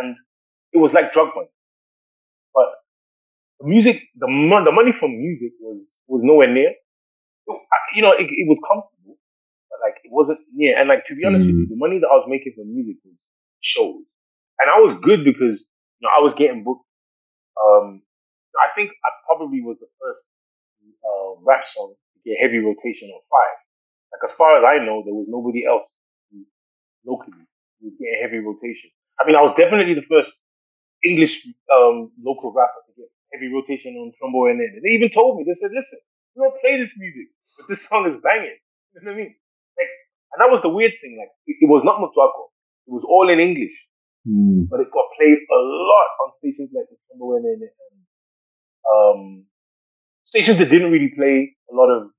[0.00, 0.16] And
[0.72, 1.52] it was like drug money.
[2.56, 2.68] But
[3.60, 6.72] the music, the, mon- the money from music was, was nowhere near.
[6.72, 7.64] It-
[7.94, 9.16] you know, it, it was comfortable,
[9.70, 10.78] but like, it wasn't near.
[10.78, 12.96] And like, to be honest with you, the money that I was making from music
[13.04, 13.14] was
[13.62, 14.02] shows.
[14.58, 15.62] And I was good because,
[16.00, 16.84] you know, I was getting booked.
[17.56, 18.02] Um,
[18.60, 20.22] I think I probably was the first,
[21.04, 23.56] uh, rap song to get heavy rotation on five.
[24.12, 25.86] Like, as far as I know, there was nobody else
[26.30, 26.44] who,
[27.04, 27.44] locally
[27.80, 28.90] who was getting heavy rotation.
[29.20, 30.30] I mean, I was definitely the first
[31.04, 31.34] English,
[31.72, 34.80] um, local rapper to get heavy rotation on Trumbo and then.
[34.80, 36.00] They even told me, they said, listen,
[36.34, 37.28] we don't play this music,
[37.58, 38.58] but this song is banging.
[38.96, 39.32] You know what I mean?
[39.76, 39.92] Like,
[40.32, 41.20] and that was the weird thing.
[41.20, 42.48] Like, it, it was not Mutuaco.
[42.88, 43.76] It was all in English
[44.26, 44.66] Mm.
[44.66, 47.62] but it got played a lot on stations like the Timber and and
[48.86, 49.44] um,
[50.26, 52.10] stations that didn't really play a lot of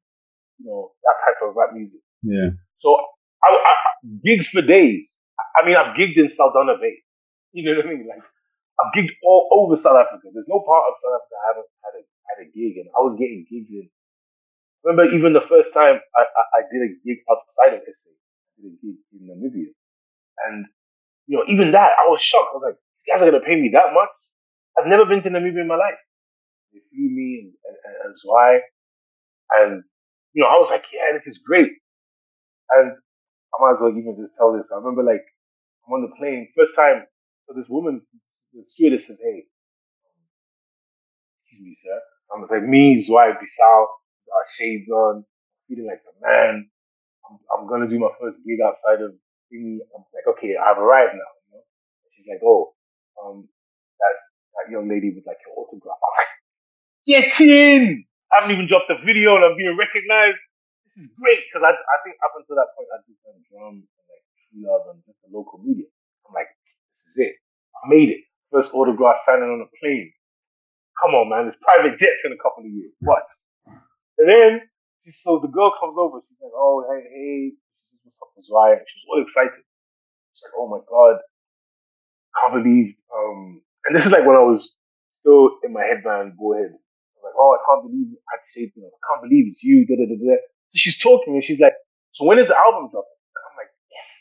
[0.60, 2.02] you know that type of rap music.
[2.24, 2.56] Yeah.
[2.82, 2.98] So
[3.44, 3.74] I, I,
[4.24, 5.08] gigs for days.
[5.38, 6.98] I mean, I've gigged in Saldanha Bay.
[7.56, 8.06] You know what I mean?
[8.06, 8.22] Like
[8.78, 10.30] I've gigged all over South Africa.
[10.30, 13.02] There's no part of South Africa I haven't had a had a gig, and I
[13.02, 13.90] was getting gigs in.
[14.86, 18.58] Remember, even the first time I, I, I did a gig outside of SA, I
[18.62, 19.74] did a gig in Namibia,
[20.46, 20.70] and
[21.26, 22.54] you know, even that, I was shocked.
[22.54, 24.14] I was like, "You guys are gonna pay me that much?"
[24.78, 25.98] I've never been to Namibia in my life.
[26.78, 28.54] They flew me and and, and, and Zwai,
[29.58, 29.84] and
[30.34, 31.72] you know, I was like, "Yeah, this is great."
[32.76, 34.68] And I might as well even just tell this.
[34.72, 35.26] I remember like
[35.88, 37.06] I'm on the plane, first time.
[37.48, 38.02] So this woman,
[38.54, 39.48] the stewardess says, "Hey,
[41.44, 42.00] excuse me, sir."
[42.34, 43.80] I'm like, "Me, Zwai Bissau,
[44.36, 45.26] our shades on,
[45.68, 46.70] feeling like a man.
[47.30, 49.14] I'm, I'm gonna do my first gig outside of
[49.52, 51.64] thingy." I'm like, "Okay, I've arrived now." You know?
[52.16, 52.76] She's like, "Oh,
[53.24, 53.50] um,
[54.00, 54.16] that
[54.58, 56.27] that young lady with like your autograph." I was
[57.08, 60.40] like, "Get in!" I haven't even dropped a video and I'm being recognized.
[60.96, 63.88] This is great because I, I think up until that point I did some drums
[63.88, 64.26] and like
[64.68, 65.88] love and just the local media.
[66.28, 66.52] I'm like,
[67.00, 67.36] this is it.
[67.80, 68.28] I made it.
[68.52, 70.12] First autograph signing on a plane.
[71.00, 71.48] Come on, man.
[71.48, 72.92] There's private jets in a couple of years.
[73.00, 73.24] What?
[74.18, 74.52] And then,
[75.14, 76.20] so the girl comes over.
[76.26, 77.40] She's like, oh, hey, hey.
[77.86, 78.82] This is what's up with Zaya.
[78.82, 79.64] She was all excited.
[80.34, 81.22] She's like, oh my God.
[82.38, 84.76] Can't believe, um, and this is like when I was
[85.22, 86.74] still in my headband, boyhead.
[87.38, 89.62] I was like, oh, I can't believe I say, you know, I can't believe it's
[89.62, 90.36] you, da da da da.
[90.74, 91.78] So she's talking and she's like,
[92.18, 93.22] So when is the album dropping?
[93.38, 94.12] And I'm like, yes,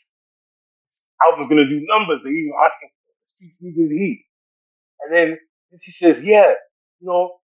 [0.93, 2.20] this album's gonna do numbers.
[2.20, 3.16] They're even asking for it.
[3.32, 4.20] Street Niggas Heat.
[5.01, 5.28] And then,
[5.72, 6.56] then she says, yeah,
[7.01, 7.40] you know,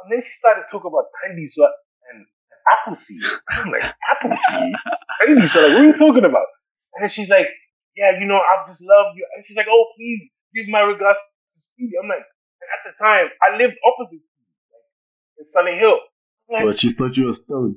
[0.00, 1.74] and then she started talking about candy sweat
[2.12, 3.24] and, and apple seed.
[3.50, 4.72] I'm like, apple seed?
[5.20, 5.68] Candy sweat?
[5.68, 6.48] Like, what are you talking about?
[6.94, 7.48] And then she's like,
[7.96, 9.26] yeah, you know, I just love you.
[9.34, 11.98] And she's like, oh, please give my regards to Speedy.
[11.98, 14.22] I'm like, and at the time, I lived opposite
[15.38, 15.98] in Sunninghill.
[16.50, 17.76] Like, but she thought you were stoned.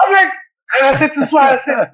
[0.00, 0.32] I'm like,
[0.74, 1.92] and I said to Swag, I said,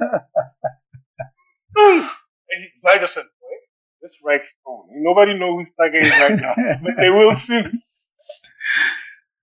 [1.76, 2.00] mm.
[2.00, 3.62] and he, so I just went, wait,
[4.00, 4.88] this right stone.
[5.04, 7.68] Nobody knows who Tiger is right now, but they will soon.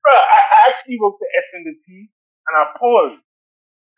[0.02, 3.22] Bro, I, I actually wrote the S and the T, and I paused.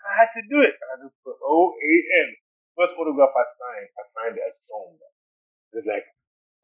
[0.04, 0.74] I had to do it.
[0.76, 1.94] And I just put O A
[2.28, 2.30] N
[2.80, 4.96] first photograph I signed, I signed it as Stone.
[5.76, 6.08] It's like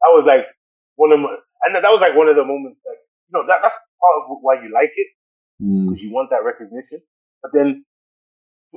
[0.00, 0.48] that was like
[0.96, 1.36] one of my,
[1.68, 3.76] and that was like one of the moments like you know that that's
[4.06, 5.10] part of why you like it
[5.58, 6.04] because mm.
[6.04, 7.02] you want that recognition.
[7.42, 7.84] But then,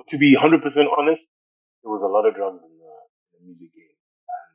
[0.09, 1.21] to be hundred percent honest,
[1.83, 2.93] there was a lot of drugs in the,
[3.37, 4.49] in the music game, and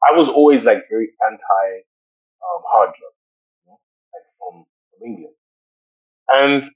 [0.00, 1.64] I was always like very anti
[2.40, 3.20] um, hard drugs,
[3.60, 3.78] you know,
[4.16, 5.36] like from from England,
[6.30, 6.70] and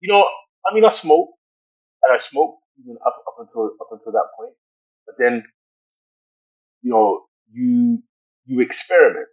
[0.00, 0.22] you know,
[0.62, 1.34] I mean, I smoke
[2.04, 4.54] and I smoke even up, up until up until that point.
[5.06, 5.44] But then,
[6.82, 8.02] you know, you
[8.44, 9.28] you experiment.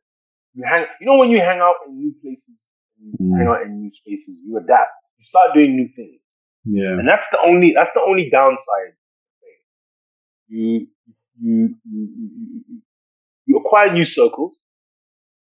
[0.53, 0.85] You hang.
[0.99, 2.55] You know when you hang out in new places,
[2.99, 3.37] you mm.
[3.37, 4.91] hang out in new spaces, you adapt.
[5.17, 6.21] You start doing new things.
[6.65, 6.97] Yeah.
[6.97, 8.97] And that's the only that's the only downside.
[10.47, 10.87] You
[11.39, 12.81] you you you,
[13.45, 14.53] you acquire new circles.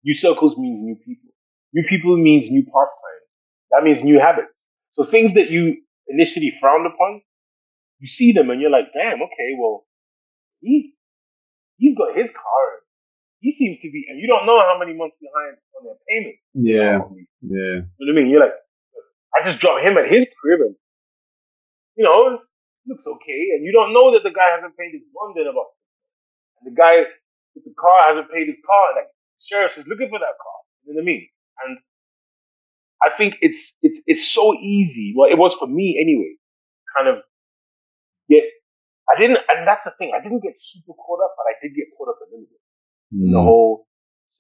[0.05, 1.31] New circles means new people.
[1.72, 3.26] New people means new pastimes.
[3.70, 4.52] That means new habits.
[4.94, 7.22] So things that you initially frowned upon,
[7.98, 9.86] you see them and you're like, damn, okay, well,
[10.60, 10.94] he
[11.76, 12.84] he's got his car.
[13.45, 16.41] He seems to be, and you don't know how many months behind on their payment.
[16.57, 17.05] Yeah,
[17.45, 17.85] yeah.
[17.85, 18.33] You know what I mean?
[18.33, 18.57] You're like,
[19.37, 20.73] I just dropped him at his crib, and
[21.93, 22.41] you know,
[22.89, 25.77] looks okay, and you don't know that the guy hasn't paid his bond in about,
[26.57, 27.05] and the guy
[27.53, 28.97] with the car hasn't paid his car.
[28.97, 29.12] Like,
[29.45, 30.59] sheriff is looking for that car.
[30.89, 31.29] You know what I mean?
[31.69, 31.73] And
[33.05, 35.12] I think it's it's it's so easy.
[35.12, 36.41] Well, it was for me anyway.
[36.97, 37.21] Kind of
[38.33, 38.49] get,
[39.12, 41.77] I didn't, and that's the thing, I didn't get super caught up, but I did
[41.77, 42.64] get caught up a little bit
[43.15, 43.31] mm.
[43.31, 43.86] the whole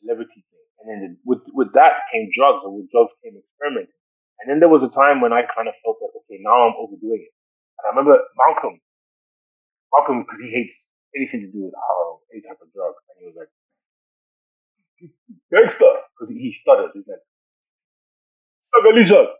[0.02, 0.66] celebrity thing.
[0.82, 3.94] And then with, with that came drugs, and with drugs came experimenting.
[4.42, 6.76] And then there was a time when I kind of felt that, okay, now I'm
[6.76, 7.32] overdoing it.
[7.78, 8.82] And I remember Malcolm,
[9.94, 10.74] Malcolm, because he hates
[11.14, 12.98] anything to do with alcohol, any type of drug.
[13.14, 13.52] And he was like,
[15.54, 16.90] gangster, because he stutters.
[16.92, 17.22] He's like,
[18.74, 19.38] Alicia,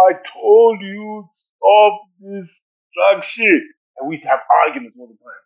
[0.00, 2.48] I told you stop this
[2.96, 3.62] drug shit.
[4.00, 5.44] And we used to have arguments all the time.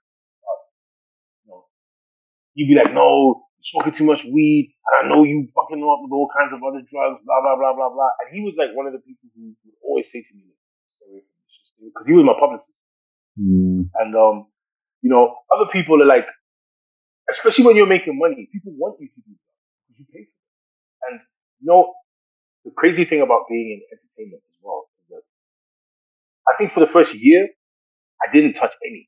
[2.59, 5.78] You know, he'd be like, no, smoking too much weed, and I know you fucking
[5.78, 8.12] them up with all kinds of other drugs, blah, blah, blah, blah, blah.
[8.18, 10.51] And he was like one of the people who would always say to me,
[10.90, 12.74] stay away from this shit, because he was my publicist.
[13.39, 13.90] Mm.
[13.94, 14.51] And, um,
[15.02, 16.26] you know, other people are like,
[17.30, 19.55] especially when you're making money, people want you to do that
[19.86, 20.51] because you pay for it.
[21.06, 21.14] And,
[21.62, 21.94] you know,
[22.64, 25.22] the crazy thing about being in entertainment as well is that
[26.48, 27.47] I think for the first year,
[28.18, 29.06] I didn't touch any.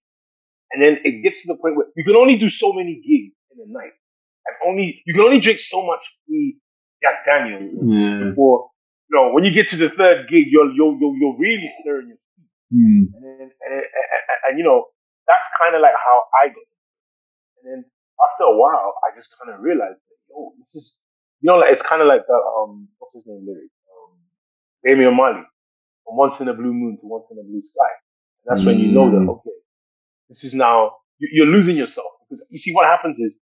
[0.71, 3.35] And then it gets to the point where you can only do so many gigs
[3.53, 3.95] in a night.
[4.47, 6.59] And only, you can only drink so much free
[7.03, 8.31] Jack Daniels yeah.
[8.31, 8.71] before,
[9.09, 12.09] you know, when you get to the third gig, you're, you're, you're, you're really stirring
[12.09, 12.51] your feet.
[12.73, 13.03] Mm.
[13.17, 14.89] And then, and, and, and, and, you know,
[15.27, 16.67] that's kind of like how I got
[17.61, 17.81] And then
[18.21, 20.97] after a while, I just kind of realized that, yo, this is,
[21.41, 23.73] you know, like, it's kind of like that, um, what's his name lyric?
[23.89, 24.17] Um,
[24.85, 25.45] Damian Marley
[26.05, 27.93] from once in a blue moon to once in a blue sky.
[28.45, 28.69] And that's mm.
[28.73, 29.33] when you know that, mm.
[29.37, 29.57] okay,
[30.29, 32.13] this is now, you're losing yourself.
[32.29, 33.35] Because you see what happens is,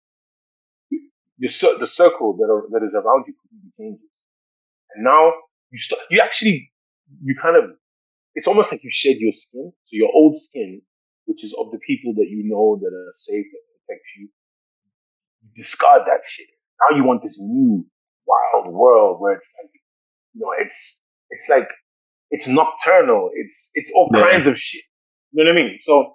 [1.39, 4.11] your, the circle that, are, that is around you completely changes.
[4.95, 5.33] And now
[5.71, 6.73] you start, you actually,
[7.23, 7.77] you kind of,
[8.35, 9.73] it's almost like you shed your skin.
[9.73, 10.83] So your old skin,
[11.25, 14.29] which is of the people that you know that are safe, that protect you,
[15.43, 16.47] you discard that shit.
[16.81, 17.87] Now you want this new
[18.27, 19.73] wild world where it's like,
[20.35, 21.01] you know, it's,
[21.31, 21.69] it's like
[22.31, 23.31] it's nocturnal.
[23.35, 24.31] It's it's all yeah.
[24.31, 24.83] kinds of shit.
[25.33, 25.79] You know what I mean?
[25.85, 26.15] So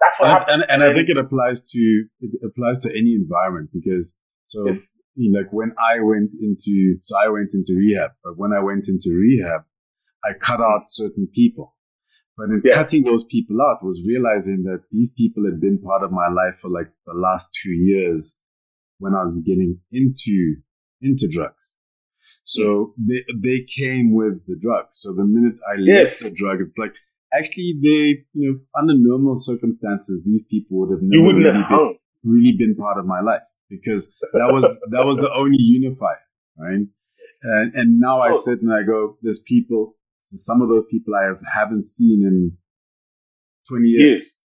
[0.00, 0.64] that's what and, happens.
[0.68, 4.16] And, and I think it applies to it applies to any environment because
[4.50, 4.78] so yes.
[5.14, 8.60] you know, like when I went into so I went into rehab, but when I
[8.60, 9.62] went into rehab,
[10.24, 11.76] I cut out certain people.
[12.36, 12.74] But in yeah.
[12.74, 16.58] cutting those people out was realizing that these people had been part of my life
[16.60, 18.38] for like the last two years
[18.98, 20.56] when I was getting into
[21.00, 21.76] into drugs.
[22.42, 24.86] So they they came with the drug.
[24.92, 26.94] So the minute I left the drug, it's like
[27.38, 32.54] actually they you know under normal circumstances these people would have never really, been, really
[32.58, 36.20] been part of my life because that was that was the only unifier,
[36.58, 36.86] right?
[37.42, 38.36] And and now I oh.
[38.36, 39.94] sit and I go, there's people.
[40.22, 42.58] Some of those people I have, haven't seen in
[43.70, 44.38] 20 years,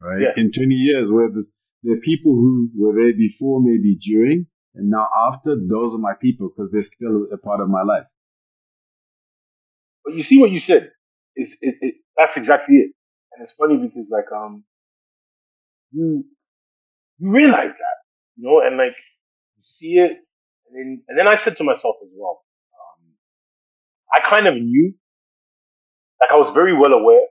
[0.00, 0.22] right?
[0.22, 0.42] Yeah.
[0.42, 1.50] In 20 years, where there's,
[1.82, 6.14] there are people who were there before, maybe during, and now after, those are my
[6.18, 8.06] people because they're still a part of my life.
[10.02, 10.88] But you see what you said
[11.36, 12.92] is it, it, that's exactly it.
[13.32, 14.64] And it's funny because like um
[15.92, 16.24] you
[17.18, 17.97] you realize that,
[18.38, 18.94] you know, and like
[19.58, 20.12] you see it
[20.70, 22.44] and then and then I said to myself as well,
[22.78, 23.02] um,
[24.14, 24.94] I kind of knew
[26.20, 27.26] like I was very well aware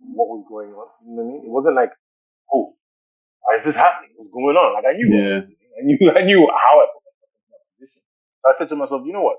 [0.00, 0.88] what was going on.
[1.04, 1.42] You know what I mean?
[1.44, 1.92] It wasn't like,
[2.52, 2.76] oh,
[3.42, 4.16] why is this happening?
[4.16, 4.72] What's going on?
[4.72, 5.40] Like I knew Yeah.
[5.44, 8.02] I knew I knew how I put myself in that position.
[8.40, 9.38] So I said to myself, you know what?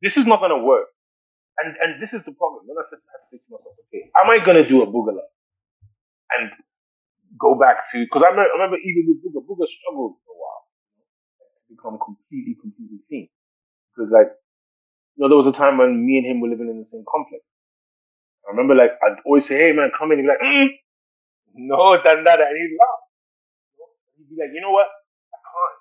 [0.00, 0.88] This is not gonna work.
[1.60, 2.64] And and this is the problem.
[2.66, 5.28] Then I said, I to to myself, okay, am I gonna do a boogaloo
[6.34, 6.50] and
[7.38, 10.38] go back to because I remember, I remember even with Booger, Booger struggled for a
[10.38, 10.62] while
[11.66, 13.26] to become completely, completely clean.
[13.92, 14.30] Because like,
[15.14, 17.06] you know, there was a time when me and him were living in the same
[17.06, 17.42] complex.
[18.46, 20.18] I remember like I'd always say, hey man, come in.
[20.20, 20.68] He'd be like, mm,
[21.70, 23.02] no, done that, and he'd laugh.
[24.18, 24.86] He'd be like, you know what?
[25.32, 25.76] I can't.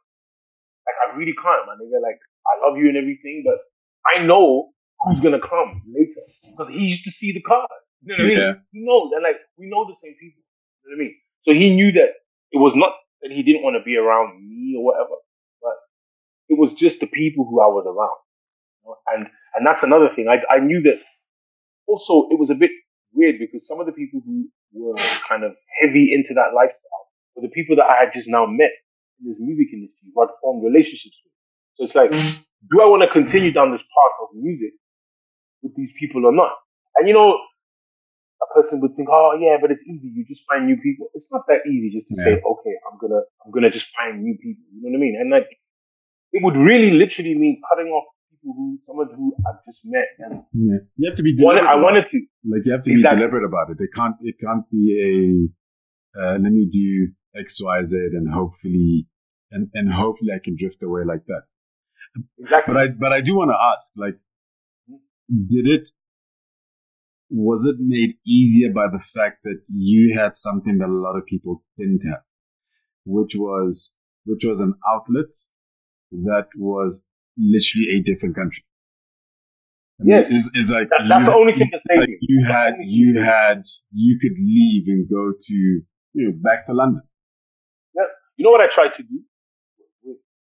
[0.87, 1.77] Like I really can't, man.
[1.81, 3.59] Nigga, like I love you and everything, but
[4.07, 4.73] I know
[5.03, 7.67] who's gonna come later because he used to see the card.
[8.03, 8.39] You know what I mean?
[8.39, 8.53] Yeah.
[8.71, 10.43] He knows, and like we know the same people.
[10.83, 11.15] You know what I mean?
[11.45, 14.75] So he knew that it was not that he didn't want to be around me
[14.77, 15.15] or whatever,
[15.61, 15.75] but
[16.49, 18.19] it was just the people who I was around.
[19.15, 20.27] And and that's another thing.
[20.27, 20.99] I I knew that.
[21.85, 22.71] Also, it was a bit
[23.11, 24.95] weird because some of the people who were
[25.27, 25.51] kind of
[25.81, 27.05] heavy into that lifestyle
[27.35, 28.71] were the people that I had just now met
[29.19, 31.33] in this music industry, who I'd formed relationships with.
[31.75, 32.45] So it's like, mm.
[32.71, 34.73] do I want to continue down this path of music
[35.61, 36.51] with these people or not?
[36.95, 37.37] And you know,
[38.43, 40.11] a person would think, oh yeah, but it's easy.
[40.13, 41.07] You just find new people.
[41.15, 44.35] It's not that easy just to say, okay, I'm gonna, I'm gonna just find new
[44.35, 44.63] people.
[44.75, 45.15] You know what I mean?
[45.19, 45.47] And like,
[46.33, 50.43] it would really literally mean cutting off people who, someone who I've just met and
[50.53, 50.79] Yeah.
[50.97, 51.79] You have to be wanted, deliberate.
[51.79, 52.17] I wanted to.
[52.43, 53.15] Like you have to Exactly.
[53.15, 53.77] be deliberate about it.
[53.79, 54.15] It can't.
[54.21, 56.19] It can't be a.
[56.19, 59.07] Uh, let me do X, Y, Z, and hopefully,
[59.51, 61.43] and and hopefully I can drift away like that.
[62.39, 62.73] Exactly.
[62.73, 64.17] But I but I do want to ask, like,
[65.47, 65.89] did it?
[67.29, 71.25] Was it made easier by the fact that you had something that a lot of
[71.25, 72.21] people didn't have,
[73.05, 73.93] which was
[74.25, 75.31] which was an outlet
[76.11, 77.05] that was
[77.37, 78.63] literally a different country.
[79.99, 80.31] I mean, Yes.
[80.31, 83.19] is is like That- that's you- the only thing that saved like you had you
[83.21, 85.55] had you could leave and go to
[86.13, 87.01] you know back to London.
[87.95, 89.17] Yeah, you know what I tried to do?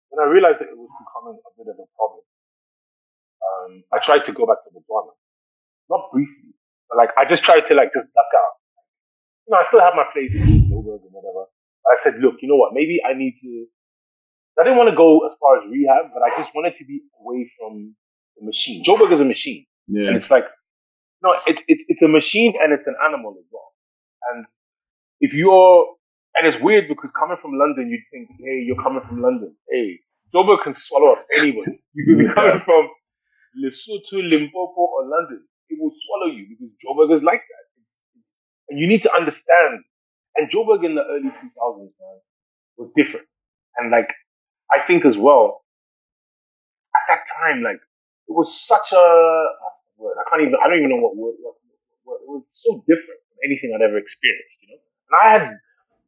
[0.09, 2.23] When I realized that it was becoming a bit of a problem,
[3.45, 5.13] um, I tried to go back to Botswana.
[5.89, 6.48] Not briefly,
[6.89, 8.53] but like I just tried to like just duck out.
[9.45, 11.45] You know, I still have my place in Joburg and whatever.
[11.85, 12.73] But I said, look, you know what?
[12.73, 13.65] Maybe I need to.
[14.59, 16.99] I didn't want to go as far as rehab, but I just wanted to be
[17.23, 17.95] away from
[18.35, 18.83] the machine.
[18.83, 19.65] Joburg is a machine.
[19.87, 20.43] And Yeah, it's like,
[21.23, 23.71] no, it's, it's, it's a machine and it's an animal as well.
[24.31, 24.45] And
[25.21, 25.95] if you're,
[26.35, 29.55] and it's weird because coming from London, you'd think, hey, you're coming from London.
[29.71, 30.03] Hey,
[30.35, 31.79] Joburg can swallow up anybody.
[31.95, 32.83] You could be coming from
[33.57, 35.43] Lesotho, Limpopo, or London.
[35.69, 37.65] It will swallow you because Joburg is like that.
[38.69, 39.85] And you need to understand.
[40.37, 42.17] And Joburg in the early 2000s, man,
[42.77, 43.27] was different.
[43.77, 44.09] And like,
[44.69, 45.65] I think as well,
[46.93, 47.81] at that time, like,
[48.29, 49.05] it was such a
[49.97, 50.17] word.
[50.21, 50.53] I can't even.
[50.61, 51.35] I don't even know what word.
[51.41, 51.57] What,
[52.05, 54.53] what, it was so different from anything I'd ever experienced.
[54.61, 55.45] You know, and I had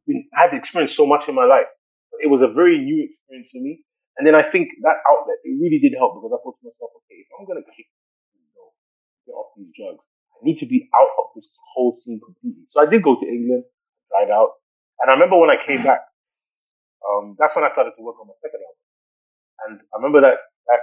[0.06, 1.66] been, I had experienced so much in my life.
[2.14, 3.82] But it was a very new experience for me.
[4.20, 6.92] And then I think that outlet it really did help because I thought to myself,
[7.02, 7.88] okay, if I'm gonna kick,
[8.36, 8.76] you know,
[9.24, 12.68] get off these drugs, I need to be out of this whole scene completely.
[12.76, 13.64] So I did go to England,
[14.12, 14.60] tried out,
[15.00, 16.04] and I remember when I came back.
[17.02, 18.82] Um, that's when I started to work on my second album.
[19.66, 20.38] And I remember that
[20.68, 20.82] that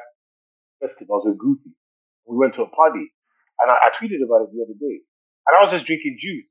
[0.81, 1.15] festival.
[1.15, 1.71] I was with Goofy.
[2.25, 3.07] We went to a party,
[3.61, 5.05] and I, I tweeted about it the other day.
[5.47, 6.49] And I was just drinking juice.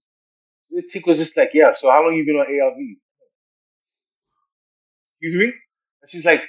[0.71, 3.01] This chick was just like, "Yeah, so how long you been on ARVs?"
[5.21, 5.49] Excuse me.
[6.03, 6.41] And she's like,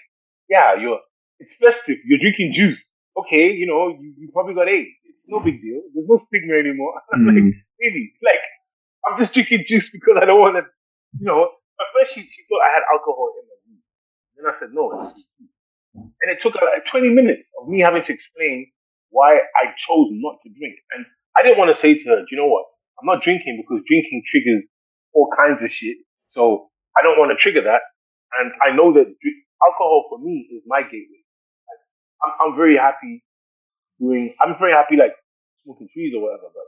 [0.47, 0.99] "Yeah, you're.
[1.39, 1.97] It's festive.
[2.05, 2.79] You're drinking juice.
[3.15, 4.91] Okay, you know, you, you probably got AIDS.
[5.30, 5.80] No big deal.
[5.93, 7.53] There's no stigma anymore." I'm like, Mm.
[7.80, 8.06] really?
[8.26, 8.43] Like,
[9.07, 10.65] I'm just drinking juice because I don't want to,
[11.22, 11.47] you know.
[11.80, 13.85] At first, she, she thought I had alcohol in my juice.
[14.35, 15.47] Then I said, no, it's juice.
[15.95, 18.68] And it took like 20 minutes of me having to explain
[19.15, 20.76] why I chose not to drink.
[20.91, 21.07] And
[21.39, 22.68] I didn't want to say to her, do you know what?
[22.99, 24.68] I'm not drinking because drinking triggers
[25.15, 26.03] all kinds of shit.
[26.35, 26.68] So
[26.99, 27.80] I don't want to trigger that.
[28.43, 31.23] And I know that alcohol for me is my gateway.
[31.64, 31.81] Like,
[32.27, 33.23] I'm, I'm very happy
[33.99, 35.13] doing, I'm very happy like
[35.63, 36.49] smoking trees or whatever.
[36.49, 36.67] But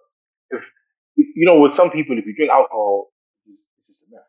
[0.52, 3.12] if, you know, with some people, if you drink alcohol,
[3.48, 4.28] it's it's just a mess.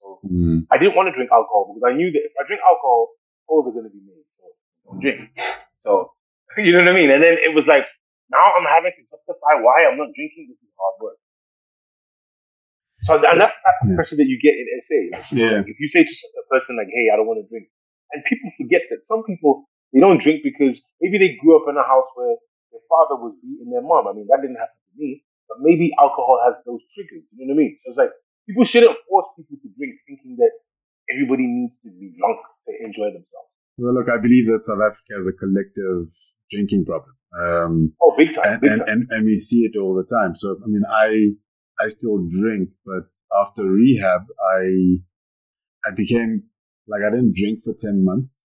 [0.00, 0.68] So Mm.
[0.70, 3.16] I didn't want to drink alcohol because I knew that if I drink alcohol,
[3.48, 4.24] holes are going to be made.
[4.38, 4.44] So
[4.86, 5.18] don't drink.
[5.82, 6.14] So,
[6.62, 7.10] you know what I mean?
[7.10, 7.88] And then it was like,
[8.30, 10.52] now I'm having to justify why I'm not drinking.
[10.52, 11.18] This is hard work.
[13.02, 14.98] So and that's the pressure that you get in SA.
[15.10, 15.56] Like, yeah.
[15.58, 17.66] Like if you say to a person like, "Hey, I don't want to drink,"
[18.14, 21.76] and people forget that some people they don't drink because maybe they grew up in
[21.76, 22.36] a house where
[22.72, 24.08] their father was beating their mom.
[24.08, 27.28] I mean, that didn't happen to me, but maybe alcohol has those triggers.
[27.36, 27.72] You know what I mean?
[27.84, 28.12] So it's like
[28.48, 30.52] people shouldn't force people to drink, thinking that
[31.12, 33.52] everybody needs to be drunk to enjoy themselves.
[33.76, 36.08] Well, look, I believe that South Africa has a collective
[36.48, 37.12] drinking problem.
[37.32, 38.88] Um, oh, big time, and, big and, time.
[38.88, 40.36] And, and we see it all the time.
[40.36, 41.36] So, I mean, I,
[41.80, 45.04] I still drink, but after rehab, I,
[45.88, 46.44] I became
[46.86, 48.44] like, I didn't drink for 10 months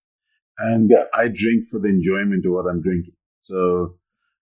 [0.58, 1.04] and yeah.
[1.14, 3.14] I drink for the enjoyment of what I'm drinking.
[3.42, 3.96] So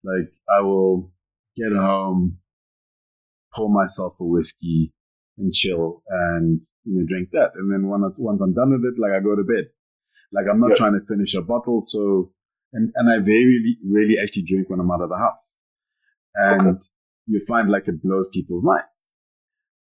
[0.03, 1.11] like I will
[1.57, 2.37] get home,
[3.53, 4.91] pour myself a whiskey
[5.37, 7.51] and chill and, you know, drink that.
[7.55, 9.69] And then once, once I'm done with it, like I go to bed.
[10.31, 10.75] Like I'm not yeah.
[10.75, 11.81] trying to finish a bottle.
[11.83, 12.31] So,
[12.73, 15.55] and, and I very really actually drink when I'm out of the house.
[16.35, 16.79] And okay.
[17.27, 19.07] you find like it blows people's minds.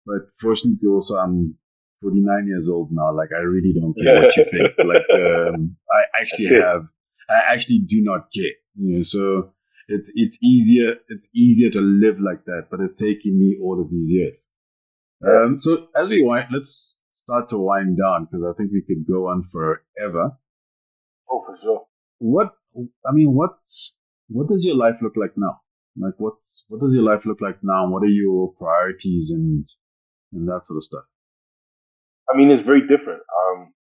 [0.05, 1.55] But fortunately also I'm
[2.01, 3.15] 49 years old now.
[3.15, 4.73] Like I really don't care what you think.
[4.77, 6.87] Like, um, I actually have,
[7.29, 9.53] I actually do not care, you know, so
[9.87, 13.89] it's, it's easier, it's easier to live like that, but it's taking me all of
[13.89, 14.49] these years.
[15.25, 19.07] Um, so as we wind, let's start to wind down because I think we could
[19.07, 20.37] go on forever.
[21.29, 21.85] Oh, for sure.
[22.19, 22.53] What,
[23.05, 23.95] I mean, what's,
[24.27, 25.61] what does your life look like now?
[25.99, 27.89] Like what's, what does your life look like now?
[27.89, 29.67] What are your priorities and,
[30.31, 31.03] and that sort of stuff?
[32.29, 33.21] I mean, it's very different.
[33.21, 33.73] Um,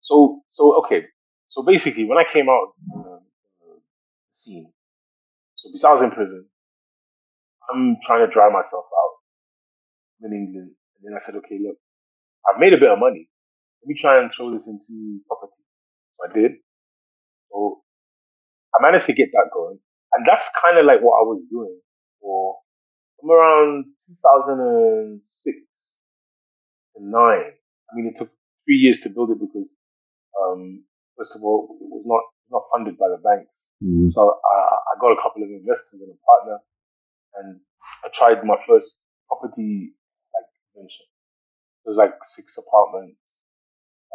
[0.00, 1.06] so, so, okay.
[1.48, 3.18] So basically, when I came out, uh,
[3.60, 3.80] the
[4.32, 4.70] scene,
[5.56, 6.46] so besides in prison,
[7.70, 9.14] I'm trying to dry myself out
[10.22, 10.72] in England.
[10.96, 11.76] And then I said, okay, look,
[12.48, 13.28] I've made a bit of money.
[13.82, 15.60] Let me try and throw this into property.
[16.16, 16.52] So I did.
[17.50, 17.82] So
[18.74, 19.78] I managed to get that going.
[20.12, 21.80] And that's kind of like what I was doing
[22.20, 22.58] for
[23.20, 25.56] from around 2006
[26.96, 27.59] to 9.
[27.90, 28.30] I mean, it took
[28.64, 29.66] three years to build it because,
[30.38, 30.86] um,
[31.18, 33.50] first of all, it was not, not funded by the bank.
[33.82, 34.14] Mm-hmm.
[34.14, 36.58] So I, I got a couple of investors and a partner
[37.40, 37.60] and
[38.04, 38.94] I tried my first
[39.26, 39.96] property
[40.34, 41.08] like venture.
[41.84, 43.16] It was like six apartments.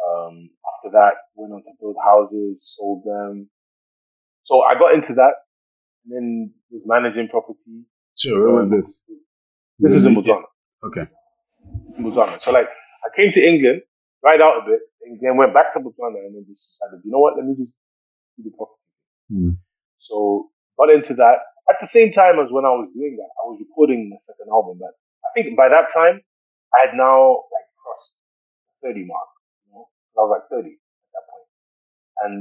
[0.00, 3.50] Um, after that, went on to build houses, sold them.
[4.44, 5.34] So I got into that
[6.04, 7.84] and then was managing property.
[8.16, 9.04] Sure, where was this?
[9.78, 10.44] This is in Botswana.
[10.84, 11.10] Okay.
[11.98, 12.40] In Botswana.
[12.42, 12.68] So like,
[13.06, 13.86] I came to England,
[14.26, 17.14] right out of it, and then went back to Botswana and then just decided, you
[17.14, 17.70] know what, let me just
[18.34, 18.82] do the property.
[19.30, 19.54] Mm.
[20.02, 21.46] So got into that.
[21.70, 24.50] At the same time as when I was doing that, I was recording the second
[24.50, 24.82] album.
[24.82, 26.22] But I think by that time,
[26.74, 28.14] I had now like crossed
[28.82, 29.30] the 30 mark.
[29.66, 31.48] You know, I was like 30 at that point.
[32.22, 32.34] And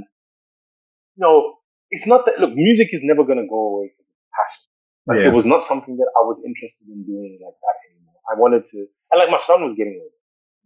[1.18, 4.66] you know, it's not that look, music is never gonna go away from passion.
[5.10, 5.30] Like yeah.
[5.30, 8.18] it was not something that I was interested in doing like that anymore.
[8.30, 10.15] I wanted to, and like my son was getting older.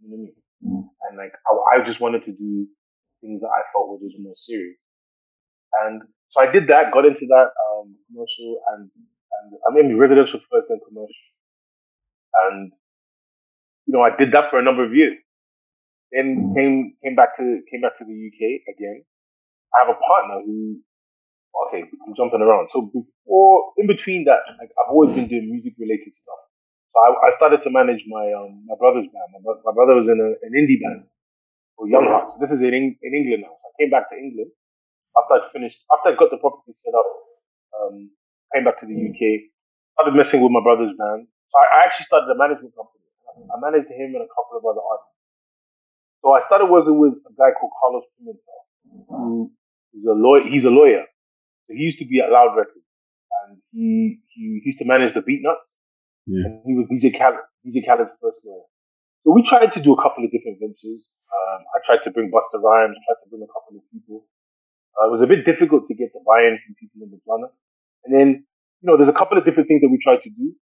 [0.00, 0.36] You know what I mean?
[0.64, 0.84] Mm.
[1.08, 2.66] And like I, I just wanted to do
[3.20, 4.80] things that I felt were just more serious.
[5.84, 10.40] And so I did that, got into that um, commercial, and and I mean residential
[10.50, 11.26] first, then commercial,
[12.48, 12.72] and
[13.86, 15.18] you know I did that for a number of years.
[16.10, 19.06] Then came came back to came back to the UK again.
[19.70, 20.82] I have a partner who,
[21.70, 22.74] okay, I'm jumping around.
[22.74, 26.49] So before, in between that, like I've always been doing music related stuff.
[26.90, 29.28] So I, I started to manage my um my brother's band.
[29.40, 31.06] My, my brother was in a, an indie band
[31.78, 32.38] for Young Hearts.
[32.42, 33.54] This is in in England now.
[33.62, 34.50] So I came back to England
[35.16, 37.08] after I finished, after I got the property set up,
[37.78, 38.10] um,
[38.54, 39.50] came back to the UK,
[39.98, 41.26] started messing with my brother's band.
[41.50, 43.06] So I, I actually started a management company.
[43.50, 45.18] I managed him and a couple of other artists.
[46.20, 48.60] So I started working with a guy called Carlos Pimentel,
[49.08, 49.50] who
[49.96, 50.44] is a lawyer.
[50.46, 51.08] He's a lawyer.
[51.70, 52.84] He used to be at Loud Records,
[53.46, 55.64] and he he, used to manage the Beatnuts.
[56.26, 56.48] Yeah.
[56.48, 58.66] And he was DJ Khaled, DJ Khaled's first lawyer.
[59.24, 61.04] So we tried to do a couple of different ventures.
[61.28, 64.24] Um, I tried to bring Busta Rhymes, tried to bring a couple of people.
[64.96, 67.52] Uh, it was a bit difficult to get the buy-in from people in Botswana.
[68.04, 68.28] And then,
[68.80, 70.56] you know, there's a couple of different things that we tried to do.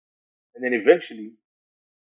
[0.55, 1.35] And then eventually,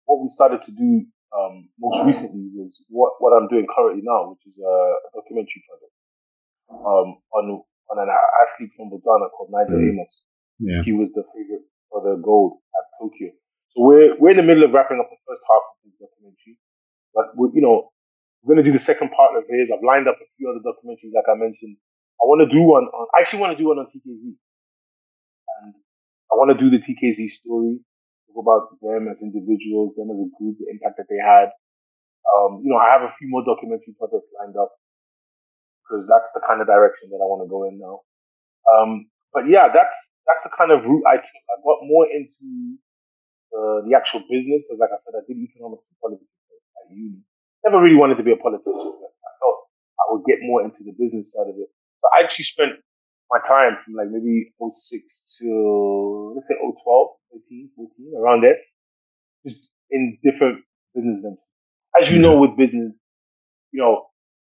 [0.08, 1.06] what we started to do
[1.36, 5.62] um, most recently was what, what I'm doing currently now, which is a, a documentary
[5.68, 5.94] project
[6.72, 9.90] um, on on an athlete from Botswana called Nigel mm.
[9.90, 10.14] Amos.
[10.60, 10.82] Yeah.
[10.86, 13.34] He was the favorite for the gold at Tokyo.
[13.76, 16.56] So we're we're in the middle of wrapping up the first half of this documentary,
[17.14, 17.92] but we you know
[18.42, 19.68] we're going to do the second part of his.
[19.68, 21.76] I've lined up a few other documentaries, like I mentioned,
[22.20, 24.36] I want to do one on, I actually want to do one on TKZ.
[25.60, 25.72] And
[26.32, 27.80] I want to do the TKZ story,
[28.28, 31.52] talk about them as individuals, them as a group, the impact that they had.
[32.28, 34.76] Um, you know, I have a few more documentary projects lined up
[35.84, 38.04] because that's the kind of direction that I want to go in now.
[38.68, 39.96] Um, but yeah, that's,
[40.30, 41.44] that's the kind of route I took.
[41.50, 42.78] I got more into
[43.50, 44.62] uh, the actual business.
[44.70, 46.30] Because like I said, I did economics and politics
[46.78, 47.26] at uni.
[47.66, 48.94] Never really wanted to be a politician.
[49.02, 49.60] But I thought
[49.98, 51.74] I would get more into the business side of it.
[52.00, 52.78] So I actually spent
[53.34, 54.70] my time from like maybe 06
[55.42, 56.78] to let's say 012,
[57.50, 58.58] 13, 14, around there,
[59.46, 60.62] just in different
[60.94, 61.50] business ventures.
[61.98, 62.94] As you know, with business,
[63.72, 64.08] you know,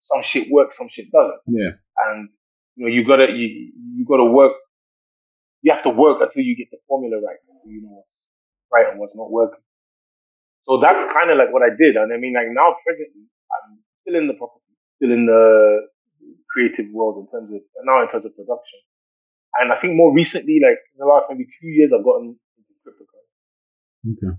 [0.02, 1.41] some shit works, some shit doesn't.
[1.48, 1.72] Yeah.
[1.98, 2.30] And
[2.76, 4.53] you know, you gotta you you gotta work.
[5.61, 7.38] You have to work until you get the formula right.
[7.49, 8.13] Until you know what's
[8.73, 9.61] right and what's not working.
[10.65, 11.97] So that's kind of like what I did.
[11.97, 15.89] And I mean, like now presently, I'm still in the property, still in the
[16.49, 18.79] creative world in terms of and now in terms of production.
[19.59, 22.73] And I think more recently, like in the last maybe two years, I've gotten into
[22.85, 23.38] cryptocurrency.
[24.15, 24.33] Okay.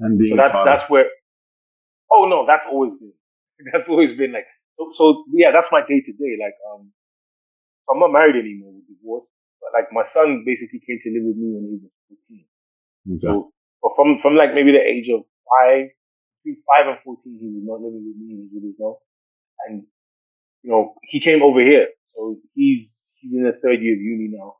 [0.00, 0.68] And being So that's father.
[0.68, 1.08] that's where.
[2.10, 3.14] Oh no, that's always been.
[3.72, 4.48] That's always been like.
[4.80, 5.04] So, so
[5.36, 6.32] yeah, that's my day to day.
[6.40, 6.90] Like um,
[7.92, 8.72] I'm not married anymore.
[8.72, 9.29] We're divorced.
[9.60, 13.16] But like my son basically came to live with me when he was 14.
[13.16, 13.28] okay.
[13.28, 13.52] So,
[13.84, 15.92] but from from like maybe the age of five,
[16.40, 18.26] between five and 14, he was not living with me.
[18.32, 18.96] He was with his mom,
[19.68, 19.74] and
[20.64, 21.88] you know he came over here.
[22.16, 22.88] So he's
[23.20, 24.56] he's in the third year of uni now.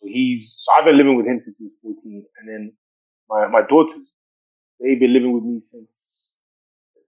[0.00, 2.62] So he's so I've been living with him since he was 14, and then
[3.28, 4.06] my my daughters
[4.80, 5.88] they've been living with me since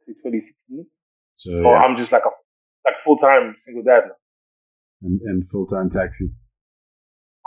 [0.08, 0.86] let's 2016.
[1.34, 1.78] So, So yeah.
[1.84, 2.32] I'm just like a
[2.84, 4.16] like full time single dad now.
[5.02, 6.32] and, and full time taxi.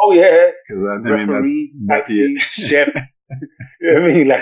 [0.02, 2.40] Oh yeah, Because I, I mean, that's referee, that, taxi, yeah.
[2.40, 2.88] chef.
[3.82, 4.28] you know what I mean?
[4.28, 4.42] Like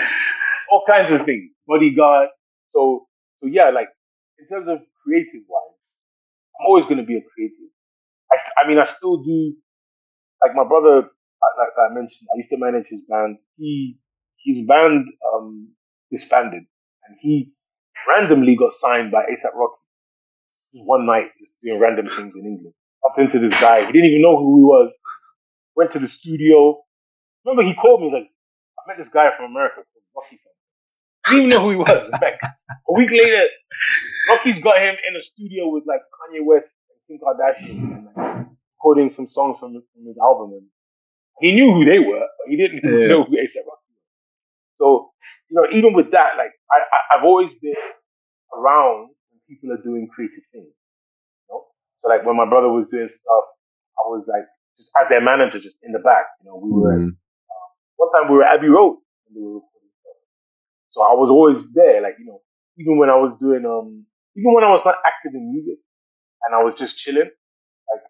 [0.72, 1.50] all kinds of things.
[1.66, 2.28] Bodyguard.
[2.70, 3.06] So
[3.40, 3.88] so yeah, like
[4.38, 5.76] in terms of creative wise,
[6.60, 7.70] I'm always gonna be a creative.
[8.32, 9.54] I, I mean I still do
[10.44, 13.36] like my brother like like I mentioned, I used to manage his band.
[13.56, 13.98] He
[14.44, 15.68] his band um
[16.10, 16.64] disbanded
[17.06, 17.52] and he
[18.08, 19.80] randomly got signed by ASAP Rocky.
[20.72, 22.74] Just one night just doing random things in England.
[23.04, 23.80] Up into this guy.
[23.86, 24.92] He didn't even know who he was.
[25.76, 26.82] Went to the studio.
[27.44, 28.28] Remember he called me like,
[28.78, 30.60] I met this guy from America from Rocky something.
[31.28, 32.10] Didn't even know who he was.
[32.12, 33.46] Like a week later,
[34.28, 38.46] Rocky's got him in a studio with like Kanye West and Kim Kardashian and like
[38.76, 40.66] recording some songs from, from his album and
[41.40, 43.08] he knew who they were, but he didn't Yeah.
[43.08, 44.10] know who ASAP Rocky was.
[44.78, 44.86] So,
[45.48, 47.78] you know, even with that, like I, I I've always been
[48.56, 50.68] around when people are doing creative things.
[50.72, 51.64] You know?
[52.02, 53.44] So like when my brother was doing stuff,
[53.98, 54.44] I was like
[54.80, 56.24] just as their manager, just in the back.
[56.40, 57.12] You know, we were Mhm.
[58.00, 58.96] one time we were at Abbey Road
[59.28, 60.16] and they were recording stuff.
[60.96, 62.40] So I was always there, like, you know,
[62.80, 65.78] even when I was doing, um, even when I was not active in music
[66.48, 67.28] and I was just chilling,
[67.92, 68.04] like,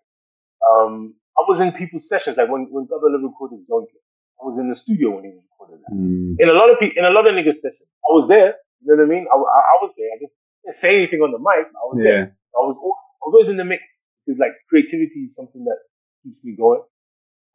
[0.71, 3.99] um, I was in people's sessions, like when, when Gabba recorded Zonke,
[4.39, 5.93] I was in the studio when he was recording that.
[5.93, 6.37] Mm.
[6.39, 8.87] In a lot of people, in a lot of niggas sessions, I was there, you
[8.87, 9.25] know what I mean?
[9.27, 10.35] I, I, I was there, I just
[10.65, 12.37] didn't say anything on the mic, I was there.
[12.55, 13.83] I was, al- I was always in the mix
[14.25, 15.81] because like creativity is something that
[16.23, 16.83] keeps me going.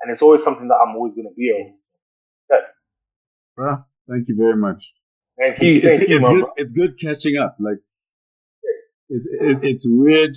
[0.01, 1.73] And it's always something that I'm always going to be around.
[3.57, 4.83] Well, thank you very much.
[5.39, 6.45] Thank you, it's, thank you, it's my good.
[6.57, 7.55] It's good catching up.
[7.59, 7.79] Like,
[9.09, 10.35] it, it, it's weird.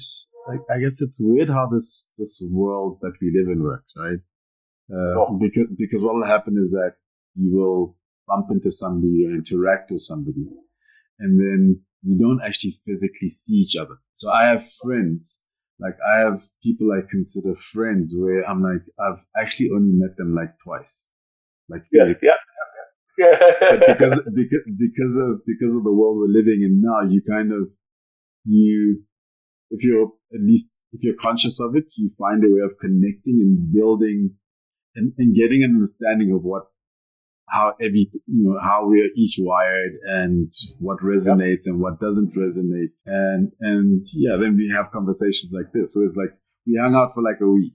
[0.49, 4.19] Like, I guess it's weird how this this world that we live in works, right?
[4.91, 5.39] Uh, Oh.
[5.39, 6.95] Because because what will happen is that
[7.35, 7.97] you will
[8.27, 10.47] bump into somebody, you interact with somebody,
[11.19, 13.97] and then you don't actually physically see each other.
[14.15, 15.41] So I have friends,
[15.81, 20.35] like I have people I consider friends, where I'm like I've actually only met them
[20.35, 21.11] like twice,
[21.69, 22.31] like Yes, yeah,
[23.19, 23.31] yeah,
[23.71, 23.95] but yeah.
[23.95, 27.71] because because because of because of the world we're living in now, you kind of
[28.45, 29.03] you
[29.71, 33.39] if you're at least if you're conscious of it, you find a way of connecting
[33.41, 34.35] and building
[34.95, 36.65] and, and getting an understanding of what
[37.51, 42.93] how every you know how we're each wired and what resonates and what doesn't resonate
[43.07, 47.13] and and yeah then we have conversations like this where it's like we hung out
[47.15, 47.73] for like a week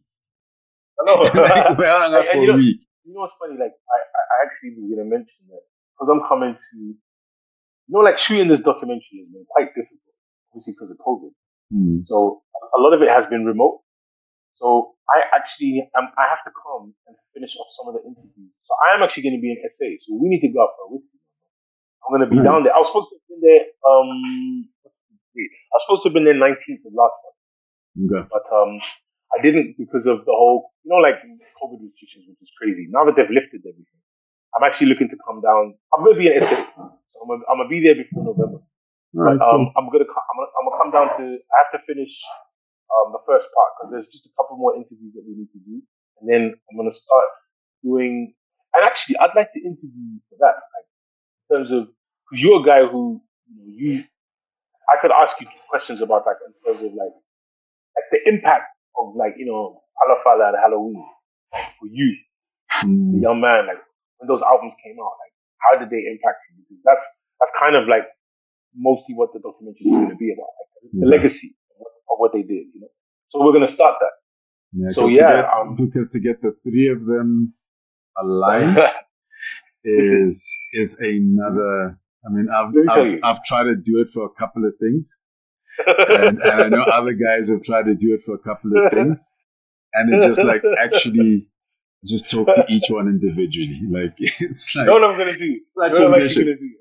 [1.00, 1.22] I know.
[1.80, 3.60] we hung out And for you a know- week you know what's funny?
[3.60, 6.96] Like, I, I actually was to mention that because I'm coming to, you
[7.92, 10.16] know, like shooting this documentary has been quite difficult,
[10.56, 11.36] obviously because of COVID.
[11.68, 12.08] Hmm.
[12.08, 13.83] So a lot of it has been remote.
[14.56, 18.54] So I actually, um, I have to come and finish off some of the interviews.
[18.70, 19.88] So I am actually going to be in SA.
[20.06, 21.20] So we need to go out for a whiskey.
[22.06, 22.48] I'm going to be Right.
[22.48, 22.76] down there.
[22.76, 24.10] I was supposed to have been there, um,
[24.86, 25.54] what's the date?
[25.72, 27.40] I was supposed to have been there 19th of last month.
[28.08, 28.78] okay but um,
[29.34, 31.18] I didn't because of the whole, you know, like
[31.60, 32.88] COVID restrictions, which is crazy.
[32.90, 34.02] Now that they've lifted everything,
[34.54, 35.74] I'm actually looking to come down.
[35.94, 38.62] I'm gonna be in SA, so I'm I'm gonna be there before November.
[39.14, 39.70] right But cool.
[39.70, 41.26] um, I'm gonna, I'm gonna, I'm gonna come down to.
[41.42, 42.14] I have to finish
[43.00, 45.62] um the first part because there's just a couple more interviews that we need to
[45.66, 45.82] do,
[46.22, 47.30] and then I'm gonna start
[47.84, 48.34] doing.
[48.74, 51.82] And actually, I'd like to interview you for that, like in terms of
[52.26, 53.92] because you're a guy who you know you.
[54.92, 57.16] I could ask you questions about like in terms of like
[57.96, 61.02] like the impact of like you know Phalafala at Halloween
[61.54, 62.18] like, for you,
[62.82, 63.14] Hmm.
[63.16, 63.68] the young man.
[63.70, 63.82] Like
[64.18, 65.14] when those albums came out?
[65.22, 66.66] Like, how did they impact you?
[66.66, 67.06] Because that's
[67.40, 68.10] that's kind of like
[68.76, 72.42] mostly what the documentary is going to be about, like the legacy of what, they
[72.42, 72.68] did.
[72.74, 72.88] You know,
[73.30, 74.12] so we're going to start that.
[74.76, 77.54] Yeah, so yeah, get, um, because to get the three of them
[78.18, 78.78] aligned
[79.84, 82.00] is is another.
[82.26, 85.20] I mean, I've I've, I've, tried to do it for a couple of things,
[85.86, 88.92] and, and I know other guys have tried to do it for a couple of
[88.92, 89.36] things,
[89.94, 91.48] and it's just like actually
[92.06, 93.82] just talk to each one individually.
[93.90, 95.60] Like it's like no, what I'm gonna do.
[95.76, 96.72] Like no, I'm actually gonna do.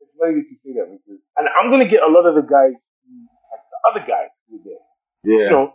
[0.00, 2.42] It's funny that you say that because, and I'm gonna get a lot of the
[2.42, 2.74] guys,
[3.88, 4.84] other guys who were there.
[5.24, 5.44] Yeah.
[5.44, 5.66] You know,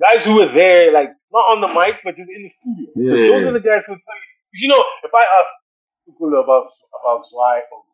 [0.00, 2.88] guys who were there, like not on the mic, but just in the studio.
[2.96, 3.36] Yeah.
[3.36, 4.32] Those are the guys who tell you.
[4.54, 5.50] You know, if I ask
[6.08, 7.84] people about about Zwai or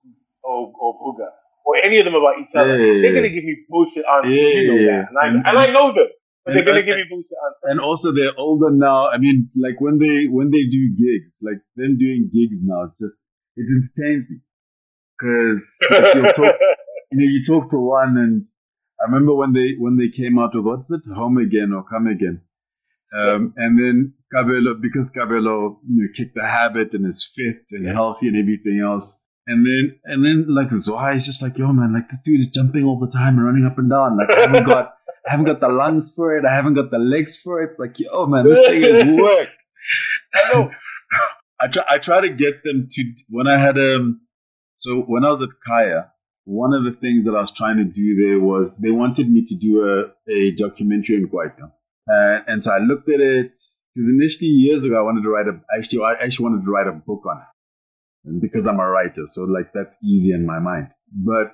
[0.45, 1.29] or, or Buga
[1.65, 3.03] or any of them about each other, yeah.
[3.03, 4.33] they're gonna give me bullshit answers.
[4.33, 4.55] Yeah.
[4.55, 6.11] You know that, and I, and I know them.
[6.45, 7.65] But they're gonna give me bullshit answers.
[7.73, 9.09] And also they're older now.
[9.09, 13.17] I mean, like when they when they do gigs, like them doing gigs now, just
[13.57, 14.39] it entertains me
[15.17, 16.55] because like, you talk,
[17.11, 18.47] you know, you talk to one, and
[19.05, 22.07] I remember when they when they came out with what's it, home again or come
[22.07, 22.41] again,
[23.15, 27.87] um, and then Kabelo because Kabelo you know kicked the habit and is fit and
[27.87, 29.21] healthy and everything else.
[29.47, 32.49] And then, and then, like Zwai is just like, yo, man, like this dude is
[32.49, 34.17] jumping all the time and running up and down.
[34.17, 34.95] Like I haven't got
[35.27, 36.45] I haven't got the lungs for it.
[36.45, 37.71] I haven't got the legs for it.
[37.71, 39.49] It's like, yo, man, this thing is work.
[40.35, 40.71] I know.
[41.61, 44.21] I try, I try to get them to, when I had, um,
[44.77, 46.11] so when I was at Kaya,
[46.45, 49.45] one of the things that I was trying to do there was they wanted me
[49.47, 51.71] to do a, a documentary in Kwaito.
[52.11, 53.53] Uh, and so I looked at it,
[53.95, 56.87] because initially years ago, I wanted to write a, actually, I actually wanted to write
[56.87, 58.29] a book on it.
[58.29, 60.89] And because I'm a writer, so like that's easy in my mind.
[61.13, 61.53] But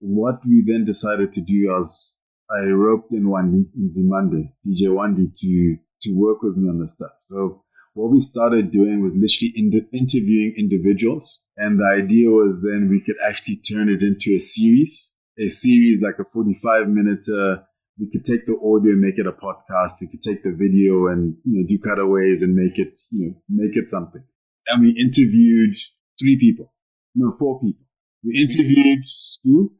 [0.00, 2.20] what we then decided to do was
[2.50, 6.86] I roped in Wandi in Zimande, DJ Wandi, to to work with me on the
[6.86, 7.10] stuff.
[7.24, 7.63] So
[7.94, 13.00] what we started doing was literally in interviewing individuals, and the idea was then we
[13.00, 17.26] could actually turn it into a series, a series like a forty-five minute.
[17.30, 17.62] Uh,
[17.98, 20.00] we could take the audio and make it a podcast.
[20.00, 23.34] We could take the video and you know do cutaways and make it you know
[23.48, 24.24] make it something.
[24.66, 25.76] And we interviewed
[26.20, 26.72] three people,
[27.14, 27.86] no four people.
[28.24, 29.70] We interviewed Stu.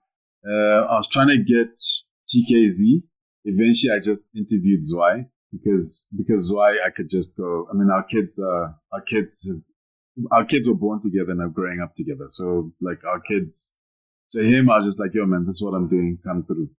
[0.47, 1.75] Uh, I was trying to get
[2.29, 3.03] TKZee.
[3.47, 7.69] Eventually, I just interviewed Zwai because because Zwai, I could just go.
[7.71, 9.53] I mean, our kids, uh, our kids,
[10.33, 12.27] our kids were born together and are growing up together.
[12.31, 13.75] So like our kids,
[14.33, 16.19] to him, I was just like, yo, man, this is what I'm doing.
[16.25, 16.71] Come through.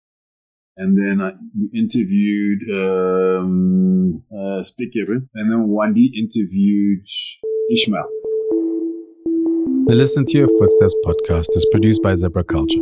[0.77, 1.31] And then I
[1.73, 7.07] interviewed um, uh, and then Wandi interviewed
[7.72, 8.10] Ishmael.
[9.88, 12.81] The Listen to Your Footsteps podcast is produced by Zebra Culture.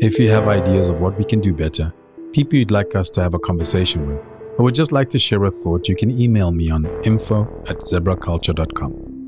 [0.00, 1.92] If you have ideas of what we can do better,
[2.32, 4.20] people you'd like us to have a conversation with,
[4.58, 7.78] or would just like to share a thought, you can email me on info at
[7.78, 9.18] zebraculture.com.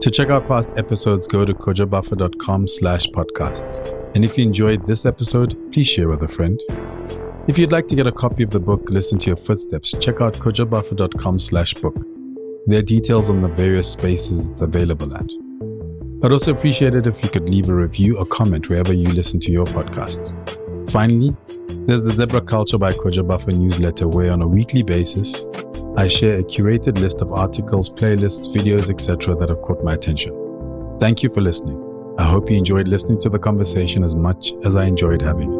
[0.00, 3.80] To check out past episodes, go to kojobaffoe.com slash podcasts.
[4.14, 6.58] And if you enjoyed this episode, please share with a friend.
[7.48, 10.20] If you'd like to get a copy of the book, Listen to Your Footsteps, check
[10.20, 11.96] out kojobaffoe.com slash book.
[12.66, 15.28] There are details on the various spaces it's available at.
[16.22, 19.40] I'd also appreciate it if you could leave a review or comment wherever you listen
[19.40, 20.32] to your podcasts.
[20.90, 21.34] Finally,
[21.90, 25.44] there's the Zebra Culture by Kojo Baffoe newsletter, where on a weekly basis,
[25.96, 29.34] I share a curated list of articles, playlists, videos, etc.
[29.34, 30.32] that have caught my attention.
[31.00, 31.84] Thank you for listening.
[32.16, 35.59] I hope you enjoyed listening to the conversation as much as I enjoyed having it.